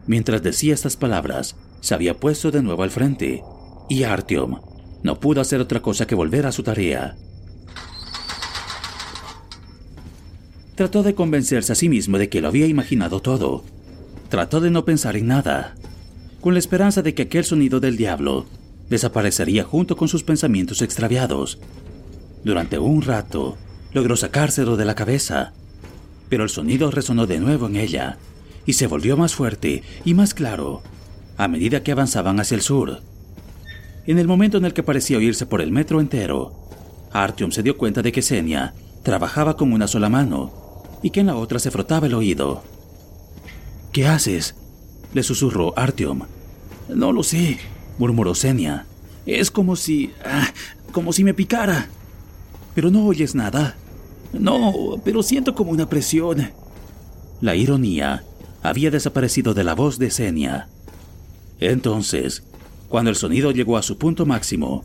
Mientras 0.06 0.42
decía 0.42 0.74
estas 0.74 0.96
palabras, 0.96 1.56
se 1.80 1.94
había 1.94 2.18
puesto 2.18 2.50
de 2.50 2.62
nuevo 2.62 2.82
al 2.82 2.90
frente, 2.90 3.42
y 3.88 4.02
Artyom 4.04 4.60
no 5.02 5.20
pudo 5.20 5.40
hacer 5.40 5.60
otra 5.60 5.80
cosa 5.80 6.06
que 6.06 6.14
volver 6.14 6.46
a 6.46 6.52
su 6.52 6.62
tarea. 6.62 7.16
Trató 10.74 11.02
de 11.02 11.14
convencerse 11.14 11.72
a 11.72 11.76
sí 11.76 11.88
mismo 11.88 12.18
de 12.18 12.28
que 12.28 12.40
lo 12.40 12.48
había 12.48 12.66
imaginado 12.66 13.20
todo, 13.20 13.64
Trató 14.34 14.60
de 14.60 14.70
no 14.70 14.84
pensar 14.84 15.16
en 15.16 15.28
nada, 15.28 15.76
con 16.40 16.54
la 16.54 16.58
esperanza 16.58 17.02
de 17.02 17.14
que 17.14 17.22
aquel 17.22 17.44
sonido 17.44 17.78
del 17.78 17.96
diablo 17.96 18.46
desaparecería 18.88 19.62
junto 19.62 19.96
con 19.96 20.08
sus 20.08 20.24
pensamientos 20.24 20.82
extraviados. 20.82 21.60
Durante 22.42 22.80
un 22.80 23.02
rato, 23.02 23.56
logró 23.94 24.16
sacárselo 24.16 24.76
de 24.76 24.84
la 24.84 24.94
cabeza, 24.94 25.52
Pero 26.28 26.42
el 26.42 26.50
sonido 26.50 26.90
resonó 26.90 27.26
de 27.26 27.38
nuevo 27.38 27.66
en 27.66 27.76
ella 27.76 28.18
y 28.66 28.72
se 28.72 28.86
volvió 28.86 29.16
más 29.16 29.34
fuerte 29.34 29.82
y 30.04 30.14
más 30.14 30.34
claro 30.34 30.82
a 31.36 31.48
medida 31.48 31.82
que 31.82 31.92
avanzaban 31.92 32.40
hacia 32.40 32.54
el 32.54 32.62
sur. 32.62 33.00
En 34.06 34.18
el 34.18 34.26
momento 34.26 34.58
en 34.58 34.64
el 34.64 34.72
que 34.72 34.82
parecía 34.82 35.18
oírse 35.18 35.46
por 35.46 35.60
el 35.60 35.72
metro 35.72 36.00
entero, 36.00 36.52
Artyom 37.12 37.50
se 37.50 37.62
dio 37.62 37.76
cuenta 37.76 38.02
de 38.02 38.12
que 38.12 38.22
Senia 38.22 38.74
trabajaba 39.02 39.56
con 39.56 39.72
una 39.72 39.86
sola 39.86 40.08
mano 40.08 40.52
y 41.02 41.10
que 41.10 41.20
en 41.20 41.26
la 41.26 41.36
otra 41.36 41.58
se 41.58 41.70
frotaba 41.70 42.06
el 42.06 42.14
oído. 42.14 42.62
¿Qué 43.92 44.06
haces? 44.06 44.54
le 45.12 45.22
susurró 45.22 45.78
Artyom. 45.78 46.22
No 46.88 47.12
lo 47.12 47.22
sé, 47.22 47.58
murmuró 47.98 48.34
Senia. 48.34 48.86
Es 49.26 49.50
como 49.50 49.76
si... 49.76 50.12
Ah, 50.24 50.48
como 50.92 51.12
si 51.12 51.24
me 51.24 51.34
picara. 51.34 51.88
Pero 52.74 52.90
no 52.90 53.06
oyes 53.06 53.34
nada. 53.34 53.76
No, 54.38 55.00
pero 55.04 55.22
siento 55.22 55.54
como 55.54 55.70
una 55.70 55.88
presión. 55.88 56.50
La 57.40 57.54
ironía 57.54 58.24
había 58.62 58.90
desaparecido 58.90 59.54
de 59.54 59.64
la 59.64 59.74
voz 59.74 59.98
de 59.98 60.10
Senia. 60.10 60.68
Entonces, 61.60 62.42
cuando 62.88 63.10
el 63.10 63.16
sonido 63.16 63.50
llegó 63.50 63.76
a 63.76 63.82
su 63.82 63.98
punto 63.98 64.26
máximo, 64.26 64.84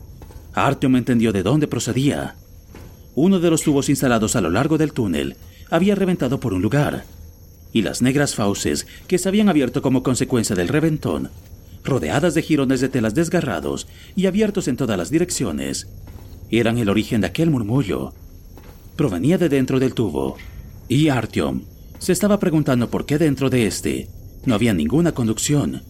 Artyom 0.54 0.96
entendió 0.96 1.32
de 1.32 1.42
dónde 1.42 1.68
procedía. 1.68 2.34
Uno 3.14 3.40
de 3.40 3.50
los 3.50 3.62
tubos 3.62 3.88
instalados 3.88 4.36
a 4.36 4.40
lo 4.40 4.50
largo 4.50 4.78
del 4.78 4.92
túnel 4.92 5.36
había 5.70 5.94
reventado 5.94 6.40
por 6.40 6.52
un 6.52 6.62
lugar, 6.62 7.04
y 7.72 7.82
las 7.82 8.02
negras 8.02 8.34
fauces 8.34 8.86
que 9.06 9.18
se 9.18 9.28
habían 9.28 9.48
abierto 9.48 9.82
como 9.82 10.02
consecuencia 10.02 10.56
del 10.56 10.68
reventón, 10.68 11.30
rodeadas 11.84 12.34
de 12.34 12.42
jirones 12.42 12.80
de 12.80 12.88
telas 12.88 13.14
desgarrados 13.14 13.86
y 14.16 14.26
abiertos 14.26 14.68
en 14.68 14.76
todas 14.76 14.98
las 14.98 15.10
direcciones, 15.10 15.88
eran 16.50 16.78
el 16.78 16.88
origen 16.88 17.20
de 17.20 17.28
aquel 17.28 17.50
murmullo. 17.50 18.12
Provenía 18.96 19.38
de 19.38 19.48
dentro 19.48 19.78
del 19.80 19.94
tubo, 19.94 20.36
y 20.88 21.08
Artyom 21.08 21.62
se 21.98 22.12
estaba 22.12 22.38
preguntando 22.40 22.90
por 22.90 23.06
qué 23.06 23.18
dentro 23.18 23.50
de 23.50 23.66
este 23.66 24.08
no 24.44 24.54
había 24.54 24.72
ninguna 24.72 25.12
conducción. 25.12 25.82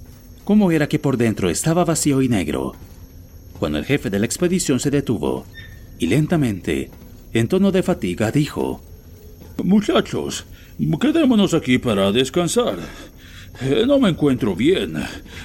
¿Cómo 0.44 0.72
era 0.72 0.88
que 0.88 0.98
por 0.98 1.16
dentro 1.16 1.48
estaba 1.50 1.84
vacío 1.84 2.20
y 2.22 2.28
negro? 2.28 2.74
Cuando 3.58 3.78
el 3.78 3.84
jefe 3.84 4.10
de 4.10 4.18
la 4.18 4.26
expedición 4.26 4.80
se 4.80 4.90
detuvo, 4.90 5.44
y 5.98 6.06
lentamente, 6.06 6.90
en 7.32 7.46
tono 7.46 7.70
de 7.70 7.82
fatiga, 7.82 8.32
dijo, 8.32 8.80
Muchachos, 9.62 10.46
quedémonos 11.00 11.54
aquí 11.54 11.78
para 11.78 12.10
descansar. 12.10 12.78
Eh, 13.60 13.84
no 13.86 13.98
me 13.98 14.08
encuentro 14.08 14.56
bien. 14.56 14.94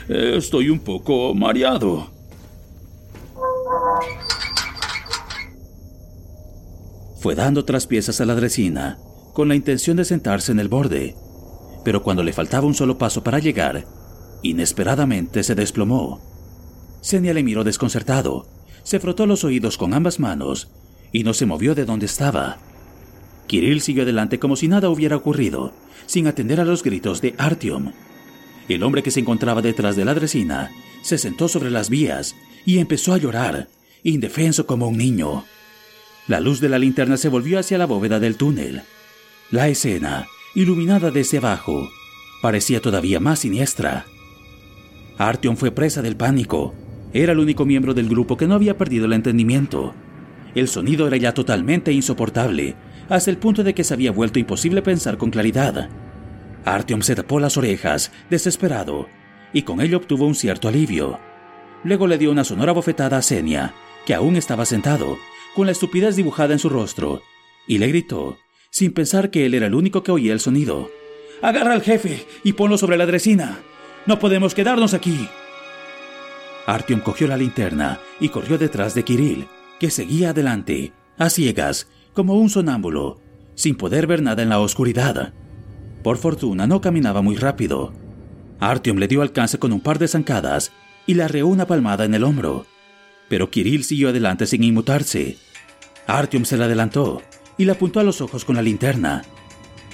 Estoy 0.08 0.70
un 0.70 0.80
poco 0.80 1.34
mareado. 1.36 2.10
Fue 7.26 7.34
dando 7.34 7.61
otras 7.61 7.88
piezas 7.88 8.21
a 8.21 8.26
la 8.26 8.36
dresina, 8.36 8.99
con 9.34 9.47
la 9.47 9.55
intención 9.55 9.97
de 9.97 10.05
sentarse 10.05 10.51
en 10.51 10.59
el 10.59 10.67
borde, 10.67 11.15
pero 11.84 12.03
cuando 12.03 12.21
le 12.21 12.34
faltaba 12.34 12.67
un 12.67 12.76
solo 12.76 12.99
paso 12.99 13.23
para 13.23 13.39
llegar, 13.39 13.88
inesperadamente 14.43 15.41
se 15.41 15.55
desplomó. 15.55 16.21
Senia 17.01 17.34
le 17.34 17.41
miró 17.41 17.63
desconcertado, 17.63 18.47
se 18.84 18.99
frotó 18.99 19.26
los 19.26 19.43
oídos 19.43 19.80
con 19.80 19.95
ambas 19.95 20.19
manos 20.19 20.69
y 21.11 21.23
no 21.23 21.34
se 21.34 21.47
movió 21.47 21.73
de 21.73 21.86
donde 21.86 22.05
estaba. 22.05 22.59
Kirill 23.47 23.82
siguió 23.82 24.03
adelante 24.03 24.38
como 24.38 24.55
si 24.55 24.67
nada 24.67 24.89
hubiera 24.89 25.15
ocurrido, 25.15 25.73
sin 26.05 26.28
atender 26.28 26.61
a 26.61 26.63
los 26.63 26.84
gritos 26.84 27.21
de 27.21 27.34
Artyom. 27.39 27.91
El 28.69 28.84
hombre 28.84 29.01
que 29.01 29.09
se 29.09 29.21
encontraba 29.21 29.63
detrás 29.63 29.95
de 29.95 30.05
la 30.05 30.13
dresina 30.13 30.69
se 31.01 31.17
sentó 31.17 31.47
sobre 31.47 31.71
las 31.71 31.89
vías 31.89 32.36
y 32.67 32.78
empezó 32.78 33.15
a 33.15 33.17
llorar, 33.17 33.67
indefenso 34.03 34.67
como 34.67 34.89
un 34.89 34.97
niño. 34.97 35.43
La 36.28 36.39
luz 36.39 36.59
de 36.59 36.69
la 36.69 36.80
linterna 36.80 37.17
se 37.17 37.30
volvió 37.30 37.59
hacia 37.59 37.78
la 37.78 37.86
bóveda 37.86 38.19
del 38.19 38.36
túnel. 38.36 38.82
La 39.51 39.67
escena, 39.67 40.26
iluminada 40.55 41.11
desde 41.11 41.38
abajo, 41.38 41.88
parecía 42.41 42.82
todavía 42.82 43.19
más 43.19 43.39
siniestra. 43.39 44.05
Artyom 45.19 45.55
fue 45.55 45.71
presa 45.71 46.01
del 46.01 46.15
pánico. 46.15 46.73
Era 47.13 47.34
el 47.34 47.39
único 47.39 47.65
miembro 47.65 47.93
del 47.93 48.09
grupo 48.09 48.38
que 48.38 48.47
no 48.47 48.55
había 48.55 48.76
perdido 48.76 49.05
el 49.05 49.13
entendimiento. 49.13 49.93
El 50.55 50.67
sonido 50.67 51.07
era 51.07 51.17
ya 51.17 51.34
totalmente 51.34 51.91
insoportable, 51.91 52.76
hasta 53.07 53.30
el 53.30 53.38
punto 53.38 53.63
de 53.63 53.76
que 53.76 53.84
se 53.84 53.93
había 53.93 54.11
vuelto 54.11 54.39
imposible 54.39 54.82
pensar 54.82 55.17
con 55.17 55.30
claridad. 55.30 55.89
Artyom 56.65 57.01
se 57.01 57.15
tapó 57.15 57.39
las 57.39 57.55
orejas, 57.57 58.11
desesperado, 58.32 59.07
y 59.53 59.61
con 59.61 59.80
ello 59.80 59.97
obtuvo 59.97 60.26
un 60.26 60.34
cierto 60.34 60.67
alivio. 60.67 61.19
Luego 61.84 62.07
le 62.07 62.17
dio 62.17 62.32
una 62.32 62.43
sonora 62.43 62.71
bofetada 62.71 63.17
a 63.17 63.21
Senia, 63.21 63.76
que 64.07 64.15
aún 64.15 64.36
estaba 64.36 64.65
sentado, 64.65 65.17
con 65.56 65.66
la 65.66 65.72
estupidez 65.72 66.16
dibujada 66.16 66.53
en 66.53 66.60
su 66.60 66.70
rostro, 66.70 67.24
y 67.68 67.80
le 67.80 67.88
gritó, 67.88 68.38
sin 68.70 68.93
pensar 68.93 69.32
que 69.32 69.45
él 69.45 69.53
era 69.53 69.68
el 69.68 69.74
único 69.74 70.03
que 70.03 70.12
oía 70.12 70.34
el 70.34 70.39
sonido. 70.39 70.91
Agarra 71.41 71.74
al 71.74 71.82
jefe 71.82 72.26
y 72.43 72.53
ponlo 72.53 72.78
sobre 72.78 72.97
la 72.97 73.06
dresina. 73.06 73.60
No 74.06 74.20
podemos 74.20 74.53
quedarnos 74.53 74.93
aquí. 74.93 75.30
Artyom 76.66 76.99
cogió 76.99 77.28
la 77.28 77.38
linterna 77.38 77.99
y 78.20 78.30
corrió 78.30 78.58
detrás 78.58 78.93
de 78.95 79.03
Kirill, 79.03 79.47
que 79.80 79.91
seguía 79.91 80.32
adelante, 80.32 80.91
a 81.18 81.30
ciegas, 81.30 81.88
como 82.14 82.36
un 82.36 82.49
sonámbulo, 82.49 83.22
sin 83.56 83.76
poder 83.76 84.08
ver 84.08 84.22
nada 84.22 84.43
en 84.43 84.49
la 84.49 84.60
oscuridad. 84.60 85.34
Por 86.03 86.18
fortuna 86.18 86.68
no 86.68 86.82
caminaba 86.82 87.22
muy 87.22 87.36
rápido. 87.36 87.93
Artyom 88.60 88.97
le 88.97 89.08
dio 89.08 89.22
alcance 89.22 89.58
con 89.58 89.72
un 89.72 89.82
par 89.82 89.99
de 89.99 90.08
zancadas 90.08 90.72
y 91.08 91.14
le 91.14 91.24
arreó 91.24 91.47
una 91.47 91.66
palmada 91.66 92.06
en 92.06 92.14
el 92.14 92.24
hombro. 92.24 92.66
Pero 93.28 93.49
Kirill 93.49 93.84
siguió 93.84 94.09
adelante 94.09 94.45
sin 94.45 94.63
inmutarse. 94.63 95.38
Artyom 96.07 96.45
se 96.45 96.57
le 96.57 96.65
adelantó 96.65 97.21
y 97.57 97.65
le 97.65 97.71
apuntó 97.71 97.99
a 97.99 98.03
los 98.03 98.21
ojos 98.21 98.45
con 98.45 98.55
la 98.55 98.61
linterna. 98.61 99.23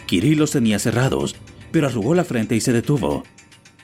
Kirill 0.07 0.39
los 0.39 0.51
tenía 0.51 0.79
cerrados, 0.79 1.35
pero 1.71 1.87
arrugó 1.87 2.13
la 2.13 2.25
frente 2.25 2.55
y 2.55 2.61
se 2.61 2.73
detuvo. 2.73 3.23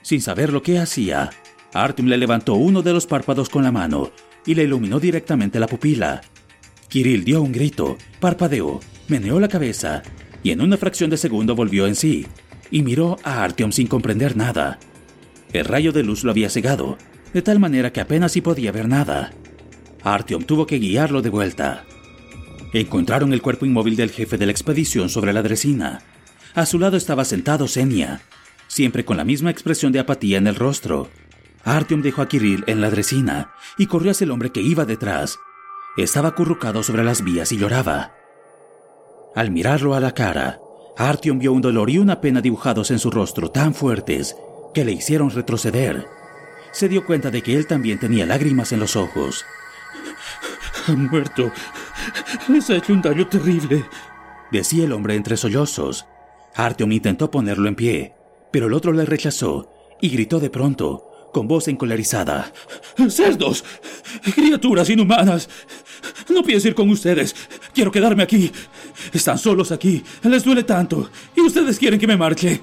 Sin 0.02 0.22
saber 0.22 0.52
lo 0.52 0.62
que 0.62 0.80
hacía, 0.80 1.30
Artyom 1.74 2.08
le 2.08 2.18
levantó 2.18 2.56
uno 2.56 2.82
de 2.82 2.94
los 2.94 3.08
párpados 3.08 3.50
con 3.50 3.64
la 3.64 3.72
mano 3.72 4.12
y 4.46 4.56
le 4.56 4.64
iluminó 4.64 5.00
directamente 5.00 5.60
la 5.60 5.68
pupila. 5.68 6.22
Kirill 6.90 7.24
dio 7.24 7.42
un 7.42 7.52
grito, 7.52 7.98
parpadeó, 8.20 8.80
meneó 9.08 9.40
la 9.40 9.48
cabeza 9.48 10.04
y 10.44 10.52
en 10.52 10.62
una 10.62 10.78
fracción 10.78 11.10
de 11.10 11.18
segundo 11.18 11.56
volvió 11.56 11.88
en 11.88 11.96
sí 11.96 12.26
y 12.72 12.82
miró 12.82 13.18
a 13.24 13.44
Artyom 13.44 13.72
sin 13.72 13.88
comprender 13.88 14.36
nada. 14.36 14.80
El 15.54 15.66
rayo 15.66 15.92
de 15.92 16.04
luz 16.04 16.24
lo 16.24 16.32
había 16.32 16.50
cegado, 16.50 16.98
de 17.34 17.42
tal 17.42 17.60
manera 17.60 17.92
que 17.92 18.02
apenas 18.02 18.32
si 18.32 18.42
podía 18.42 18.72
ver 18.72 18.88
nada. 18.88 19.32
Artyom 20.04 20.44
tuvo 20.44 20.66
que 20.66 20.80
guiarlo 20.80 21.22
de 21.22 21.30
vuelta. 21.30 21.86
Encontraron 22.74 23.34
el 23.34 23.42
cuerpo 23.42 23.66
inmóvil 23.66 23.96
del 23.96 24.12
jefe 24.12 24.38
de 24.38 24.46
la 24.46 24.52
expedición 24.52 25.10
sobre 25.10 25.34
la 25.34 25.42
dresina. 25.42 26.02
A 26.54 26.66
su 26.66 26.80
lado 26.80 26.98
estaba 26.98 27.26
sentado 27.26 27.68
Senia, 27.68 28.22
siempre 28.68 29.06
con 29.06 29.18
la 29.18 29.24
misma 29.24 29.52
expresión 29.52 29.92
de 29.92 30.00
apatía 30.00 30.38
en 30.38 30.48
el 30.48 30.56
rostro. 30.56 31.10
Artyom 31.64 32.02
dejó 32.02 32.22
a 32.22 32.28
Kirill 32.28 32.64
en 32.68 32.82
la 32.82 32.90
dresina 32.90 33.52
y 33.78 33.88
corrió 33.88 34.12
hacia 34.12 34.26
el 34.26 34.32
hombre 34.32 34.52
que 34.52 34.62
iba 34.62 34.86
detrás. 34.86 35.38
Estaba 35.98 36.30
acurrucado 36.30 36.84
sobre 36.84 37.04
las 37.04 37.24
vías 37.24 37.52
y 37.52 37.58
lloraba. 37.58 38.14
Al 39.36 39.52
mirarlo 39.52 39.94
a 39.94 40.00
la 40.00 40.14
cara, 40.14 40.60
Artyom 40.98 41.40
vio 41.40 41.54
un 41.54 41.62
dolor 41.62 41.90
y 41.90 42.00
una 42.00 42.22
pena 42.22 42.42
dibujados 42.42 42.92
en 42.92 43.00
su 43.00 43.12
rostro 43.12 43.52
tan 43.52 43.74
fuertes 43.74 44.36
que 44.74 44.86
le 44.86 44.94
hicieron 44.94 45.30
retroceder. 45.30 46.17
Se 46.72 46.88
dio 46.90 47.06
cuenta 47.06 47.32
de 47.32 47.42
que 47.42 47.56
él 47.56 47.68
también 47.68 48.00
tenía 48.00 48.26
lágrimas 48.26 48.72
en 48.72 48.80
los 48.80 48.96
ojos. 48.96 49.46
Ha 50.88 50.92
muerto. 50.94 51.52
Les 52.48 52.70
ha 52.70 52.78
hecho 52.78 52.94
un 52.94 53.02
daño 53.02 53.28
terrible, 53.28 53.86
decía 54.52 54.86
el 54.86 54.94
hombre 54.94 55.16
entre 55.16 55.38
sollozos. 55.38 56.06
Artyom 56.56 56.92
intentó 56.92 57.30
ponerlo 57.30 57.68
en 57.68 57.76
pie, 57.76 58.14
pero 58.52 58.68
el 58.68 58.74
otro 58.74 58.92
le 58.92 59.06
rechazó 59.06 59.72
y 60.02 60.10
gritó 60.10 60.40
de 60.40 60.50
pronto, 60.50 61.30
con 61.34 61.48
voz 61.48 61.68
encolerizada. 61.68 62.52
¡Cerdos! 63.10 63.64
¡Criaturas 64.34 64.90
inhumanas! 64.90 65.50
No 66.30 66.44
pienso 66.44 66.68
ir 66.68 66.76
con 66.76 66.90
ustedes. 66.90 67.36
Quiero 67.74 67.92
quedarme 67.92 68.24
aquí. 68.24 68.52
Están 69.14 69.38
solos 69.38 69.72
aquí. 69.72 70.04
Les 70.24 70.44
duele 70.44 70.64
tanto. 70.64 71.10
Y 71.36 71.42
ustedes 71.42 71.78
quieren 71.80 72.00
que 72.00 72.08
me 72.08 72.18
marche. 72.18 72.62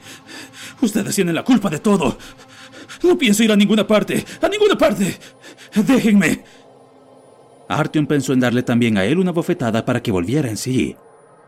Ustedes 0.80 1.14
tienen 1.14 1.34
la 1.34 1.44
culpa 1.44 1.70
de 1.70 1.78
todo. 1.78 2.18
No 3.04 3.18
pienso 3.18 3.44
ir 3.44 3.52
a 3.52 3.56
ninguna 3.56 3.86
parte. 3.86 4.24
A 4.40 4.48
ninguna 4.48 4.76
parte. 4.76 5.18
Déjenme. 5.86 6.42
Artyom 7.68 8.06
pensó 8.06 8.32
en 8.32 8.40
darle 8.40 8.62
también 8.62 8.96
a 8.96 9.04
él 9.04 9.18
una 9.18 9.30
bofetada 9.30 9.84
para 9.84 10.02
que 10.02 10.10
volviera 10.10 10.48
en 10.48 10.56
sí. 10.56 10.96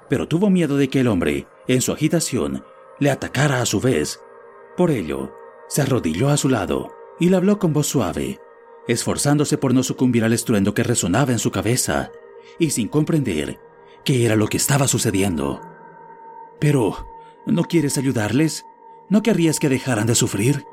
Pero 0.08 0.28
tuvo 0.28 0.50
miedo 0.50 0.76
de 0.76 0.88
que 0.88 1.00
el 1.00 1.08
hombre, 1.08 1.46
en 1.66 1.80
su 1.80 1.92
agitación, 1.92 2.62
le 3.00 3.10
atacara 3.10 3.62
a 3.62 3.66
su 3.66 3.80
vez. 3.80 4.20
Por 4.76 4.90
ello, 4.90 5.32
se 5.68 5.82
arrodilló 5.82 6.28
a 6.28 6.36
su 6.36 6.50
lado 6.50 6.92
y 7.18 7.30
le 7.30 7.36
habló 7.36 7.58
con 7.58 7.72
voz 7.72 7.86
suave, 7.86 8.38
esforzándose 8.86 9.56
por 9.56 9.72
no 9.72 9.82
sucumbir 9.82 10.24
al 10.24 10.34
estruendo 10.34 10.74
que 10.74 10.82
resonaba 10.82 11.32
en 11.32 11.38
su 11.38 11.50
cabeza 11.50 12.12
y 12.58 12.70
sin 12.70 12.88
comprender 12.88 13.58
qué 14.04 14.26
era 14.26 14.36
lo 14.36 14.46
que 14.48 14.58
estaba 14.58 14.86
sucediendo. 14.88 15.62
Pero, 16.60 17.08
¿no 17.46 17.64
quieres 17.64 17.96
ayudarles? 17.96 18.64
¿No 19.08 19.22
querrías 19.22 19.58
que 19.58 19.70
dejaran 19.70 20.06
de 20.06 20.14
sufrir? 20.14 20.66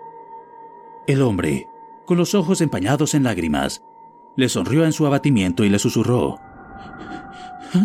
El 1.07 1.21
hombre, 1.21 1.67
con 2.05 2.17
los 2.17 2.33
ojos 2.35 2.61
empañados 2.61 3.13
en 3.13 3.23
lágrimas, 3.23 3.83
le 4.35 4.49
sonrió 4.49 4.85
en 4.85 4.93
su 4.93 5.05
abatimiento 5.05 5.63
y 5.63 5.69
le 5.69 5.79
susurró. 5.79 6.39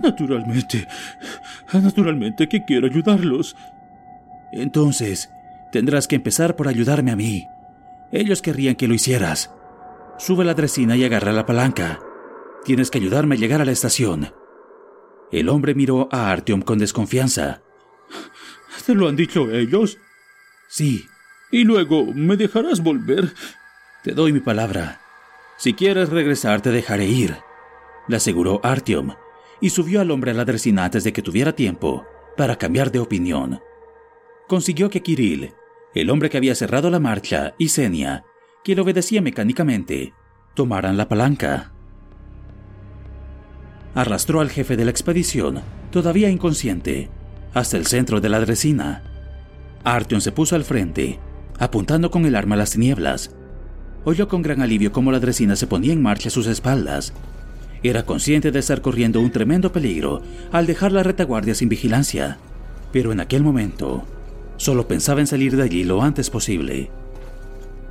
Naturalmente, 0.03 0.87
Naturalmente 1.73 2.49
que 2.49 2.65
quiero 2.65 2.87
ayudarlos. 2.87 3.57
Entonces, 4.53 5.31
tendrás 5.73 6.09
que 6.09 6.17
empezar 6.17 6.57
por 6.57 6.69
ayudarme 6.69 7.11
a 7.11 7.17
mí. 7.17 7.47
Ellos 8.11 8.41
querrían 8.41 8.75
que 8.75 8.89
lo 8.89 8.95
hicieras. 8.95 9.55
Sube 10.19 10.45
la 10.45 10.55
dresina 10.55 10.97
y 10.97 11.05
agarra 11.05 11.33
la 11.33 11.47
palanca. 11.47 12.01
Tienes 12.65 12.91
que 12.91 12.99
ayudarme 12.99 13.35
a 13.35 13.39
llegar 13.39 13.61
a 13.61 13.65
la 13.65 13.73
estación. 13.73 14.33
El 15.31 15.49
hombre 15.49 15.75
miró 15.75 16.09
a 16.11 16.31
Artyom 16.31 16.63
con 16.63 16.79
desconfianza. 16.79 17.63
¿Te 18.87 18.95
lo 18.95 19.09
han 19.09 19.17
dicho 19.17 19.51
ellos? 19.51 19.99
Sí. 20.69 21.05
¿Y 21.51 21.65
luego 21.65 22.07
me 22.15 22.37
dejarás 22.37 22.83
volver? 22.83 23.33
Te 24.03 24.13
doy 24.13 24.33
mi 24.33 24.41
palabra. 24.41 25.01
Si 25.57 25.73
quieres 25.73 26.11
regresar, 26.11 26.61
te 26.61 26.71
dejaré 26.71 27.07
ir, 27.07 27.37
le 28.07 28.17
aseguró 28.17 28.61
Artyom, 28.63 29.15
y 29.61 29.71
subió 29.71 30.01
al 30.01 30.11
hombre 30.11 30.31
a 30.31 30.35
la 30.35 30.45
dresina 30.45 30.85
antes 30.85 31.05
de 31.05 31.13
que 31.13 31.23
tuviera 31.23 31.53
tiempo 31.53 32.07
para 32.37 32.57
cambiar 32.57 32.93
de 32.93 33.01
opinión. 33.01 33.61
Consiguió 34.47 34.89
que 34.89 35.03
Kirill, 35.03 35.53
el 35.95 36.11
hombre 36.11 36.31
que 36.31 36.37
había 36.37 36.55
cerrado 36.55 36.91
la 36.91 37.01
marcha, 37.01 37.55
y 37.59 37.71
Senia, 37.71 38.25
quien 38.63 38.79
obedecía 38.79 39.21
mecánicamente, 39.21 40.15
tomaran 40.55 40.97
la 40.97 41.09
palanca. 41.09 41.73
Arrastró 43.95 44.41
al 44.41 44.51
jefe 44.51 44.77
de 44.77 44.85
la 44.85 44.91
expedición, 44.91 45.63
todavía 45.91 46.29
inconsciente, 46.29 47.11
hasta 47.55 47.77
el 47.77 47.87
centro 47.87 48.21
de 48.21 48.29
la 48.29 48.39
dresina. 48.39 49.03
Artyom 49.83 50.21
se 50.21 50.31
puso 50.31 50.55
al 50.55 50.65
frente, 50.65 51.19
apuntando 51.59 52.11
con 52.11 52.25
el 52.25 52.37
arma 52.37 52.55
a 52.55 52.59
las 52.59 52.73
tinieblas. 52.73 53.31
Oyó 54.05 54.29
con 54.29 54.43
gran 54.43 54.63
alivio 54.63 54.93
cómo 54.93 55.13
la 55.13 55.21
dresina 55.21 55.57
se 55.57 55.67
ponía 55.67 55.93
en 55.93 56.03
marcha 56.03 56.29
a 56.29 56.33
sus 56.33 56.47
espaldas. 56.47 57.13
Era 57.83 58.05
consciente 58.05 58.51
de 58.51 58.59
estar 58.59 58.81
corriendo 58.81 59.21
un 59.21 59.31
tremendo 59.31 59.73
peligro 59.73 60.23
al 60.53 60.67
dejar 60.67 60.93
la 60.93 61.03
retaguardia 61.03 61.55
sin 61.55 61.69
vigilancia, 61.69 62.39
pero 62.93 63.13
en 63.13 63.21
aquel 63.21 63.43
momento 63.43 64.05
solo 64.57 64.89
pensaba 64.89 65.21
en 65.21 65.27
salir 65.27 65.57
de 65.57 65.63
allí 65.63 65.85
lo 65.85 66.03
antes 66.03 66.31
posible. 66.31 66.91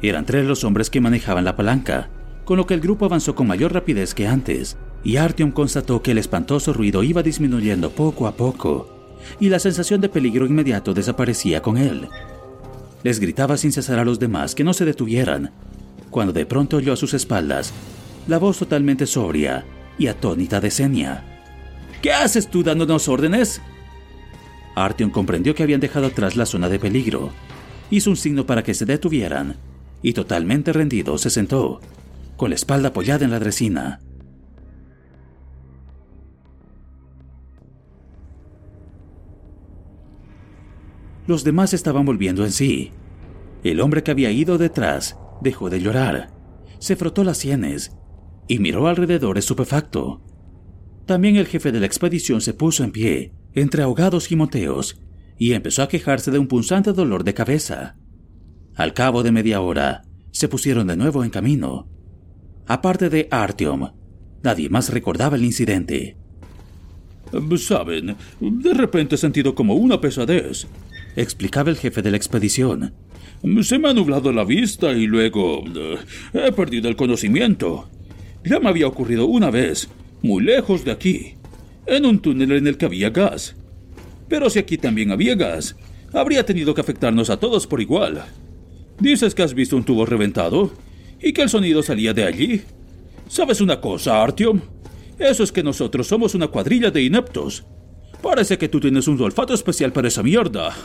Eran 0.01 0.26
tres 0.26 0.45
los 0.45 0.63
hombres 0.63 0.89
que 0.89 1.01
manejaban 1.01 1.45
la 1.45 1.55
palanca, 1.55 2.09
con 2.45 2.57
lo 2.57 2.68
que 2.68 2.74
el 2.74 2.82
grupo 2.82 3.05
avanzó 3.05 3.36
con 3.36 3.47
mayor 3.47 3.74
rapidez 3.74 4.13
que 4.13 4.28
antes, 4.28 4.78
y 5.03 5.18
Artyom 5.18 5.51
constató 5.51 6.01
que 6.01 6.11
el 6.11 6.18
espantoso 6.18 6.74
ruido 6.74 7.03
iba 7.03 7.24
disminuyendo 7.24 7.91
poco 7.91 8.28
a 8.28 8.36
poco, 8.36 9.15
y 9.39 9.49
la 9.49 9.59
sensación 9.59 10.01
de 10.01 10.09
peligro 10.09 10.45
inmediato 10.45 10.93
desaparecía 10.93 11.61
con 11.61 11.78
él. 11.78 12.07
Les 13.08 13.22
gritaba 13.22 13.55
sin 13.55 13.72
cesar 13.72 13.99
a 13.99 14.03
los 14.03 14.20
demás 14.20 14.53
que 14.53 14.66
no 14.66 14.74
se 14.74 14.84
detuvieran, 14.84 15.51
cuando 16.10 16.34
de 16.34 16.45
pronto 16.45 16.76
oyó 16.76 16.91
a 16.91 16.97
sus 16.97 17.14
espaldas 17.14 17.72
la 18.28 18.38
voz 18.38 18.60
totalmente 18.60 19.05
sobria 19.05 19.64
y 19.97 20.08
atónita 20.08 20.60
de 20.60 20.70
Senia. 20.70 21.24
¿Qué 22.01 22.12
haces 22.12 22.49
tú 22.49 22.64
dándonos 22.64 23.08
órdenes? 23.08 23.62
Artyom 24.76 25.10
comprendió 25.10 25.55
que 25.55 25.64
habían 25.64 25.80
dejado 25.80 26.08
atrás 26.08 26.36
la 26.36 26.45
zona 26.45 26.68
de 26.68 26.80
peligro. 26.80 27.30
Hizo 27.91 28.10
un 28.10 28.18
signo 28.18 28.45
para 28.45 28.62
que 28.62 28.74
se 28.74 28.86
detuvieran 28.86 29.55
y 30.01 30.12
totalmente 30.12 30.74
rendido 30.74 31.18
se 31.18 31.30
sentó, 31.30 31.80
con 32.36 32.49
la 32.49 32.58
espalda 32.58 32.89
apoyada 32.89 33.24
en 33.24 33.32
la 33.32 33.39
dresina. 33.39 34.01
Los 41.28 41.43
demás 41.43 41.73
estaban 41.73 42.05
volviendo 42.05 42.45
en 42.45 42.51
sí. 42.51 42.91
El 43.63 43.82
hombre 43.82 44.01
que 44.01 44.11
había 44.11 44.32
ido 44.32 44.57
detrás 44.57 45.17
dejó 45.41 45.69
de 45.69 45.82
llorar, 45.82 46.34
se 46.80 46.95
frotó 46.95 47.23
las 47.23 47.38
sienes 47.38 47.91
y 48.47 48.59
miró 48.59 48.88
alrededor 48.88 49.38
estupefacto. 49.38 50.21
También 51.05 51.36
el 51.36 51.47
jefe 51.47 51.71
de 51.71 51.82
la 51.82 51.86
expedición 51.86 52.39
se 52.39 52.53
puso 52.53 52.84
en 52.84 52.91
pie, 52.91 53.34
entre 53.53 53.84
ahogados 53.84 54.32
moteos, 54.32 55.01
y 55.38 55.53
empezó 55.53 55.84
a 55.84 55.89
quejarse 55.89 56.32
de 56.32 56.39
un 56.39 56.47
punzante 56.47 56.93
dolor 56.93 57.23
de 57.23 57.34
cabeza. 57.34 57.97
Al 58.75 58.93
cabo 58.93 59.21
de 59.21 59.32
media 59.32 59.59
hora, 59.59 60.03
se 60.32 60.47
pusieron 60.47 60.88
de 60.88 60.97
nuevo 60.97 61.23
en 61.23 61.30
camino. 61.30 61.89
Aparte 62.67 63.09
de 63.09 63.28
Artyom, 63.32 63.91
nadie 64.43 64.69
más 64.69 64.89
recordaba 64.89 65.36
el 65.36 65.43
incidente. 65.43 66.17
Saben, 67.57 68.15
de 68.39 68.73
repente 68.73 69.15
he 69.15 69.17
sentido 69.17 69.53
como 69.53 69.75
una 69.75 69.99
pesadez 69.99 70.67
explicaba 71.18 71.72
el 71.72 71.78
jefe 71.78 72.01
de 72.01 72.11
la 72.11 72.18
expedición. 72.18 72.93
Se 73.61 73.80
me 73.80 73.89
ha 73.89 73.93
nublado 73.93 74.32
la 74.32 74.45
vista 74.45 74.91
y 74.91 75.07
luego 75.07 75.63
eh, 75.76 75.97
he 76.34 76.51
perdido 76.51 76.89
el 76.89 76.95
conocimiento. 76.95 77.89
Ya 78.43 78.59
me 78.59 78.70
había 78.70 78.88
ocurrido 78.88 79.26
una 79.26 79.49
vez, 79.49 79.89
muy 80.22 80.43
lejos 80.43 80.86
de 80.86 80.91
aquí, 80.91 81.34
en 81.86 82.05
un 82.05 82.20
túnel 82.20 82.51
en 82.51 82.68
el 82.68 82.78
que 82.78 82.86
había 82.86 83.09
gas. 83.09 83.55
Pero 84.30 84.49
si 84.49 84.59
aquí 84.59 84.78
también 84.78 85.11
había 85.11 85.36
gas, 85.36 85.76
habría 86.13 86.45
tenido 86.45 86.74
que 86.74 86.82
afectarnos 86.82 87.30
a 87.30 87.39
todos 87.39 87.68
por 87.68 87.82
igual. 87.82 88.24
Dices 88.99 89.36
que 89.36 89.43
has 89.43 89.53
visto 89.53 89.76
un 89.76 89.84
tubo 89.84 90.05
reventado 90.05 90.72
y 91.22 91.34
que 91.34 91.41
el 91.41 91.49
sonido 91.49 91.82
salía 91.82 92.13
de 92.13 92.26
allí. 92.26 92.61
¿Sabes 93.28 93.59
una 93.59 93.82
cosa, 93.82 94.24
Artyom? 94.24 94.61
Eso 95.20 95.43
es 95.43 95.51
que 95.51 95.63
nosotros 95.63 96.07
somos 96.07 96.36
una 96.36 96.47
cuadrilla 96.47 96.91
de 96.91 97.03
ineptos 97.03 97.65
Parece 98.22 98.57
que 98.57 98.70
tú 98.70 98.80
tienes 98.80 99.07
un 99.07 99.22
olfato 99.22 99.53
especial 99.53 99.93
para 99.93 100.07
esa 100.07 100.24
mierda. 100.24 100.76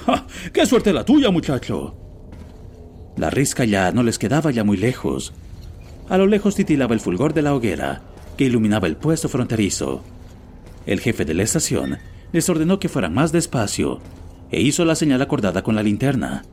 ¡Qué 0.53 0.67
suerte 0.67 0.93
la 0.93 1.05
tuya, 1.05 1.31
muchacho! 1.31 1.97
La 3.17 3.31
risca 3.31 3.65
ya 3.65 3.93
no 3.93 4.03
les 4.03 4.19
quedaba 4.19 4.51
ya 4.51 4.65
muy 4.65 4.77
lejos. 4.77 5.33
A 6.09 6.19
lo 6.19 6.27
lejos 6.27 6.55
titilaba 6.55 6.95
el 6.95 7.01
fulgor 7.01 7.35
de 7.35 7.43
la 7.43 7.55
hoguera 7.55 8.03
que 8.37 8.45
iluminaba 8.45 8.87
el 8.87 8.97
puesto 8.97 9.29
fronterizo. 9.29 10.03
El 10.87 11.01
jefe 11.01 11.25
de 11.25 11.35
la 11.35 11.43
estación 11.43 11.99
les 12.33 12.49
ordenó 12.49 12.79
que 12.79 12.89
fueran 12.89 13.15
más 13.15 13.33
despacio 13.33 14.01
e 14.51 14.61
hizo 14.61 14.85
la 14.85 14.95
señal 14.95 15.23
acordada 15.23 15.63
con 15.63 15.75
la 15.75 15.83
linterna. 15.83 16.45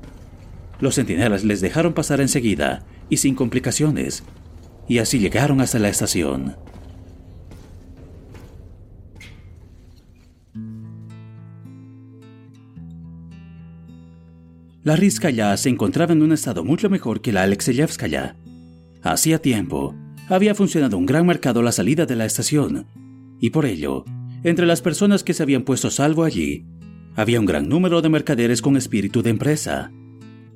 Los 0.80 0.96
centinelas 0.96 1.44
les 1.44 1.62
dejaron 1.62 1.94
pasar 1.94 2.22
enseguida 2.22 2.84
y 3.10 3.18
sin 3.18 3.36
complicaciones, 3.36 4.24
y 4.88 5.00
así 5.00 5.20
llegaron 5.20 5.62
hasta 5.62 5.80
la 5.80 5.90
estación. 5.90 6.56
La 14.90 14.96
Rizkaya 14.96 15.56
se 15.56 15.70
encontraba 15.70 16.14
en 16.14 16.24
un 16.24 16.32
estado 16.32 16.64
mucho 16.64 16.90
mejor 16.90 17.22
que 17.22 17.32
la 17.32 17.44
Alexeyevskaya. 17.44 18.36
Hacía 19.04 19.38
tiempo, 19.38 19.94
había 20.30 20.56
funcionado 20.56 20.98
un 20.98 21.06
gran 21.06 21.28
mercado 21.28 21.60
a 21.60 21.64
la 21.64 21.72
salida 21.72 22.08
de 22.08 22.16
la 22.16 22.26
estación, 22.26 22.88
y 23.40 23.52
por 23.52 23.68
ello, 23.68 24.04
entre 24.44 24.66
las 24.66 24.82
personas 24.82 25.24
que 25.24 25.36
se 25.36 25.44
habían 25.44 25.62
puesto 25.62 25.92
salvo 25.92 26.24
allí, 26.24 26.66
había 27.16 27.40
un 27.40 27.46
gran 27.46 27.70
número 27.70 28.02
de 28.02 28.10
mercaderes 28.10 28.64
con 28.64 28.78
espíritu 28.78 29.22
de 29.22 29.30
empresa. 29.30 29.92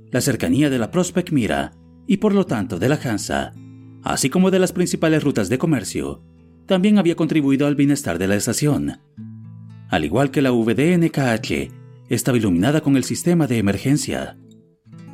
La 0.10 0.20
cercanía 0.20 0.72
de 0.72 0.80
la 0.80 0.90
Prospect 0.90 1.30
Mira, 1.30 1.74
y 2.08 2.18
por 2.18 2.34
lo 2.34 2.48
tanto 2.48 2.80
de 2.80 2.90
la 2.90 3.00
Hansa, 3.04 3.54
así 4.02 4.32
como 4.32 4.50
de 4.50 4.58
las 4.58 4.74
principales 4.74 5.24
rutas 5.24 5.48
de 5.48 5.60
comercio, 5.60 6.24
también 6.66 6.98
había 6.98 7.16
contribuido 7.16 7.68
al 7.68 7.76
bienestar 7.76 8.18
de 8.18 8.28
la 8.28 8.36
estación. 8.36 8.98
Al 9.90 10.04
igual 10.04 10.32
que 10.32 10.42
la 10.42 10.50
VDNKH 10.50 11.83
estaba 12.14 12.38
iluminada 12.38 12.82
con 12.82 12.98
el 12.98 13.04
sistema 13.04 13.48
de 13.48 13.58
emergencia. 13.58 14.38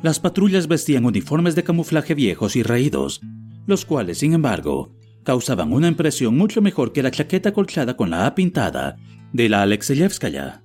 Las 0.02 0.20
patrullas 0.20 0.68
vestían 0.68 1.04
uniformes 1.04 1.54
de 1.54 1.64
camuflaje 1.64 2.14
viejos 2.14 2.56
y 2.56 2.62
raídos, 2.62 3.20
los 3.66 3.84
cuales, 3.84 4.18
sin 4.18 4.32
embargo, 4.32 4.96
causaban 5.22 5.72
una 5.72 5.88
impresión 5.88 6.36
mucho 6.36 6.62
mejor 6.62 6.92
que 6.92 7.02
la 7.02 7.10
chaqueta 7.10 7.52
colchada 7.52 7.96
con 7.96 8.10
la 8.10 8.26
A 8.26 8.34
pintada 8.34 8.96
de 9.32 9.48
la 9.48 9.62
Alexeyevskaya. 9.62 10.64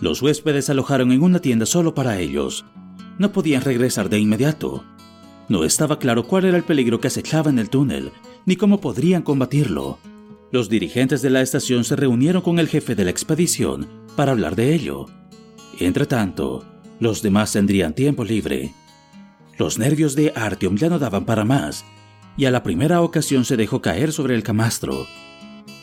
Los 0.00 0.20
huéspedes 0.20 0.68
alojaron 0.70 1.12
en 1.12 1.22
una 1.22 1.40
tienda 1.40 1.66
solo 1.66 1.94
para 1.94 2.18
ellos. 2.18 2.64
No 3.18 3.32
podían 3.32 3.62
regresar 3.62 4.08
de 4.08 4.18
inmediato. 4.18 4.84
No 5.48 5.64
estaba 5.64 5.98
claro 5.98 6.26
cuál 6.26 6.46
era 6.46 6.56
el 6.56 6.64
peligro 6.64 7.00
que 7.00 7.08
acechaba 7.08 7.50
en 7.50 7.58
el 7.58 7.70
túnel, 7.70 8.10
ni 8.44 8.56
cómo 8.56 8.80
podrían 8.80 9.22
combatirlo. 9.22 9.98
Los 10.50 10.68
dirigentes 10.68 11.22
de 11.22 11.30
la 11.30 11.42
estación 11.42 11.84
se 11.84 11.96
reunieron 11.96 12.42
con 12.42 12.58
el 12.58 12.68
jefe 12.68 12.94
de 12.94 13.04
la 13.04 13.10
expedición 13.10 13.88
para 14.16 14.32
hablar 14.32 14.56
de 14.56 14.74
ello. 14.74 15.06
Entre 15.80 16.06
tanto, 16.06 16.64
los 17.00 17.22
demás 17.22 17.52
tendrían 17.52 17.94
tiempo 17.94 18.24
libre. 18.24 18.72
Los 19.58 19.78
nervios 19.78 20.14
de 20.14 20.32
Artyom 20.34 20.76
ya 20.76 20.88
no 20.88 20.98
daban 20.98 21.24
para 21.24 21.44
más, 21.44 21.84
y 22.36 22.46
a 22.46 22.50
la 22.50 22.62
primera 22.62 23.00
ocasión 23.02 23.44
se 23.44 23.56
dejó 23.56 23.80
caer 23.80 24.12
sobre 24.12 24.34
el 24.34 24.42
camastro. 24.42 25.06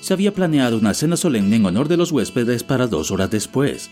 Se 0.02 0.14
había 0.14 0.34
planeado 0.34 0.78
una 0.78 0.94
cena 0.94 1.16
solemne 1.16 1.58
en 1.58 1.66
honor 1.66 1.88
de 1.88 1.98
los 1.98 2.12
huéspedes 2.12 2.64
para 2.64 2.88
dos 2.88 3.12
horas 3.12 3.30
después. 3.30 3.90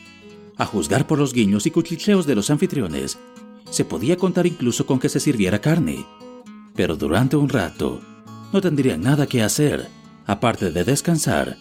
A 0.58 0.66
juzgar 0.66 1.08
por 1.08 1.20
los 1.20 1.34
guiños 1.34 1.66
y 1.66 1.72
cuchicheos 1.72 2.26
de 2.26 2.36
los 2.36 2.50
anfitriones, 2.50 3.18
se 3.70 3.86
podía 3.86 4.18
contar 4.18 4.47
incluso 4.47 4.86
con 4.86 5.00
que 5.00 5.10
se 5.10 5.20
sirviera 5.20 5.60
carne. 5.62 6.06
Pero 6.76 6.95
durante 6.95 7.36
un 7.36 7.50
rato, 7.50 8.02
no 8.52 8.62
tendrían 8.62 9.02
nada 9.02 9.28
que 9.28 9.43
hacer, 9.43 9.88
aparte 10.26 10.72
de 10.72 10.84
descansar, 10.84 11.58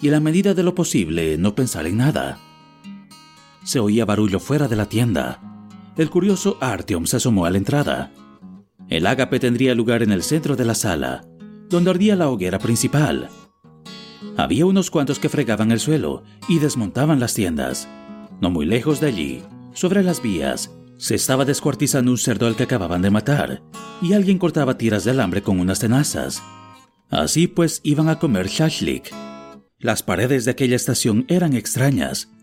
y 0.00 0.08
en 0.08 0.12
la 0.12 0.20
medida 0.20 0.54
de 0.54 0.62
lo 0.62 0.74
posible 0.74 1.38
no 1.38 1.54
pensar 1.54 1.86
en 1.86 1.98
nada. 1.98 2.38
Se 3.64 3.80
oía 3.80 4.04
barullo 4.04 4.38
fuera 4.40 4.68
de 4.68 4.76
la 4.76 4.86
tienda. 4.86 5.40
El 5.96 6.10
curioso 6.10 6.58
Artyom 6.60 7.06
se 7.06 7.16
asomó 7.16 7.46
a 7.46 7.50
la 7.50 7.58
entrada. 7.58 8.12
El 8.88 9.06
ágape 9.06 9.40
tendría 9.40 9.74
lugar 9.74 10.02
en 10.02 10.12
el 10.12 10.22
centro 10.22 10.54
de 10.54 10.64
la 10.64 10.74
sala, 10.74 11.24
donde 11.70 11.90
ardía 11.90 12.14
la 12.14 12.28
hoguera 12.28 12.58
principal. 12.58 13.30
Había 14.36 14.66
unos 14.66 14.90
cuantos 14.90 15.18
que 15.18 15.28
fregaban 15.28 15.70
el 15.70 15.80
suelo 15.80 16.22
y 16.48 16.58
desmontaban 16.58 17.20
las 17.20 17.34
tiendas. 17.34 17.88
No 18.40 18.50
muy 18.50 18.66
lejos 18.66 19.00
de 19.00 19.06
allí, 19.06 19.42
sobre 19.72 20.02
las 20.02 20.20
vías, 20.20 20.70
se 20.98 21.14
estaba 21.14 21.44
descuartizando 21.44 22.10
un 22.10 22.18
cerdo 22.18 22.46
al 22.46 22.56
que 22.56 22.64
acababan 22.64 23.02
de 23.02 23.10
matar, 23.10 23.62
y 24.02 24.12
alguien 24.12 24.38
cortaba 24.38 24.76
tiras 24.76 25.04
de 25.04 25.12
alambre 25.12 25.42
con 25.42 25.58
unas 25.58 25.78
tenazas. 25.78 26.42
Así 27.10 27.46
pues 27.46 27.80
iban 27.84 28.08
a 28.08 28.18
comer 28.18 28.48
shashlik. 28.48 29.12
Las 29.78 30.02
paredes 30.02 30.44
de 30.44 30.50
aquella 30.50 30.76
estación 30.76 31.24
eran 31.28 31.54
extrañas. 31.54 32.33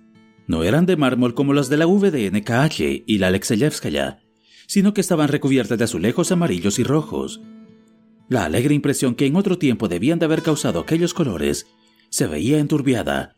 No 0.51 0.65
eran 0.65 0.85
de 0.85 0.97
mármol 0.97 1.33
como 1.33 1.53
las 1.53 1.69
de 1.69 1.77
la 1.77 1.85
VDNKH 1.85 3.05
y 3.07 3.19
la 3.19 3.27
Alexeyevskaya, 3.27 4.19
sino 4.67 4.93
que 4.93 4.99
estaban 4.99 5.29
recubiertas 5.29 5.77
de 5.77 5.85
azulejos 5.85 6.33
amarillos 6.33 6.77
y 6.77 6.83
rojos. 6.83 7.39
La 8.27 8.43
alegre 8.43 8.75
impresión 8.75 9.15
que 9.15 9.25
en 9.25 9.37
otro 9.37 9.57
tiempo 9.57 9.87
debían 9.87 10.19
de 10.19 10.25
haber 10.25 10.41
causado 10.41 10.81
aquellos 10.81 11.13
colores 11.13 11.67
se 12.09 12.27
veía 12.27 12.59
enturbiada 12.59 13.37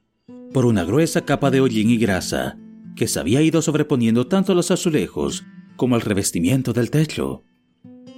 por 0.55 0.65
una 0.65 0.83
gruesa 0.85 1.23
capa 1.23 1.51
de 1.51 1.61
hollín 1.61 1.91
y 1.91 1.97
grasa 1.97 2.57
que 2.95 3.07
se 3.07 3.19
había 3.19 3.43
ido 3.43 3.61
sobreponiendo 3.61 4.25
tanto 4.25 4.55
los 4.55 4.71
azulejos 4.71 5.43
como 5.75 5.93
al 5.93 6.01
revestimiento 6.01 6.73
del 6.73 6.89
techo. 6.89 7.43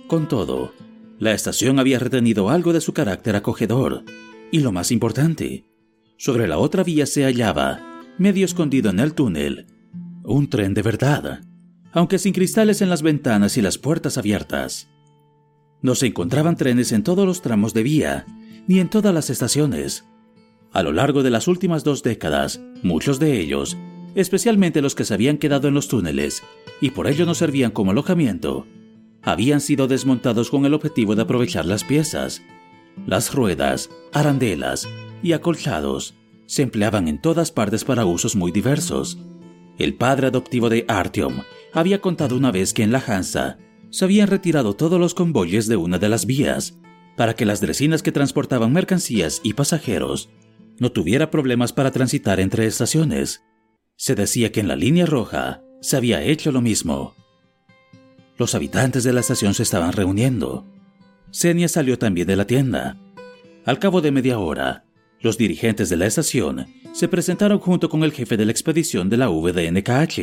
Con 0.07 0.29
todo, 0.29 0.71
la 1.19 1.33
estación 1.33 1.79
había 1.79 1.99
retenido 1.99 2.49
algo 2.49 2.71
de 2.71 2.79
su 2.79 2.93
carácter 2.93 3.35
acogedor, 3.35 4.05
y 4.51 4.59
lo 4.59 4.71
más 4.71 4.89
importante, 4.93 5.65
sobre 6.15 6.47
la 6.47 6.59
otra 6.59 6.81
vía 6.85 7.05
se 7.05 7.25
hallaba, 7.25 7.94
medio 8.17 8.45
escondido 8.45 8.89
en 8.89 8.99
el 8.99 9.13
túnel, 9.13 9.67
un 10.23 10.49
tren 10.49 10.73
de 10.73 10.81
verdad, 10.81 11.41
aunque 11.91 12.17
sin 12.17 12.33
cristales 12.33 12.81
en 12.81 12.89
las 12.89 13.01
ventanas 13.01 13.57
y 13.57 13.61
las 13.61 13.77
puertas 13.77 14.17
abiertas. 14.17 14.89
No 15.81 15.95
se 15.95 16.07
encontraban 16.07 16.55
trenes 16.55 16.91
en 16.91 17.03
todos 17.03 17.25
los 17.25 17.41
tramos 17.41 17.73
de 17.73 17.83
vía, 17.83 18.25
ni 18.67 18.79
en 18.79 18.89
todas 18.89 19.13
las 19.13 19.29
estaciones. 19.29 20.05
A 20.71 20.83
lo 20.83 20.91
largo 20.91 21.23
de 21.23 21.29
las 21.29 21.47
últimas 21.47 21.83
dos 21.83 22.03
décadas, 22.03 22.59
muchos 22.81 23.19
de 23.19 23.39
ellos 23.39 23.77
especialmente 24.15 24.81
los 24.81 24.95
que 24.95 25.05
se 25.05 25.13
habían 25.13 25.37
quedado 25.37 25.67
en 25.67 25.73
los 25.73 25.89
túneles, 25.89 26.41
y 26.81 26.91
por 26.91 27.07
ello 27.07 27.25
no 27.25 27.35
servían 27.35 27.71
como 27.71 27.91
alojamiento, 27.91 28.65
habían 29.21 29.61
sido 29.61 29.87
desmontados 29.87 30.49
con 30.49 30.65
el 30.65 30.73
objetivo 30.73 31.15
de 31.15 31.23
aprovechar 31.23 31.65
las 31.65 31.83
piezas. 31.83 32.41
Las 33.05 33.33
ruedas, 33.33 33.89
arandelas 34.13 34.87
y 35.21 35.33
acolchados 35.33 36.15
se 36.45 36.61
empleaban 36.61 37.07
en 37.07 37.21
todas 37.21 37.51
partes 37.51 37.83
para 37.83 38.05
usos 38.05 38.35
muy 38.35 38.51
diversos. 38.51 39.17
El 39.77 39.95
padre 39.95 40.27
adoptivo 40.27 40.69
de 40.69 40.85
Artyom 40.87 41.41
había 41.73 42.01
contado 42.01 42.37
una 42.37 42.51
vez 42.51 42.73
que 42.73 42.83
en 42.83 42.91
la 42.91 43.03
Hansa 43.05 43.57
se 43.89 44.05
habían 44.05 44.27
retirado 44.27 44.75
todos 44.75 44.99
los 44.99 45.13
convoyes 45.13 45.67
de 45.67 45.75
una 45.75 45.99
de 45.99 46.09
las 46.09 46.25
vías 46.25 46.77
para 47.15 47.33
que 47.33 47.45
las 47.45 47.61
dresinas 47.61 48.03
que 48.03 48.11
transportaban 48.11 48.73
mercancías 48.73 49.41
y 49.43 49.53
pasajeros 49.53 50.29
no 50.79 50.91
tuviera 50.91 51.31
problemas 51.31 51.73
para 51.73 51.91
transitar 51.91 52.39
entre 52.39 52.65
estaciones. 52.65 53.43
Se 53.95 54.15
decía 54.15 54.51
que 54.51 54.59
en 54.59 54.67
la 54.67 54.75
línea 54.75 55.05
roja 55.05 55.61
se 55.81 55.97
había 55.97 56.21
hecho 56.21 56.51
lo 56.51 56.61
mismo. 56.61 57.15
Los 58.37 58.55
habitantes 58.55 59.03
de 59.03 59.13
la 59.13 59.21
estación 59.21 59.53
se 59.53 59.63
estaban 59.63 59.93
reuniendo. 59.93 60.65
Senia 61.31 61.69
salió 61.69 61.97
también 61.97 62.27
de 62.27 62.35
la 62.35 62.45
tienda. 62.45 62.97
Al 63.65 63.79
cabo 63.79 64.01
de 64.01 64.11
media 64.11 64.39
hora, 64.39 64.84
los 65.25 65.37
dirigentes 65.37 65.89
de 65.89 65.97
la 65.97 66.05
estación 66.05 66.67
se 66.93 67.09
presentaron 67.09 67.59
junto 67.59 67.89
con 67.89 68.03
el 68.03 68.13
jefe 68.13 68.37
de 68.37 68.45
la 68.45 68.51
expedición 68.51 69.09
de 69.09 69.17
la 69.17 69.27
VDNKH, 69.27 70.19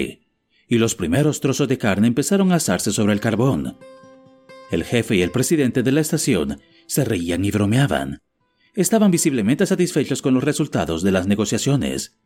y 0.68 0.78
los 0.78 0.94
primeros 0.94 1.40
trozos 1.40 1.68
de 1.68 1.76
carne 1.76 2.06
empezaron 2.06 2.52
a 2.52 2.54
asarse 2.54 2.92
sobre 2.92 3.12
el 3.12 3.20
carbón. 3.20 3.76
El 4.70 4.84
jefe 4.84 5.16
y 5.16 5.22
el 5.22 5.30
presidente 5.30 5.82
de 5.82 5.92
la 5.92 6.00
estación 6.00 6.60
se 6.86 7.04
reían 7.04 7.44
y 7.44 7.50
bromeaban. 7.50 8.22
Estaban 8.74 9.10
visiblemente 9.10 9.66
satisfechos 9.66 10.22
con 10.22 10.32
los 10.32 10.44
resultados 10.44 11.02
de 11.02 11.12
las 11.12 11.26
negociaciones 11.26 12.16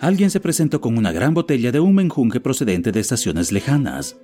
alguien 0.00 0.30
se 0.30 0.40
presentó 0.40 0.80
con 0.80 0.98
una 0.98 1.12
gran 1.12 1.34
botella 1.34 1.72
de 1.72 1.80
un 1.80 1.94
menjunje 1.94 2.40
procedente 2.40 2.92
de 2.92 3.00
estaciones 3.00 3.52
lejanas. 3.52 4.18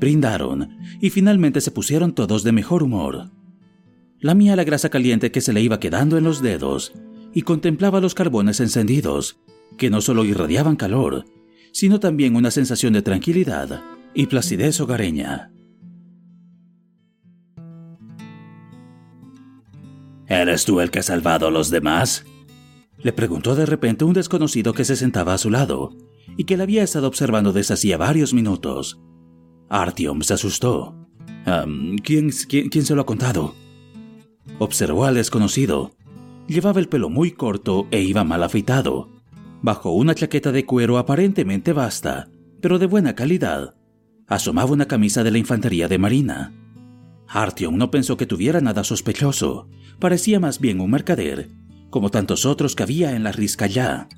Brindaron 0.00 0.76
y 1.00 1.10
finalmente 1.10 1.60
se 1.60 1.70
pusieron 1.70 2.14
todos 2.14 2.42
de 2.42 2.52
mejor 2.52 2.82
humor. 2.82 3.30
Lamía 4.18 4.56
la 4.56 4.64
grasa 4.64 4.88
caliente 4.88 5.30
que 5.30 5.40
se 5.40 5.52
le 5.52 5.60
iba 5.62 5.80
quedando 5.80 6.18
en 6.18 6.24
los 6.24 6.42
dedos 6.42 6.92
y 7.36 7.42
contemplaba 7.42 8.00
los 8.00 8.14
carbones 8.14 8.60
encendidos, 8.60 9.38
que 9.76 9.90
no 9.90 10.00
solo 10.00 10.24
irradiaban 10.24 10.74
calor, 10.74 11.26
sino 11.70 12.00
también 12.00 12.34
una 12.34 12.50
sensación 12.50 12.94
de 12.94 13.02
tranquilidad 13.02 13.82
y 14.14 14.24
placidez 14.24 14.80
hogareña. 14.80 15.52
¿Eres 20.26 20.64
tú 20.64 20.80
el 20.80 20.90
que 20.90 21.00
ha 21.00 21.02
salvado 21.02 21.48
a 21.48 21.50
los 21.50 21.68
demás? 21.68 22.24
Le 22.96 23.12
preguntó 23.12 23.54
de 23.54 23.66
repente 23.66 24.06
un 24.06 24.14
desconocido 24.14 24.72
que 24.72 24.86
se 24.86 24.96
sentaba 24.96 25.34
a 25.34 25.38
su 25.38 25.50
lado 25.50 25.94
y 26.38 26.44
que 26.44 26.56
le 26.56 26.62
había 26.62 26.82
estado 26.84 27.06
observando 27.06 27.52
desde 27.52 27.74
hacía 27.74 27.98
varios 27.98 28.32
minutos. 28.32 28.98
Artyom 29.68 30.22
se 30.22 30.32
asustó. 30.32 31.06
¿quién, 32.02 32.30
quién, 32.30 32.86
se 32.86 32.94
lo 32.94 33.02
ha 33.02 33.06
contado? 33.06 33.54
Observó 34.58 35.04
al 35.04 35.16
desconocido. 35.16 35.95
Llevaba 36.48 36.80
el 36.80 36.88
pelo 36.88 37.10
muy 37.10 37.32
corto 37.32 37.86
e 37.90 38.02
iba 38.02 38.24
mal 38.24 38.42
afeitado. 38.42 39.10
Bajo 39.62 39.90
una 39.90 40.14
chaqueta 40.14 40.52
de 40.52 40.64
cuero 40.64 40.98
aparentemente 40.98 41.72
vasta, 41.72 42.28
pero 42.60 42.78
de 42.78 42.86
buena 42.86 43.14
calidad, 43.14 43.74
asomaba 44.26 44.72
una 44.72 44.86
camisa 44.86 45.24
de 45.24 45.30
la 45.30 45.38
infantería 45.38 45.88
de 45.88 45.98
marina. 45.98 46.52
Artyom 47.28 47.76
no 47.76 47.90
pensó 47.90 48.16
que 48.16 48.26
tuviera 48.26 48.60
nada 48.60 48.84
sospechoso. 48.84 49.68
Parecía 49.98 50.38
más 50.38 50.60
bien 50.60 50.80
un 50.80 50.90
mercader 50.90 51.48
como 51.90 52.10
tantos 52.10 52.44
otros 52.44 52.76
que 52.76 52.82
había 52.82 53.16
en 53.16 53.22
la 53.22 53.32
ya. 53.32 54.08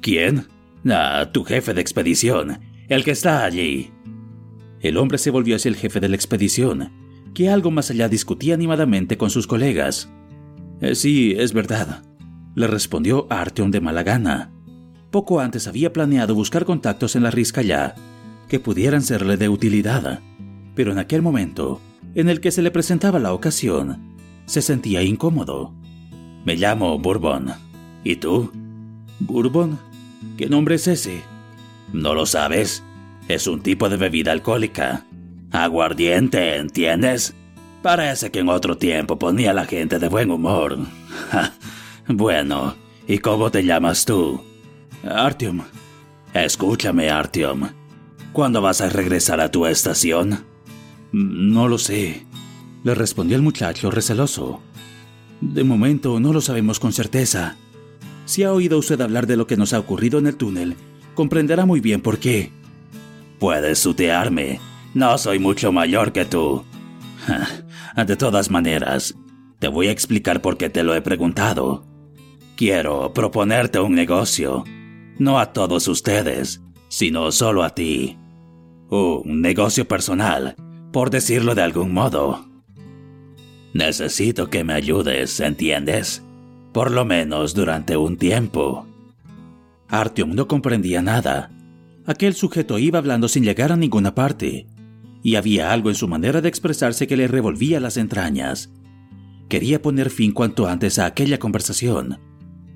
¿Quién? 0.00 0.48
Ah, 0.90 1.30
tu 1.32 1.44
jefe 1.44 1.74
de 1.74 1.80
expedición, 1.80 2.60
el 2.88 3.04
que 3.04 3.12
está 3.12 3.44
allí. 3.44 3.92
El 4.80 4.96
hombre 4.96 5.18
se 5.18 5.30
volvió 5.30 5.56
hacia 5.56 5.68
el 5.68 5.76
jefe 5.76 6.00
de 6.00 6.08
la 6.08 6.16
expedición, 6.16 6.92
que 7.34 7.50
algo 7.50 7.70
más 7.70 7.90
allá 7.90 8.08
discutía 8.08 8.54
animadamente 8.54 9.16
con 9.16 9.30
sus 9.30 9.46
colegas. 9.46 10.10
Eh, 10.80 10.94
sí, 10.94 11.34
es 11.36 11.52
verdad, 11.52 12.02
le 12.54 12.66
respondió 12.66 13.26
Artyom 13.30 13.70
de 13.70 13.80
mala 13.80 14.02
gana. 14.02 14.50
Poco 15.10 15.40
antes 15.40 15.66
había 15.66 15.92
planeado 15.92 16.34
buscar 16.34 16.64
contactos 16.64 17.16
en 17.16 17.22
la 17.22 17.30
ya, 17.30 17.94
que 18.48 18.60
pudieran 18.60 19.02
serle 19.02 19.36
de 19.36 19.48
utilidad, 19.48 20.20
pero 20.74 20.92
en 20.92 20.98
aquel 20.98 21.22
momento, 21.22 21.80
en 22.14 22.28
el 22.28 22.40
que 22.40 22.50
se 22.50 22.62
le 22.62 22.70
presentaba 22.70 23.18
la 23.18 23.32
ocasión, 23.32 24.14
se 24.46 24.62
sentía 24.62 25.02
incómodo. 25.02 25.74
Me 26.44 26.56
llamo 26.56 26.98
Bourbon. 26.98 27.52
¿Y 28.04 28.16
tú? 28.16 28.50
¿Bourbon? 29.20 29.78
¿Qué 30.36 30.48
nombre 30.48 30.76
es 30.76 30.88
ese? 30.88 31.22
¿No 31.92 32.14
lo 32.14 32.26
sabes? 32.26 32.82
Es 33.28 33.46
un 33.46 33.60
tipo 33.60 33.88
de 33.88 33.96
bebida 33.96 34.32
alcohólica. 34.32 35.04
Aguardiente, 35.50 36.56
¿entiendes? 36.56 37.34
Parece 37.82 38.30
que 38.30 38.40
en 38.40 38.48
otro 38.48 38.76
tiempo 38.76 39.18
ponía 39.18 39.52
a 39.52 39.54
la 39.54 39.66
gente 39.66 39.98
de 39.98 40.08
buen 40.08 40.30
humor. 40.30 40.78
bueno, 42.08 42.74
¿y 43.06 43.18
cómo 43.18 43.50
te 43.50 43.64
llamas 43.64 44.04
tú? 44.04 44.42
Artyom. 45.08 45.62
Escúchame, 46.34 47.08
Artyom. 47.10 47.68
¿Cuándo 48.32 48.60
vas 48.60 48.80
a 48.80 48.88
regresar 48.88 49.40
a 49.40 49.50
tu 49.50 49.66
estación? 49.66 50.44
No 51.12 51.68
lo 51.68 51.78
sé, 51.78 52.26
le 52.84 52.94
respondió 52.94 53.36
el 53.36 53.42
muchacho 53.42 53.90
receloso. 53.90 54.60
De 55.40 55.64
momento 55.64 56.20
no 56.20 56.32
lo 56.32 56.40
sabemos 56.40 56.80
con 56.80 56.92
certeza. 56.92 57.56
Si 58.26 58.42
ha 58.42 58.52
oído 58.52 58.78
usted 58.78 59.00
hablar 59.00 59.26
de 59.26 59.36
lo 59.36 59.46
que 59.46 59.56
nos 59.56 59.72
ha 59.72 59.78
ocurrido 59.78 60.18
en 60.18 60.26
el 60.26 60.36
túnel, 60.36 60.76
comprenderá 61.14 61.64
muy 61.64 61.80
bien 61.80 62.00
por 62.00 62.18
qué. 62.18 62.52
Puedes 63.38 63.78
sutearme. 63.78 64.60
No 64.94 65.16
soy 65.16 65.38
mucho 65.38 65.72
mayor 65.72 66.12
que 66.12 66.24
tú. 66.24 66.64
De 68.06 68.16
todas 68.16 68.50
maneras, 68.50 69.14
te 69.58 69.68
voy 69.68 69.88
a 69.88 69.92
explicar 69.92 70.40
por 70.40 70.56
qué 70.56 70.70
te 70.70 70.82
lo 70.82 70.94
he 70.94 71.02
preguntado. 71.02 71.86
Quiero 72.56 73.12
proponerte 73.12 73.80
un 73.80 73.94
negocio. 73.94 74.64
No 75.18 75.38
a 75.38 75.52
todos 75.52 75.88
ustedes, 75.88 76.62
sino 76.88 77.32
solo 77.32 77.62
a 77.64 77.70
ti. 77.70 78.16
Un 78.90 79.40
negocio 79.42 79.86
personal, 79.86 80.56
por 80.92 81.10
decirlo 81.10 81.54
de 81.54 81.62
algún 81.62 81.92
modo. 81.92 82.46
Necesito 83.74 84.48
que 84.48 84.64
me 84.64 84.72
ayudes, 84.72 85.40
¿entiendes? 85.40 86.22
Por 86.72 86.90
lo 86.90 87.04
menos 87.04 87.54
durante 87.54 87.96
un 87.96 88.16
tiempo. 88.16 88.86
Artyom 89.88 90.34
no 90.34 90.48
comprendía 90.48 91.02
nada. 91.02 91.50
Aquel 92.06 92.34
sujeto 92.34 92.78
iba 92.78 92.98
hablando 92.98 93.28
sin 93.28 93.44
llegar 93.44 93.72
a 93.72 93.76
ninguna 93.76 94.14
parte, 94.14 94.66
y 95.22 95.36
había 95.36 95.72
algo 95.72 95.88
en 95.88 95.94
su 95.94 96.08
manera 96.08 96.40
de 96.40 96.48
expresarse 96.48 97.06
que 97.06 97.16
le 97.16 97.28
revolvía 97.28 97.80
las 97.80 97.96
entrañas. 97.96 98.72
Quería 99.48 99.80
poner 99.80 100.10
fin 100.10 100.32
cuanto 100.32 100.68
antes 100.68 100.98
a 100.98 101.06
aquella 101.06 101.38
conversación. 101.38 102.20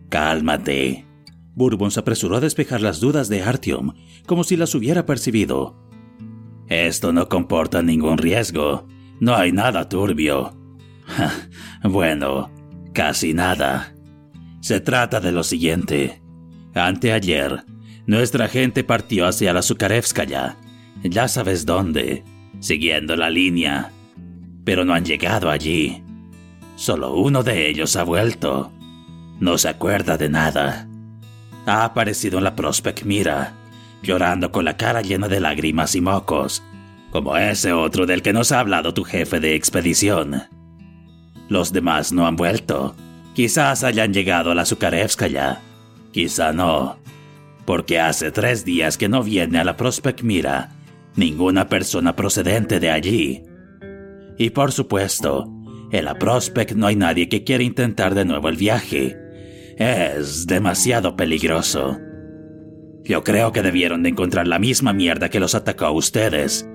Cálmate. 0.09 1.07
Bourbon 1.55 1.91
se 1.91 2.01
apresuró 2.01 2.37
a 2.37 2.41
despejar 2.41 2.81
las 2.81 3.01
dudas 3.01 3.29
de 3.29 3.43
Artyom, 3.43 3.93
como 4.27 4.43
si 4.43 4.57
las 4.57 4.75
hubiera 4.75 5.05
percibido. 5.05 5.77
Esto 6.69 7.13
no 7.13 7.29
comporta 7.29 7.83
ningún 7.83 8.19
riesgo. 8.19 8.87
No 9.21 9.35
hay 9.37 9.53
nada 9.53 9.89
turbio. 9.89 10.57
bueno, 11.83 12.51
casi 12.95 13.35
nada. 13.35 13.95
Se 14.61 14.81
trata 14.81 15.21
de 15.21 15.33
lo 15.33 15.43
siguiente. 15.43 16.23
Anteayer, 16.75 17.65
nuestra 18.07 18.49
gente 18.49 18.85
partió 18.85 19.27
hacia 19.27 19.53
la 19.53 19.63
Zukarevskaya. 19.63 20.57
Ya 21.03 21.29
sabes 21.29 21.67
dónde, 21.67 22.25
siguiendo 22.63 23.17
la 23.17 23.29
línea. 23.29 23.91
Pero 24.65 24.85
no 24.85 24.95
han 24.95 25.05
llegado 25.05 25.51
allí. 25.51 26.03
Solo 26.77 27.15
uno 27.15 27.43
de 27.43 27.69
ellos 27.69 27.97
ha 27.97 28.05
vuelto. 28.05 28.73
No 29.41 29.59
se 29.59 29.69
acuerda 29.69 30.17
de 30.17 30.31
nada. 30.31 30.89
Ha 31.67 31.85
aparecido 31.85 32.39
en 32.39 32.45
la 32.45 32.55
Prospect 32.57 33.03
Mira, 33.03 33.55
llorando 34.03 34.53
con 34.53 34.65
la 34.65 34.77
cara 34.77 35.03
llena 35.03 35.29
de 35.29 35.41
lágrimas 35.41 35.95
y 35.95 36.01
mocos, 36.01 36.63
como 37.11 37.37
ese 37.37 37.73
otro 37.73 38.07
del 38.07 38.23
que 38.23 38.33
nos 38.33 38.53
ha 38.53 38.61
hablado 38.61 38.95
tu 38.95 39.05
jefe 39.05 39.41
de 39.41 39.55
expedición. 39.55 40.45
Los 41.49 41.73
demás 41.73 42.13
no 42.13 42.27
han 42.27 42.37
vuelto. 42.37 42.95
Quizás 43.35 43.83
hayan 43.83 44.15
llegado 44.15 44.53
a 44.53 44.55
la 44.55 44.65
Zukarevskaya. 44.65 45.61
Quizá 46.13 46.53
no. 46.53 46.99
Porque 47.65 47.99
hace 47.99 48.31
tres 48.31 48.65
días 48.65 48.97
que 48.97 49.09
no 49.09 49.23
viene 49.23 49.59
a 49.59 49.65
la 49.65 49.77
Prospect 49.77 50.23
Mira 50.23 50.71
ninguna 51.17 51.69
persona 51.69 52.17
procedente 52.17 52.81
de 52.81 52.91
allí. 52.91 53.43
Y 54.39 54.51
por 54.51 54.73
supuesto, 54.73 55.45
en 55.91 56.05
la 56.05 56.15
Prospect 56.15 56.73
no 56.73 56.87
hay 56.87 56.97
nadie 56.97 57.29
que 57.29 57.45
quiera 57.45 57.63
intentar 57.63 58.15
de 58.15 58.25
nuevo 58.25 58.49
el 58.49 58.57
viaje. 58.57 59.17
Es 59.77 60.47
demasiado 60.47 61.17
peligroso. 61.17 61.99
Yo 63.05 63.25
creo 63.25 63.53
que 63.53 63.63
debieron 63.63 64.03
de 64.03 64.11
encontrar 64.11 64.47
la 64.47 64.59
misma 64.59 64.93
mierda 64.93 65.29
que 65.29 65.41
los 65.41 65.55
atacó 65.55 65.87
a 65.87 65.91
ustedes. 65.91 66.69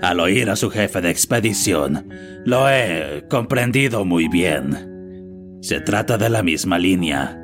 Al 0.00 0.20
oír 0.20 0.48
a 0.48 0.56
su 0.56 0.70
jefe 0.70 1.00
de 1.00 1.10
expedición, 1.10 2.08
lo 2.44 2.70
he 2.70 3.24
comprendido 3.28 4.04
muy 4.04 4.28
bien. 4.28 5.58
Se 5.60 5.80
trata 5.80 6.16
de 6.16 6.30
la 6.30 6.44
misma 6.44 6.78
línea. 6.78 7.36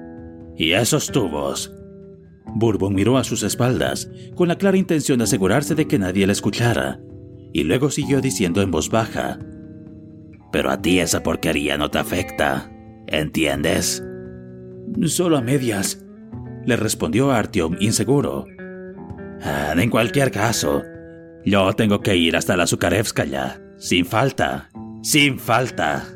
Y 0.57 0.73
esos 0.73 1.11
tubos. 1.11 1.74
Bourbon 2.55 2.95
miró 2.95 3.19
a 3.19 3.25
sus 3.25 3.43
espaldas, 3.43 4.09
con 4.37 4.49
la 4.49 4.57
clara 4.57 4.77
intención 4.77 5.19
de 5.19 5.25
asegurarse 5.25 5.75
de 5.75 5.87
que 5.87 5.99
nadie 5.99 6.27
le 6.27 6.33
escuchara, 6.33 7.01
y 7.53 7.65
luego 7.65 7.91
siguió 7.91 8.21
diciendo 8.21 8.63
en 8.63 8.71
voz 8.71 8.91
baja, 8.91 9.39
Pero 10.53 10.71
a 10.71 10.81
ti 10.81 11.01
esa 11.01 11.23
porquería 11.23 11.77
no 11.77 11.91
te 11.91 11.99
afecta, 11.99 12.71
¿entiendes? 13.09 14.05
Solo 15.07 15.37
a 15.37 15.41
medias, 15.41 16.05
le 16.65 16.77
respondió 16.77 17.33
Artyom 17.33 17.77
inseguro. 17.81 18.47
Ah, 19.43 19.75
en 19.77 19.91
cualquier 19.91 20.31
caso, 20.31 20.83
yo 21.45 21.73
tengo 21.73 22.01
que 22.01 22.17
ir 22.17 22.37
hasta 22.37 22.57
la 22.57 22.69
Zukarevskaya, 22.69 23.61
sin 23.79 24.07
falta, 24.07 24.71
sin 25.03 25.41
falta. 25.41 26.07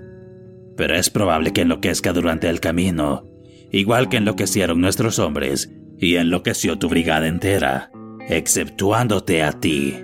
Pero 0.76 0.94
es 0.94 1.10
probable 1.10 1.52
que 1.52 1.62
enloquezca 1.62 2.12
durante 2.12 2.48
el 2.48 2.60
camino, 2.60 3.28
igual 3.72 4.08
que 4.08 4.18
enloquecieron 4.18 4.80
nuestros 4.80 5.18
hombres 5.18 5.68
y 5.98 6.16
enloqueció 6.16 6.78
tu 6.78 6.88
brigada 6.88 7.26
entera, 7.26 7.90
exceptuándote 8.28 9.42
a 9.42 9.52
ti. 9.52 9.96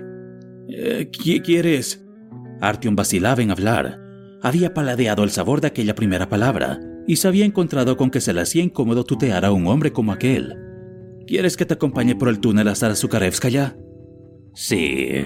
Eh, 0.67 1.09
¿Qué 1.11 1.41
quieres? 1.41 2.05
Artyom 2.61 2.95
vacilaba 2.95 3.41
en 3.41 3.51
hablar. 3.51 3.99
Había 4.41 4.73
paladeado 4.73 5.23
el 5.23 5.31
sabor 5.31 5.61
de 5.61 5.67
aquella 5.67 5.95
primera 5.95 6.29
palabra 6.29 6.79
y 7.07 7.15
se 7.17 7.27
había 7.27 7.45
encontrado 7.45 7.97
con 7.97 8.09
que 8.09 8.21
se 8.21 8.33
le 8.33 8.41
hacía 8.41 8.63
incómodo 8.63 9.03
tutear 9.03 9.45
a 9.45 9.51
un 9.51 9.67
hombre 9.67 9.91
como 9.91 10.11
aquel. 10.11 10.55
¿Quieres 11.27 11.57
que 11.57 11.65
te 11.65 11.73
acompañe 11.73 12.15
por 12.15 12.29
el 12.29 12.39
túnel 12.39 12.67
hasta 12.67 12.89
la 12.89 12.95
Zukarevskaya? 12.95 13.75
Sí, 14.53 15.25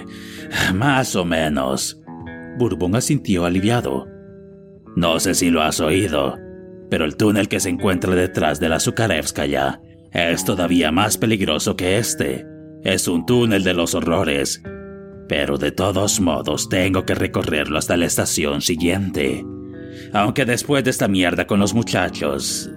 más 0.73 1.15
o 1.15 1.25
menos. 1.25 2.01
Bourbon 2.57 2.95
asintió 2.95 3.45
aliviado. 3.45 4.07
No 4.95 5.19
sé 5.19 5.35
si 5.35 5.49
lo 5.49 5.61
has 5.61 5.79
oído, 5.79 6.37
pero 6.89 7.05
el 7.05 7.15
túnel 7.15 7.47
que 7.47 7.59
se 7.59 7.69
encuentra 7.69 8.15
detrás 8.15 8.59
de 8.59 8.69
la 8.69 8.79
Zukarevskaya 8.79 9.81
es 10.11 10.43
todavía 10.43 10.91
más 10.91 11.17
peligroso 11.17 11.75
que 11.75 11.97
este. 11.97 12.45
Es 12.83 13.07
un 13.07 13.25
túnel 13.25 13.63
de 13.63 13.73
los 13.73 13.93
horrores. 13.93 14.63
Pero 15.27 15.57
de 15.57 15.71
todos 15.71 16.19
modos 16.19 16.69
tengo 16.69 17.05
que 17.05 17.13
recorrerlo 17.13 17.77
hasta 17.77 17.97
la 17.97 18.05
estación 18.05 18.61
siguiente. 18.61 19.45
Aunque 20.13 20.45
después 20.45 20.83
de 20.83 20.89
esta 20.89 21.07
mierda 21.07 21.45
con 21.45 21.59
los 21.59 21.73
muchachos... 21.73 22.69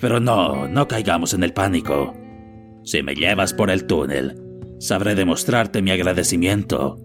Pero 0.00 0.20
no, 0.20 0.68
no 0.68 0.88
caigamos 0.88 1.32
en 1.32 1.42
el 1.42 1.54
pánico. 1.54 2.14
Si 2.84 3.02
me 3.02 3.14
llevas 3.14 3.54
por 3.54 3.70
el 3.70 3.86
túnel, 3.86 4.36
sabré 4.78 5.14
demostrarte 5.14 5.80
mi 5.80 5.90
agradecimiento. 5.90 6.98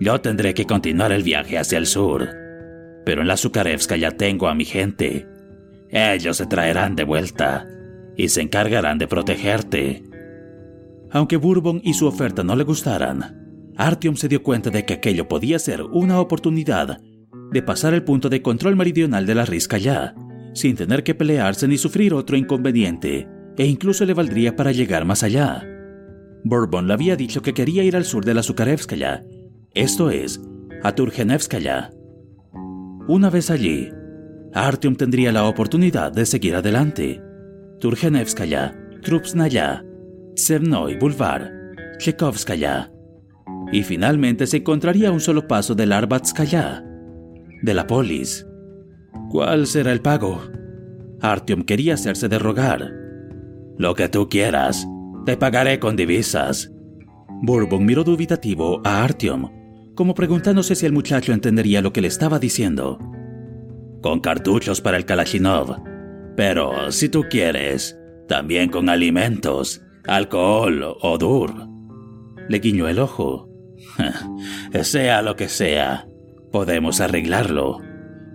Yo 0.00 0.20
tendré 0.20 0.54
que 0.54 0.64
continuar 0.64 1.12
el 1.12 1.22
viaje 1.22 1.58
hacia 1.58 1.78
el 1.78 1.86
sur, 1.86 2.28
pero 3.04 3.22
en 3.22 3.28
la 3.28 3.36
Zukarevska 3.36 3.96
ya 3.96 4.12
tengo 4.12 4.48
a 4.48 4.54
mi 4.54 4.64
gente. 4.64 5.26
Ellos 5.90 6.36
se 6.36 6.46
traerán 6.46 6.94
de 6.96 7.04
vuelta 7.04 7.66
y 8.18 8.28
se 8.28 8.42
encargarán 8.42 8.98
de 8.98 9.06
protegerte. 9.06 10.02
Aunque 11.10 11.38
Bourbon 11.38 11.80
y 11.82 11.94
su 11.94 12.06
oferta 12.06 12.42
no 12.44 12.54
le 12.56 12.64
gustaran, 12.64 13.72
Artyom 13.76 14.16
se 14.16 14.28
dio 14.28 14.42
cuenta 14.42 14.68
de 14.68 14.84
que 14.84 14.94
aquello 14.94 15.28
podía 15.28 15.58
ser 15.58 15.82
una 15.82 16.20
oportunidad 16.20 17.00
de 17.52 17.62
pasar 17.62 17.94
el 17.94 18.02
punto 18.02 18.28
de 18.28 18.42
control 18.42 18.76
meridional 18.76 19.24
de 19.24 19.34
la 19.36 19.46
risca 19.46 19.78
ya, 19.78 20.14
sin 20.52 20.74
tener 20.74 21.04
que 21.04 21.14
pelearse 21.14 21.68
ni 21.68 21.78
sufrir 21.78 22.12
otro 22.12 22.36
inconveniente, 22.36 23.28
e 23.56 23.64
incluso 23.64 24.04
le 24.04 24.14
valdría 24.14 24.56
para 24.56 24.72
llegar 24.72 25.04
más 25.04 25.22
allá. 25.22 25.64
Bourbon 26.44 26.88
le 26.88 26.94
había 26.94 27.16
dicho 27.16 27.40
que 27.40 27.54
quería 27.54 27.84
ir 27.84 27.96
al 27.96 28.04
sur 28.04 28.24
de 28.24 28.34
la 28.34 28.42
Zukarevskaya, 28.42 29.24
esto 29.74 30.10
es, 30.10 30.40
a 30.82 30.92
Turgenevskaya. 30.92 31.92
Una 33.06 33.30
vez 33.30 33.50
allí, 33.50 33.90
Artyom 34.52 34.96
tendría 34.96 35.30
la 35.30 35.44
oportunidad 35.44 36.10
de 36.12 36.26
seguir 36.26 36.56
adelante. 36.56 37.22
Turgenevskaya, 37.80 38.74
Trupsnaya, 39.02 39.84
Tsevnoy 40.34 40.96
Boulevard, 40.96 41.50
Chekovskaya. 41.98 42.90
Y 43.72 43.82
finalmente 43.82 44.46
se 44.46 44.58
encontraría 44.58 45.12
un 45.12 45.20
solo 45.20 45.46
paso 45.46 45.74
del 45.74 45.92
Arbatskaya, 45.92 46.84
de 47.62 47.74
la 47.74 47.86
polis. 47.86 48.46
¿Cuál 49.30 49.66
será 49.66 49.92
el 49.92 50.00
pago? 50.00 50.40
Artyom 51.20 51.62
quería 51.62 51.94
hacerse 51.94 52.28
de 52.28 52.38
rogar. 52.38 52.92
Lo 53.76 53.94
que 53.94 54.08
tú 54.08 54.28
quieras, 54.28 54.86
te 55.26 55.36
pagaré 55.36 55.78
con 55.78 55.96
divisas. 55.96 56.72
Bourbon 57.42 57.84
miró 57.84 58.04
dubitativo 58.04 58.80
a 58.84 59.04
Artyom, 59.04 59.50
como 59.94 60.14
preguntándose 60.14 60.74
si 60.74 60.86
el 60.86 60.92
muchacho 60.92 61.32
entendería 61.32 61.82
lo 61.82 61.92
que 61.92 62.00
le 62.00 62.08
estaba 62.08 62.38
diciendo. 62.38 62.98
Con 64.00 64.20
cartuchos 64.20 64.80
para 64.80 64.96
el 64.96 65.04
Kalashnikov. 65.04 65.97
Pero 66.38 66.92
si 66.92 67.08
tú 67.08 67.24
quieres, 67.28 67.98
también 68.28 68.70
con 68.70 68.88
alimentos, 68.88 69.82
alcohol 70.06 70.96
o 71.00 71.18
dur. 71.18 71.52
Le 72.48 72.60
guiñó 72.60 72.86
el 72.86 73.00
ojo. 73.00 73.48
sea 74.82 75.20
lo 75.20 75.34
que 75.34 75.48
sea, 75.48 76.06
podemos 76.52 77.00
arreglarlo. 77.00 77.80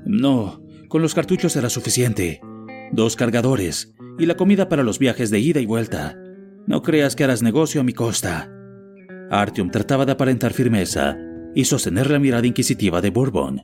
No, 0.06 0.62
con 0.90 1.02
los 1.02 1.16
cartuchos 1.16 1.54
será 1.54 1.70
suficiente. 1.70 2.42
Dos 2.92 3.16
cargadores 3.16 3.94
y 4.20 4.26
la 4.26 4.36
comida 4.36 4.68
para 4.68 4.84
los 4.84 5.00
viajes 5.00 5.30
de 5.30 5.40
ida 5.40 5.62
y 5.62 5.66
vuelta. 5.66 6.18
No 6.68 6.82
creas 6.82 7.16
que 7.16 7.24
harás 7.24 7.42
negocio 7.42 7.80
a 7.80 7.86
mi 7.86 7.94
costa. 7.94 8.52
Artyom 9.32 9.72
trataba 9.72 10.06
de 10.06 10.12
aparentar 10.12 10.52
firmeza 10.52 11.16
y 11.56 11.64
sostener 11.64 12.12
la 12.12 12.20
mirada 12.20 12.46
inquisitiva 12.46 13.00
de 13.00 13.12
Bourbon. 13.12 13.62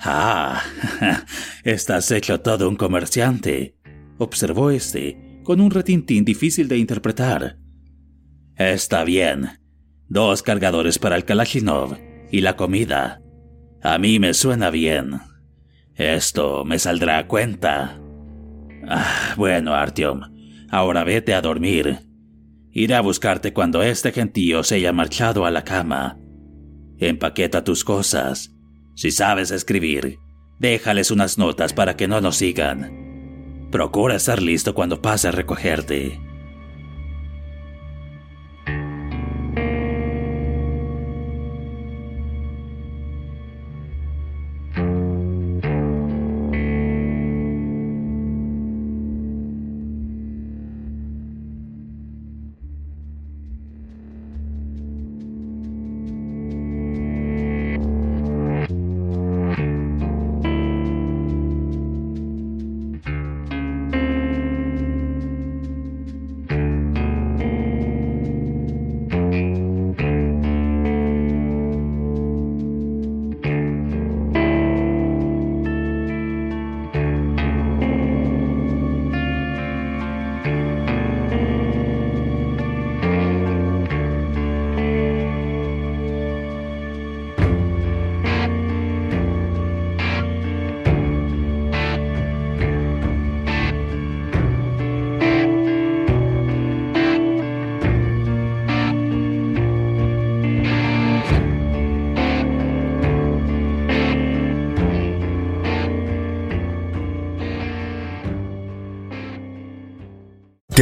Ah, 0.00 0.62
estás 1.64 2.10
hecho 2.10 2.40
todo 2.40 2.68
un 2.68 2.76
comerciante, 2.76 3.76
observó 4.18 4.70
este, 4.70 5.40
con 5.42 5.60
un 5.60 5.70
retintín 5.70 6.24
difícil 6.24 6.68
de 6.68 6.78
interpretar. 6.78 7.58
Está 8.56 9.04
bien. 9.04 9.60
Dos 10.08 10.42
cargadores 10.42 10.98
para 10.98 11.16
el 11.16 11.24
Kalashnikov 11.24 11.98
y 12.30 12.40
la 12.40 12.56
comida. 12.56 13.20
A 13.82 13.98
mí 13.98 14.18
me 14.18 14.34
suena 14.34 14.70
bien. 14.70 15.20
Esto 15.94 16.64
me 16.64 16.78
saldrá 16.78 17.18
a 17.18 17.26
cuenta. 17.26 18.00
Ah, 18.88 19.34
bueno, 19.36 19.74
Artyom, 19.74 20.20
ahora 20.70 21.04
vete 21.04 21.34
a 21.34 21.40
dormir. 21.40 21.98
Iré 22.70 22.94
a 22.94 23.00
buscarte 23.00 23.52
cuando 23.52 23.82
este 23.82 24.12
gentío 24.12 24.62
se 24.62 24.76
haya 24.76 24.92
marchado 24.92 25.44
a 25.44 25.50
la 25.50 25.64
cama. 25.64 26.18
Empaqueta 26.98 27.64
tus 27.64 27.84
cosas. 27.84 28.57
Si 28.98 29.12
sabes 29.12 29.52
escribir, 29.52 30.18
déjales 30.58 31.12
unas 31.12 31.38
notas 31.38 31.72
para 31.72 31.96
que 31.96 32.08
no 32.08 32.20
nos 32.20 32.38
sigan. 32.38 33.68
Procura 33.70 34.16
estar 34.16 34.42
listo 34.42 34.74
cuando 34.74 35.00
pase 35.00 35.28
a 35.28 35.30
recogerte. 35.30 36.18